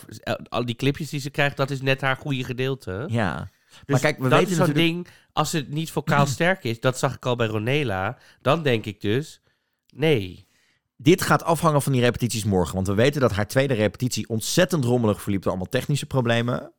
[0.49, 3.05] al die clipjes die ze krijgt, dat is net haar goede gedeelte.
[3.11, 3.49] Ja.
[3.69, 4.95] Dus maar kijk, we dat weten is zo'n natuurlijk...
[4.95, 8.85] ding, als het niet vocaal sterk is, dat zag ik al bij Ronela, dan denk
[8.85, 9.41] ik dus
[9.95, 10.47] nee.
[10.97, 12.75] Dit gaat afhangen van die repetities morgen.
[12.75, 16.73] Want we weten dat haar tweede repetitie ontzettend rommelig verliep door allemaal technische problemen.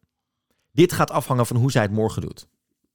[0.78, 2.48] Dit gaat afhangen van hoe zij het morgen doet.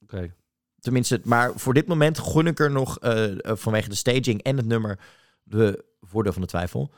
[0.03, 0.33] Oké.
[0.79, 4.57] Tenminste, maar voor dit moment gun ik er nog eh, eh, vanwege de staging en
[4.57, 4.99] het nummer
[5.43, 6.91] de voordeel van de twijfel.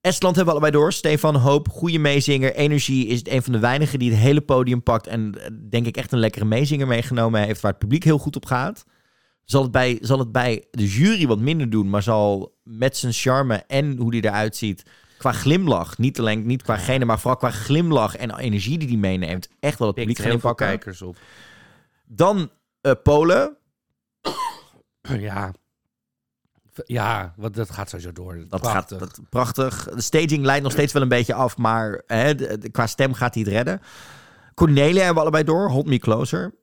[0.00, 0.92] Estland hebben we allebei door.
[0.92, 2.54] Stefan Hoop, goede meezinger.
[2.54, 5.06] Energie is een van de weinigen die het hele podium pakt.
[5.06, 8.36] En eh, denk ik echt een lekkere meezinger meegenomen heeft waar het publiek heel goed
[8.36, 8.84] op gaat.
[9.44, 13.12] Zal het, bij, zal het bij de jury wat minder doen, maar zal met zijn
[13.12, 14.82] charme en hoe hij eruit ziet,
[15.20, 18.96] qua glimlach, niet alleen niet qua gene, maar vooral qua glimlach en energie die hij
[18.96, 21.16] meeneemt, echt wel het publiek heel veel kijkers op.
[22.04, 23.56] Dan eh, Polen.
[25.18, 25.52] Ja.
[26.84, 28.44] Ja, want dat gaat sowieso door.
[28.48, 28.98] Dat Prachtig.
[28.98, 29.88] gaat dat, prachtig.
[29.94, 33.12] De staging leidt nog steeds wel een beetje af, maar hè, de- de- qua stem
[33.14, 33.80] gaat hij het redden.
[34.54, 35.68] Cornelia hebben we allebei door.
[35.70, 36.54] Hold me closer.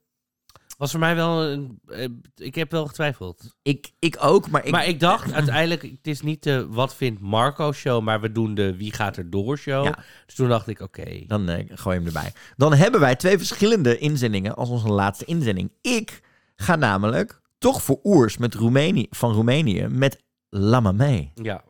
[0.78, 1.80] Was voor mij wel een...
[1.88, 3.56] eh, ik heb wel getwijfeld.
[3.62, 4.72] Ik, ik ook, maar ik...
[4.72, 8.56] maar ik dacht uiteindelijk, het is niet de wat vindt Marco show, maar we doen
[8.56, 9.86] de wie gaat er door show.
[9.86, 10.04] Ja.
[10.26, 11.24] Dus toen dacht ik, oké.
[11.28, 12.34] Dan eh, gooi je hem erbij.
[12.56, 15.72] Dan hebben wij twee verschillende inzendingen als onze laatste inzending.
[15.82, 16.22] Ik
[16.56, 21.32] ga namelijk toch voor Oers met Roemenië, van Roemenië met Lama mee.
[21.36, 21.64] Ja.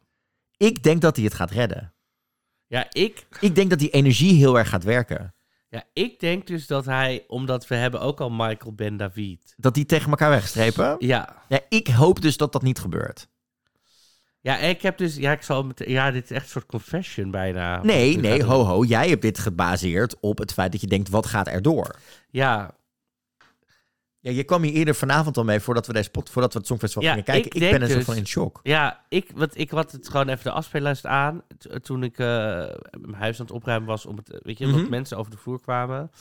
[0.58, 1.94] Ik denk dat hij het gaat redden.
[2.68, 5.34] Ja, ik, Ik denk dat die energie heel erg gaat werken.
[5.69, 9.53] Ja, ik denk dus dat hij, omdat we hebben ook al Michael Ben David.
[9.57, 10.95] Dat die tegen elkaar wegstrepen.
[10.99, 11.44] Ja.
[11.48, 13.27] Ja, ik hoop dus dat dat niet gebeurt.
[14.41, 17.31] Ja, ik heb dus, ja, ik zal met, ja, dit is echt een soort confession
[17.31, 17.84] bijna.
[17.84, 18.84] Nee, nee, ho ho.
[18.84, 21.99] Jij hebt dit gebaseerd op het feit dat je denkt, wat gaat er door?
[22.30, 22.76] Ja,
[24.28, 26.68] Ja, je kwam hier eerder vanavond al mee voordat we, deze pot, voordat we het
[26.68, 27.62] Songfestival Ja, gingen kijken.
[27.62, 28.60] ik ben er zo dus- van in shock.
[28.64, 31.41] ja, ik, wat, ik had het gewoon even de afspeellijst aan,
[31.82, 32.26] toen ik eh,
[33.02, 35.38] mijn huis aan het opruimen was, om het, eh, weet je, dat mensen over de
[35.38, 36.12] vloer kwamen.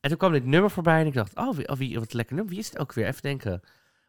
[0.00, 2.34] En toen kwam dit nummer voorbij en ik dacht, oh, wie, oh, wie, wat lekker
[2.34, 3.06] nummer, wie is het ook weer?
[3.06, 3.60] Even denken.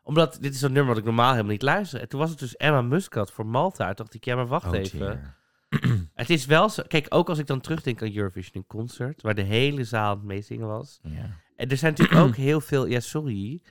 [0.04, 2.00] Omdat dit is een nummer wat ik normaal helemaal niet luister.
[2.02, 3.86] En toen was het dus Emma Muscat voor Malta.
[3.86, 5.36] Toen dacht ik, ja, maar wacht Oh, even.
[6.14, 9.36] Het is wel zo, kijk, ook als ik dan terugdenk aan Eurovision in concert, waar
[9.36, 11.00] de hele zaal aan het meezingen was.
[11.04, 11.30] Ja.
[11.62, 13.62] En er zijn natuurlijk ook heel veel, ja, sorry.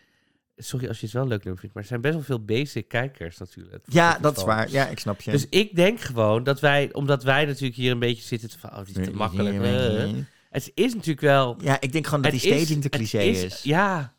[0.57, 2.89] Sorry als je het wel leuk nummer vindt, maar er zijn best wel veel basic
[2.89, 3.85] kijkers natuurlijk.
[3.89, 4.71] ja, dat is waar.
[4.71, 5.31] Ja, ik snap je.
[5.31, 8.85] Dus ik denk gewoon dat wij, omdat wij natuurlijk hier een beetje zitten van, oh,
[8.85, 9.63] die is te makkelijk.
[9.63, 10.09] eh.
[10.51, 11.57] Het is natuurlijk wel...
[11.61, 13.63] Ja, ik denk gewoon dat die staging te cliché is.
[13.63, 14.15] Ja,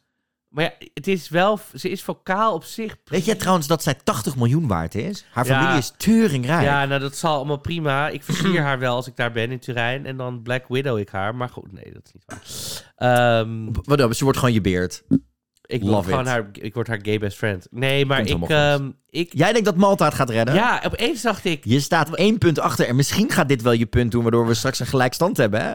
[0.52, 2.96] maar ja, het is wel, ze is vocaal op zich.
[3.06, 5.26] Weet je trouwens dat zij 80 miljoen waard is?
[5.32, 5.60] Haar Ja.
[5.60, 6.64] familie is teuringrijk.
[6.64, 8.10] Ja, nou dat zal allemaal prima.
[8.10, 10.06] Ik versier haar wel als ik daar ben in Turijn.
[10.06, 11.36] En dan Black Widow ik haar.
[11.36, 13.40] Maar goed, nee, dat is niet waar.
[13.40, 14.14] Ehm, Wat dan?
[14.16, 15.04] Ze wordt gewoon je beert.
[15.66, 17.68] ik, word gewoon haar, ik word haar gay best friend.
[17.70, 19.34] Nee, maar ik, ehm, ik...
[19.34, 20.56] Jij denkt dat Malta het gaat redden?
[20.56, 21.66] Ja, opeens dacht ik...
[21.66, 24.54] Je staat één punt achter en misschien gaat dit wel je punt doen, waardoor we
[24.54, 25.62] straks een gelijkstand hebben.
[25.62, 25.74] Hè?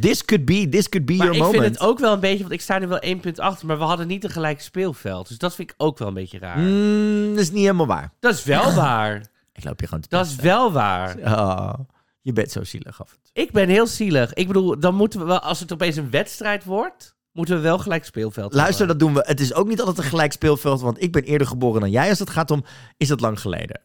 [0.00, 1.62] This could be, this could be Maar your ik moment.
[1.62, 2.38] vind het ook wel een beetje...
[2.40, 3.66] Want ik sta nu wel één punt achter.
[3.66, 5.28] Maar we hadden niet een gelijk speelveld.
[5.28, 6.58] Dus dat vind ik ook wel een beetje raar.
[6.58, 8.12] Mm, dat is niet helemaal waar.
[8.20, 9.26] Dat is wel waar.
[9.52, 11.16] Ik loop je gewoon te Dat is wel waar.
[11.24, 11.72] Oh,
[12.20, 13.42] je bent zo zielig af en toe.
[13.44, 14.34] Ik ben heel zielig.
[14.34, 15.38] Ik bedoel, dan moeten we wel...
[15.40, 17.18] Als het opeens een wedstrijd wordt...
[17.32, 18.98] Moeten we wel gelijk speelveld Luister, hebben.
[18.98, 19.28] dat doen we.
[19.28, 22.08] Het is ook niet altijd een gelijk speelveld, want ik ben eerder geboren dan jij.
[22.08, 22.64] Als het gaat om,
[22.96, 23.80] is het lang geleden.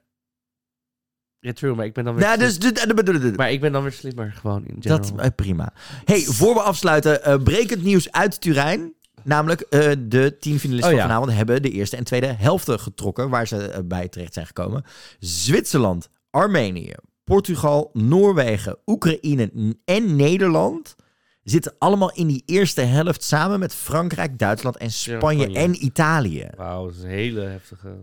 [1.45, 2.23] Ja, true, maar ik ben dan weer...
[2.25, 5.11] Nou, dus, dus- Maar ik ben dan weer slimmer gewoon in general.
[5.11, 5.73] dat eh, prima.
[6.05, 8.93] Hey, voor we afsluiten, eh, brekend nieuws uit Turijn.
[9.23, 11.13] Namelijk, eh, de tien finalisten Oh, van ja.
[11.15, 14.83] vanavond hebben de eerste en tweede helften getrokken, waar ze eh, bij terecht zijn gekomen.
[15.19, 16.93] Zwitserland, Armenië,
[17.23, 20.95] Portugal, Noorwegen, Oekraïne en Nederland
[21.43, 25.59] zitten allemaal in die eerste helft samen met Frankrijk, Duitsland en Spanje, Spanje.
[25.59, 26.47] en Italië.
[26.57, 27.95] Wauw, dat is een hele heftige...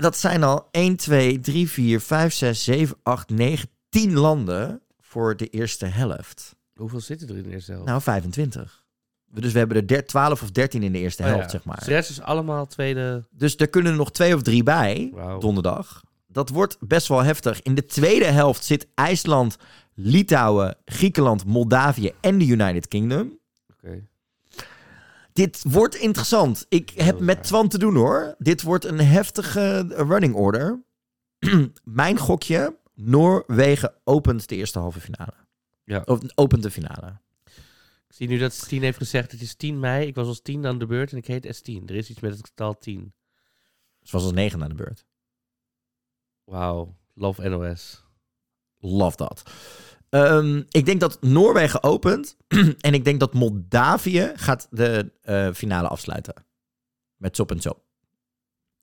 [0.00, 5.36] Dat zijn al 1, 2, 3, 4, 5, 6, 7, 8, 9, 10 landen voor
[5.36, 6.56] de eerste helft.
[6.74, 7.86] Hoeveel zitten er in de eerste helft?
[7.86, 8.84] Nou, 25.
[9.32, 11.50] Dus we hebben er der- 12 of 13 in de eerste Oh helft, ja.
[11.50, 11.78] zeg maar.
[11.84, 13.24] De rest is allemaal tweede...
[13.30, 16.02] Dus er kunnen er nog twee of drie bij, donderdag.
[16.26, 17.62] Dat wordt best wel heftig.
[17.62, 19.56] In de tweede helft zit IJsland,
[19.94, 23.38] Litouwen, Griekenland, Moldavië en de United Kingdom.
[25.32, 26.66] Dit wordt interessant.
[26.68, 27.42] Ik heb met.
[27.42, 28.34] Twan te doen hoor.
[28.38, 30.84] Dit wordt een heftige running order.
[31.84, 35.34] Mijn gokje, Noorwegen opent de eerste halve finale.
[35.84, 36.02] Ja.
[36.04, 37.20] Of opent de finale.
[38.08, 40.06] Ik zie nu dat Stien heeft gezegd, het is 10 mei.
[40.06, 41.84] Ik was als 10 aan de beurt en ik heet S10.
[41.86, 43.14] Er is iets met het getal 10.
[44.00, 45.06] Zoals als negen aan de beurt.
[46.44, 46.96] Wauw.
[47.14, 48.04] Love NOS.
[48.78, 49.42] Love dat.
[50.10, 52.36] Ehm, ik denk dat Noorwegen opent.
[52.80, 56.34] en ik denk dat Moldavië gaat de eh, finale afsluiten.
[57.16, 57.82] Met Sop en Sop.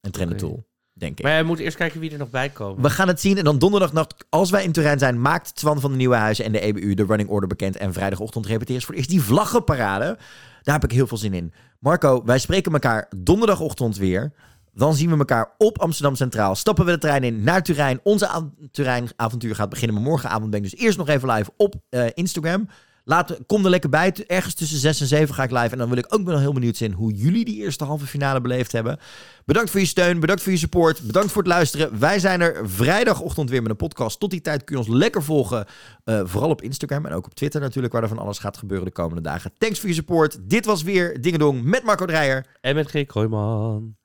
[0.02, 1.26] En Trendentool, denk ik.
[1.26, 2.84] Maar je moet eerst kijken wie er nog bij komen.
[2.84, 3.38] We gaan het zien.
[3.38, 6.52] En dan donderdagnacht, als wij in Turijn zijn, maakt Twan van de Nieuwe Huizen en
[6.52, 7.78] de EBU de running order bekend.
[7.78, 10.18] En vrijdagochtend repeteren ze voor eerst die vlaggenparade.
[10.62, 11.54] Daar heb ik heel veel zin in.
[11.80, 14.32] Marco, wij spreken elkaar donderdagochtend weer.
[14.78, 16.56] Dan zien we elkaar op Amsterdam Centraal.
[16.56, 18.00] Stappen we de trein in naar Turijn.
[18.04, 19.96] Onze Turijn-avontuur gaat beginnen.
[19.96, 22.68] Maar morgenavond ben ik dus eerst nog even live op eh, Instagram.
[23.46, 24.14] Kom er lekker bij.
[24.28, 25.70] Ergens tussen 6 en 7 ga ik live.
[25.70, 28.42] En dan wil ik ook wel heel benieuwd zijn hoe jullie die eerste halve finale
[28.42, 29.00] beleefd hebben.
[29.46, 30.20] Bedankt voor je steun.
[30.20, 31.02] Bedankt voor je support.
[31.02, 32.00] Bedankt voor het luisteren.
[32.00, 34.20] Wij zijn er vrijdagochtend weer met een podcast.
[34.20, 35.66] Tot die tijd kun je ons lekker volgen.
[36.04, 37.94] eh, vooral op Instagram en ook op Twitter natuurlijk.
[37.94, 39.52] Waar er van alles gaat gebeuren de komende dagen.
[39.58, 40.50] Thanks voor je support.
[40.50, 42.46] Dit was weer Dingedong met Marco Dreyer.
[42.62, 43.06] En met G.
[43.06, 43.97] Kooijman.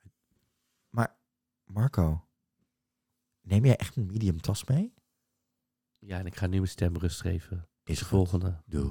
[1.72, 2.28] Marco,
[3.40, 4.94] neem jij echt een medium tas mee?
[5.98, 7.68] Ja, en ik ga nu mijn stem rust geven.
[7.84, 8.62] Is De volgende.
[8.66, 8.90] Doe.